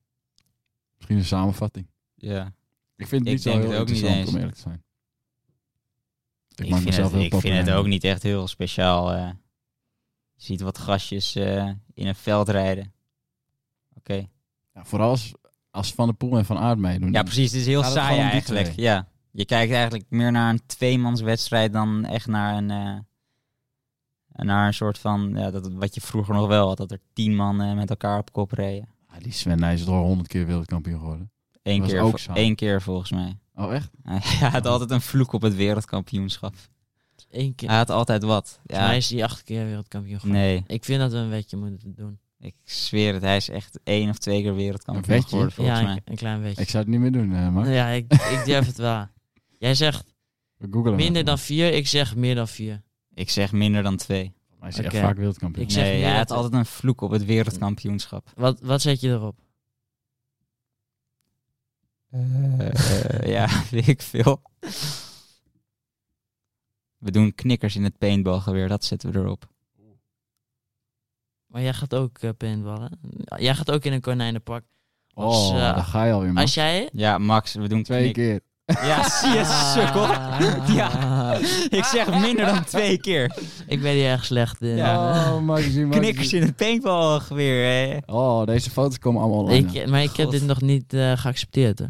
Misschien 0.96 1.18
een 1.18 1.26
samenvatting. 1.26 1.88
Ja. 2.16 2.54
Ik 2.96 3.08
vind 3.08 3.12
het 3.12 3.30
Ik 3.30 3.34
niet 3.34 3.42
zo 3.42 3.50
heel 3.60 3.72
het 3.72 3.80
ook 3.80 3.88
niet 3.88 3.96
interessant 3.96 4.20
eens. 4.20 4.30
om 4.30 4.36
eerlijk 4.36 4.56
te 4.56 4.62
zijn. 4.62 4.83
Ik, 6.56 6.60
Ik, 6.66 6.70
maak 6.70 6.80
vind, 6.80 6.90
mezelf 6.90 7.12
het, 7.12 7.22
heel 7.22 7.32
ik 7.32 7.40
vind 7.40 7.68
het 7.68 7.76
ook 7.76 7.86
niet 7.88 8.04
echt 8.04 8.24
heel 8.24 8.48
speciaal. 8.48 9.14
eh. 9.14 9.30
je 10.34 10.44
ziet 10.44 10.62
wat 10.62 10.78
gastjes 10.78 11.36
eh, 11.36 11.70
in 11.94 12.08
een 12.08 12.16
veld 12.16 12.50
rijden. 12.50 12.94
Oké. 13.98 14.28
Ja, 14.74 14.86
vooral 14.86 15.10
als, 15.10 15.32
als 15.72 15.94
Van 15.94 16.06
der 16.06 16.16
Poel 16.16 16.38
en 16.38 16.46
Van 16.46 16.58
Aert 16.58 16.78
meedoen. 16.78 17.12
Ja, 17.12 17.24
precies. 17.24 17.52
Het 17.52 17.60
is 17.62 17.68
heel 17.68 17.84
saai 17.84 18.20
eigenlijk. 18.20 18.74
Ja. 18.76 19.08
Je 19.32 19.46
kijkt 19.46 19.74
eigenlijk 19.74 20.06
meer 20.10 20.32
naar 20.32 20.50
een 20.50 20.66
tweemanswedstrijd 20.66 21.74
dan 21.74 22.06
echt 22.06 22.28
naar 22.28 22.58
een... 22.58 22.72
eh, 22.72 23.00
naar 24.46 24.68
een 24.68 24.74
soort 24.74 24.98
van... 24.98 25.32
Ja, 25.36 25.52
dat, 25.52 25.72
wat 25.74 25.96
je 25.96 26.02
vroeger 26.02 26.34
nog 26.34 26.48
wel 26.48 26.68
had. 26.68 26.78
Dat 26.78 26.92
er 26.92 27.00
tien 27.14 27.36
man 27.36 27.76
met 27.76 27.90
elkaar 27.90 28.20
op 28.20 28.32
kop 28.32 28.52
reden. 28.52 28.90
Ah, 29.08 29.20
die 29.20 29.32
Sven 29.32 29.60
Nijs 29.60 29.80
is 29.80 29.86
toch 29.86 29.96
al 29.96 30.04
honderd 30.06 30.28
keer 30.28 30.46
wereldkampioen 30.46 31.00
geworden. 31.00 31.32
Eén 31.64 31.84
keer, 31.84 32.28
één 32.34 32.56
keer 32.56 32.82
volgens 32.82 33.12
mij. 33.12 33.38
Oh, 33.56 33.74
echt? 33.74 33.90
Hij 34.40 34.50
had 34.50 34.66
altijd 34.66 34.92
een 34.92 35.02
vloek 35.02 35.32
op 35.34 35.42
het 35.42 35.56
wereldkampioenschap. 35.56 36.56
Eén 37.32 37.56
keer. 37.56 37.70
Hij 37.70 37.78
had 37.78 37.90
altijd 37.90 38.24
wat. 38.24 38.60
Ja, 38.66 38.92
is 38.92 39.10
hij 39.10 39.24
acht 39.24 39.44
keer 39.44 39.66
wereldkampioen 39.66 40.20
geworden. 40.20 40.42
nee, 40.42 40.64
Ik 40.68 40.86
vind 40.86 41.00
dat 41.00 41.12
we 41.12 41.18
een 41.18 41.30
wetje 41.30 41.58
moeten 41.58 41.94
doen. 41.96 42.20
ik 42.40 42.56
zweer 42.64 43.14
het. 43.14 43.22
Hij 43.22 43.36
is 43.36 43.50
echt 43.50 43.80
één 43.84 44.10
of 44.10 44.18
twee 44.18 44.42
keer 44.42 44.50
Een 44.50 44.56
wereldkampioen 44.56 45.08
wetje? 45.16 45.28
geworden 45.28 45.52
volgens 45.54 45.78
ja, 45.80 45.84
mij. 45.84 45.94
een, 45.94 46.02
een 46.06 46.16
klein 46.16 46.42
beetje. 46.42 46.62
Ik 46.62 46.70
zou 46.70 46.84
het 46.84 46.92
niet 46.92 47.02
meer 47.02 47.12
doen, 47.12 47.34
eh 47.36 47.50
Mark. 47.50 47.68
Ja, 47.68 47.88
ik, 47.88 48.14
ik 48.14 48.42
durf 48.46 48.66
het 48.66 48.78
wel. 48.78 49.08
Jij 49.58 49.76
zegt 49.76 50.14
googlen 50.72 50.96
minder 50.96 51.24
dan 51.26 51.40
vier, 51.40 51.74
ik 51.74 51.88
zeg 51.88 52.16
meer 52.16 52.36
dan 52.36 52.48
vier. 52.48 52.82
Ik 53.14 53.30
zeg 53.30 53.52
minder 53.52 53.84
dan 53.84 53.98
twee. 53.98 54.34
Maar 54.60 54.72
hij 54.72 54.80
is 54.80 54.86
echt 54.86 55.04
vaak 55.04 55.16
wereldkampioen. 55.18 55.66
Ik 55.66 55.72
zeg 55.72 55.84
nee, 55.84 56.04
hij 56.04 56.18
had 56.18 56.32
altijd 56.32 56.54
een 56.54 56.66
vloek 56.66 57.02
op 57.02 57.12
het 57.12 57.26
wereldkampioenschap. 57.26 58.32
Wat, 58.36 58.60
wat 58.62 58.82
zet 58.82 59.00
je 59.02 59.10
erop? 59.10 59.36
Eh, 62.14 63.28
ja, 63.28 63.48
weet 63.72 63.88
ik 63.88 64.02
veel. 64.02 64.42
We 66.98 67.12
doen 67.12 67.36
knikkers 67.36 67.76
in 67.76 67.84
het 67.84 67.98
paintballgeweer, 67.98 68.68
dat 68.68 68.84
zetten 68.86 69.12
we 69.12 69.20
erop. 69.20 69.52
Maar 71.46 71.62
jij 71.62 71.74
gaat 71.74 71.96
ook 71.96 72.22
uh, 72.22 72.30
paintballen. 72.38 73.00
Jij 73.38 73.56
gaat 73.56 73.72
ook 73.72 73.84
in 73.84 73.94
een 73.94 74.02
konijnenpak. 74.02 74.64
Oh, 75.14 75.50
eh, 75.54 75.60
daar 75.60 75.84
ga 75.84 76.04
je 76.04 76.14
alweer, 76.14 76.34
man. 76.34 76.42
Als 76.42 76.54
jij... 76.54 76.90
Ja, 76.94 77.18
Max, 77.18 77.54
we 77.54 77.68
doen 77.68 77.84
Twee 77.84 78.02
knik- 78.12 78.14
keer. 78.14 78.42
Ja, 78.66 79.10
zie 79.20 79.30
je, 79.30 79.72
sukkel. 79.74 80.08
Ja, 80.76 81.34
ik 81.70 81.84
zeg 81.84 82.20
minder 82.20 82.46
dan 82.46 82.64
twee 82.64 82.98
keer. 83.00 83.38
Ik 83.68 83.82
ben 83.82 83.92
hier 83.94 84.10
erg 84.10 84.26
slecht 84.26 84.62
in. 84.62 84.76
Ja. 84.76 85.34
Oh, 85.34 85.42
Maxi, 85.42 85.86
Maxi. 85.86 86.00
Knikkers 86.00 86.34
in 86.34 86.42
het 86.42 86.56
paintballgeweer. 86.56 87.90
hè. 87.90 87.98
Oh, 88.14 88.46
deze 88.46 88.70
foto's 88.70 89.00
komen 89.00 89.22
allemaal 89.22 89.40
online. 89.40 89.80
Ik, 89.82 89.88
maar 89.90 90.02
ik 90.04 90.16
heb 90.16 90.30
dit 90.30 90.44
nog 90.46 90.62
niet 90.62 90.94
eh, 90.94 91.18
geaccepteerd. 91.18 91.80
Hè. 91.80 91.86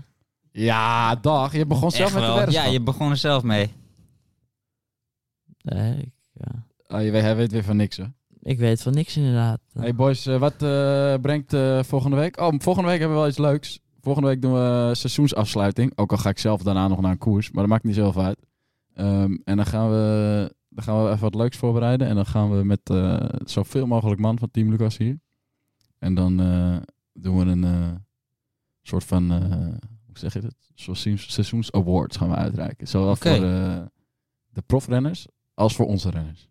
Ja, 0.55 1.15
dag. 1.15 1.55
Je 1.55 1.65
begon 1.65 1.91
zelf 1.91 2.05
Echt 2.05 2.13
met 2.13 2.21
de 2.21 2.27
wel. 2.27 2.35
weddenschap. 2.37 2.65
Ja, 2.65 2.71
je 2.71 2.81
begon 2.81 3.09
er 3.09 3.17
zelf 3.17 3.43
mee. 3.43 3.71
Nee, 5.61 5.97
ik, 6.01 6.11
ja. 6.33 6.65
Oh, 6.87 7.03
je 7.03 7.11
weet, 7.11 7.21
hij 7.21 7.35
weet 7.35 7.51
weer 7.51 7.63
van 7.63 7.75
niks, 7.75 7.97
hè? 7.97 8.05
ik 8.41 8.57
weet 8.59 8.81
van 8.81 8.93
niks 8.93 9.17
inderdaad. 9.17 9.59
Hey 9.73 9.95
boys, 9.95 10.25
eh, 10.25 10.37
wat 10.39 10.61
eh, 10.61 11.15
brengt 11.21 11.53
eh, 11.53 11.83
volgende 11.83 12.15
week? 12.17 12.39
Oh, 12.39 12.53
volgende 12.57 12.89
week 12.89 12.99
hebben 12.99 13.15
we 13.17 13.21
wel 13.21 13.31
iets 13.31 13.39
leuks. 13.39 13.79
Volgende 14.01 14.27
week 14.27 14.41
doen 14.41 14.53
we 14.53 14.89
seizoensafsluiting. 14.95 15.91
Ook 15.97 16.11
al 16.11 16.17
ga 16.17 16.29
ik 16.29 16.37
zelf 16.39 16.61
daarna 16.63 16.87
nog 16.87 17.01
naar 17.01 17.11
een 17.11 17.17
koers, 17.17 17.51
maar 17.51 17.61
dat 17.61 17.71
maakt 17.71 17.83
niet 17.83 17.95
zoveel 17.95 18.23
uit. 18.23 18.39
Ehm, 18.93 19.37
en 19.43 19.55
dan 19.55 19.65
gaan, 19.65 19.89
we, 19.89 20.55
dan 20.69 20.83
gaan 20.83 21.03
we 21.03 21.09
even 21.09 21.21
wat 21.21 21.35
leuks 21.35 21.57
voorbereiden. 21.57 22.07
En 22.07 22.15
dan 22.15 22.25
gaan 22.25 22.57
we 22.57 22.63
met 22.63 22.89
eh, 22.89 23.25
zoveel 23.45 23.87
mogelijk 23.87 24.21
man 24.21 24.39
van 24.39 24.51
Team 24.51 24.69
Lucas 24.69 24.97
hier. 24.97 25.19
En 25.99 26.13
dan 26.13 26.39
eh, 26.41 26.77
doen 27.13 27.37
we 27.37 27.45
een 27.45 27.63
eh, 27.63 27.91
soort 28.81 29.03
van, 29.03 29.31
eh, 29.31 29.89
hoe 30.19 30.29
zeg 30.29 30.33
je 30.41 30.47
het? 30.47 30.55
Seizoens, 30.75 31.33
seizoens 31.33 31.71
awards 31.71 32.17
gaan 32.17 32.29
we 32.29 32.35
uitreiken. 32.35 32.87
Zowel 32.87 33.15
voor 33.15 33.31
eh, 33.31 33.81
de 34.49 34.61
profrenners 34.65 35.27
als 35.53 35.75
voor 35.75 35.85
onze 35.85 36.09
renners. 36.09 36.49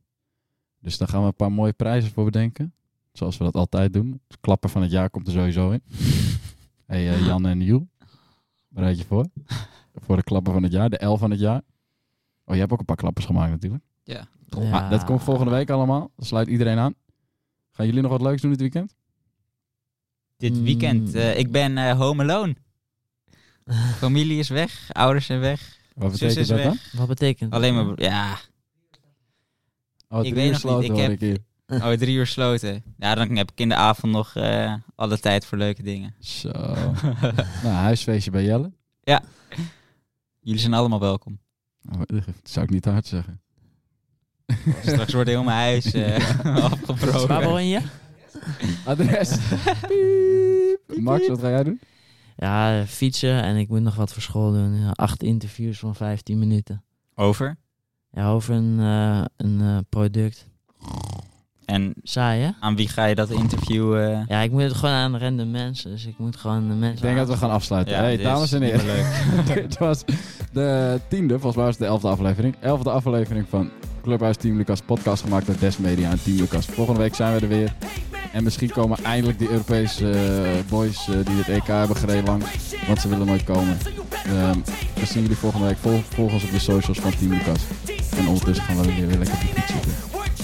Dus 0.78 0.98
daar 0.98 1.08
gaan 1.08 1.20
we 1.20 1.26
een 1.26 1.34
paar 1.36 1.52
mooie 1.52 1.72
prijzen 1.72 2.10
voor 2.10 2.24
bedenken. 2.24 2.74
Zoals 3.12 3.36
we 3.38 3.44
dat 3.44 3.54
altijd 3.54 3.92
doen. 3.92 4.20
Het 4.28 4.40
klapper 4.40 4.70
van 4.70 4.82
het 4.82 4.90
jaar 4.90 5.10
komt 5.10 5.26
er 5.26 5.32
sowieso 5.32 5.70
in. 5.70 5.82
hey, 6.86 7.08
eh, 7.12 7.26
Jan 7.26 7.46
en 7.46 7.60
Joel. 7.60 7.88
Bereid 8.68 8.98
je 8.98 9.04
voor. 9.04 9.26
voor 9.94 10.16
de 10.16 10.22
klapper 10.22 10.52
van 10.52 10.62
het 10.62 10.72
jaar. 10.72 10.90
De 10.90 11.04
L 11.06 11.16
van 11.16 11.30
het 11.30 11.40
jaar. 11.40 11.62
Oh, 12.44 12.54
je 12.54 12.60
hebt 12.60 12.72
ook 12.72 12.78
een 12.78 12.84
paar 12.84 12.96
klappers 12.96 13.26
gemaakt 13.26 13.50
natuurlijk. 13.50 13.84
Ja. 14.02 14.26
Ja. 14.48 14.70
Maar 14.70 14.90
dat 14.90 15.04
komt 15.04 15.22
volgende 15.22 15.50
week 15.50 15.70
allemaal. 15.70 16.10
Dat 16.16 16.26
sluit 16.26 16.48
iedereen 16.48 16.78
aan. 16.78 16.94
Gaan 17.70 17.86
jullie 17.86 18.02
nog 18.02 18.10
wat 18.10 18.22
leuks 18.22 18.40
doen 18.42 18.50
dit 18.50 18.60
weekend? 18.60 18.94
Dit 20.36 20.54
Mm. 20.56 20.62
weekend. 20.62 21.14
eh, 21.14 21.38
ik 21.38 21.50
ben 21.50 21.78
eh, 21.78 21.98
home 21.98 22.22
alone. 22.22 22.56
Familie 23.98 24.38
is 24.38 24.48
weg. 24.48 24.88
Ouders 24.92 25.26
zijn 25.26 25.40
weg. 25.40 25.76
Wat 25.94 26.10
Zus 26.10 26.20
betekent 26.20 26.38
is 26.40 26.48
dat 26.48 26.58
dan? 26.58 26.66
weg. 26.72 26.92
Wat 26.92 27.08
betekent 27.08 27.52
Alleen 27.52 27.74
maar... 27.74 28.02
Ja. 28.02 28.38
Oh, 30.08 30.18
Ik 30.18 30.24
drie 30.24 30.34
weet 30.34 30.44
uur 30.44 30.50
nog 30.50 30.60
sloten 30.60 30.80
niet. 30.80 30.90
Ik 30.90 30.96
hoor 30.96 31.02
heb- 31.02 31.12
ik 31.12 31.20
hier. 31.20 31.38
Oh, 31.82 31.92
drie 31.92 32.16
uur 32.16 32.26
sloten. 32.26 32.82
Ja, 32.98 33.14
dan 33.14 33.36
heb 33.36 33.50
ik 33.50 33.60
in 33.60 33.68
de 33.68 33.74
avond 33.74 34.12
nog 34.12 34.34
eh, 34.36 34.74
alle 34.94 35.18
tijd 35.18 35.44
voor 35.46 35.58
leuke 35.58 35.82
dingen. 35.82 36.14
Zo. 36.20 36.48
nou, 37.62 37.74
huisfeestje 37.74 38.30
bij 38.30 38.44
Jelle. 38.44 38.72
Jullie 40.40 40.60
zijn 40.60 40.74
allemaal 40.74 41.00
welkom. 41.00 41.38
Oh, 41.92 42.00
dat 42.06 42.22
zou 42.42 42.64
ik 42.64 42.70
niet 42.70 42.82
te 42.82 42.90
hard 42.90 43.06
zeggen. 43.06 43.40
Straks 44.82 45.12
wordt 45.12 45.28
heel 45.28 45.42
mijn 45.42 45.56
huis 45.56 45.92
eh, 45.92 46.46
afgebroken. 46.64 47.28
Waar 47.28 47.44
woon 47.44 47.66
je? 47.66 47.80
Adres. 48.84 49.36
Piep. 50.86 51.00
Max, 51.00 51.28
wat 51.28 51.40
ga 51.40 51.48
jij 51.48 51.62
doen? 51.64 51.80
Ja, 52.42 52.84
fietsen 52.86 53.42
en 53.42 53.56
ik 53.56 53.68
moet 53.68 53.82
nog 53.82 53.94
wat 53.94 54.12
voor 54.12 54.22
school 54.22 54.52
doen. 54.52 54.74
Ja, 54.74 54.90
acht 54.90 55.22
interviews 55.22 55.78
van 55.78 55.94
15 55.94 56.38
minuten. 56.38 56.82
Over. 57.14 57.56
Ja, 58.10 58.30
over 58.30 58.54
een, 58.54 58.80
eh, 58.80 59.24
een 59.36 59.60
eh, 59.60 59.76
product. 59.88 60.48
En 61.64 61.94
Saai, 62.02 62.40
hè? 62.42 62.50
aan 62.60 62.76
wie 62.76 62.88
ga 62.88 63.04
je 63.04 63.14
dat 63.14 63.30
interview... 63.30 63.96
eh, 63.96 64.20
Ja, 64.26 64.40
ik 64.40 64.50
moet 64.50 64.62
het 64.62 64.72
gewoon 64.72 64.94
aan 64.94 65.18
random 65.18 65.50
mensen. 65.50 65.90
Dus 65.90 66.06
ik 66.06 66.18
moet 66.18 66.36
gewoon 66.36 66.68
de 66.68 66.74
mensen... 66.74 66.96
Ik 66.96 67.02
denk 67.02 67.16
dat 67.16 67.28
we 67.28 67.36
gaan 67.36 67.50
afsluiten. 67.50 67.94
Ja, 67.94 68.00
hey, 68.00 68.16
dames 68.16 68.52
en 68.52 68.62
heren. 68.62 68.86
leuk. 68.86 69.06
Dit 69.54 69.78
was 69.78 70.04
de 70.52 71.00
tiende, 71.08 71.32
volgens 71.34 71.56
mij 71.56 71.64
was 71.64 71.74
het 71.74 71.82
de 71.84 71.88
elfde 71.90 72.08
aflevering. 72.08 72.56
Elfde 72.60 72.90
aflevering 72.90 73.48
van 73.48 73.70
Clubhuis 74.02 74.36
Team 74.36 74.56
Lucas, 74.56 74.80
podcast 74.80 75.22
gemaakt 75.22 75.46
door 75.46 75.54
Des 75.58 75.78
Media 75.78 76.10
en 76.10 76.22
Team 76.22 76.36
Lucas. 76.36 76.66
Volgende 76.66 77.00
week 77.00 77.14
zijn 77.14 77.34
we 77.34 77.40
er 77.40 77.48
weer. 77.48 77.74
En 78.32 78.44
misschien 78.44 78.70
komen 78.70 78.98
eindelijk 79.04 79.38
die 79.38 79.50
Europese 79.50 80.10
eh, 80.10 80.70
boys 80.70 81.08
eh, 81.08 81.14
die 81.24 81.36
het 81.36 81.48
EK 81.48 81.66
hebben 81.66 81.96
gereden 81.96 82.24
langs. 82.24 82.46
Want 82.86 83.00
ze 83.00 83.08
willen 83.08 83.26
nooit 83.26 83.44
komen. 83.44 83.78
Ehm, 84.24 84.58
we 84.94 85.06
zien 85.06 85.22
jullie 85.22 85.36
volgende 85.36 85.66
week. 85.66 85.76
Vol, 85.76 86.02
volg 86.08 86.32
ons 86.32 86.44
op 86.44 86.50
de 86.50 86.58
socials 86.58 87.00
van 87.00 87.16
Team 87.18 87.30
Lucas. 87.30 87.60
En 88.16 88.26
ondertussen 88.28 88.64
gaan 88.64 88.76
we 88.76 88.94
weer, 88.94 89.06
weer 89.06 89.18
lekker 89.18 89.34
op 89.34 89.40
de 89.40 89.46
fiets 89.46 89.72
zitten. 89.72 89.92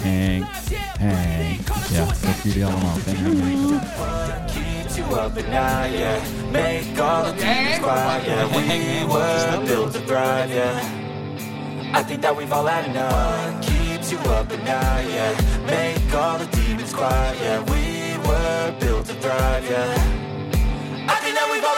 Henk, 0.01 0.45
Henk. 0.99 1.69
Ja, 1.91 2.05
dat 2.05 2.43
jullie 2.43 2.65
allemaal. 2.67 2.97
To 9.67 9.89
thrive, 9.91 10.55
yeah. 10.55 11.08
I 11.95 12.03
think 12.03 12.21
that 12.23 12.37
we've 12.37 12.53
all 12.53 12.67
had 12.67 12.85
enough. 12.91 13.13
What 13.13 13.63
keeps 13.63 14.13
you 14.13 14.19
up 14.19 14.51
at 14.53 14.63
night, 14.65 15.09
yeah. 15.09 15.33
Make 15.67 16.15
all 16.15 16.39
the 16.39 16.47
demons 16.57 16.93
quiet, 16.93 17.37
yeah. 17.41 17.61
We 17.73 18.19
were 18.29 18.77
built 18.81 19.07
to 19.07 19.15
thrive, 19.15 19.65
yeah. 19.65 19.95
I 21.09 21.17
think 21.23 21.35
that 21.35 21.49
we've 21.51 21.65
all 21.65 21.78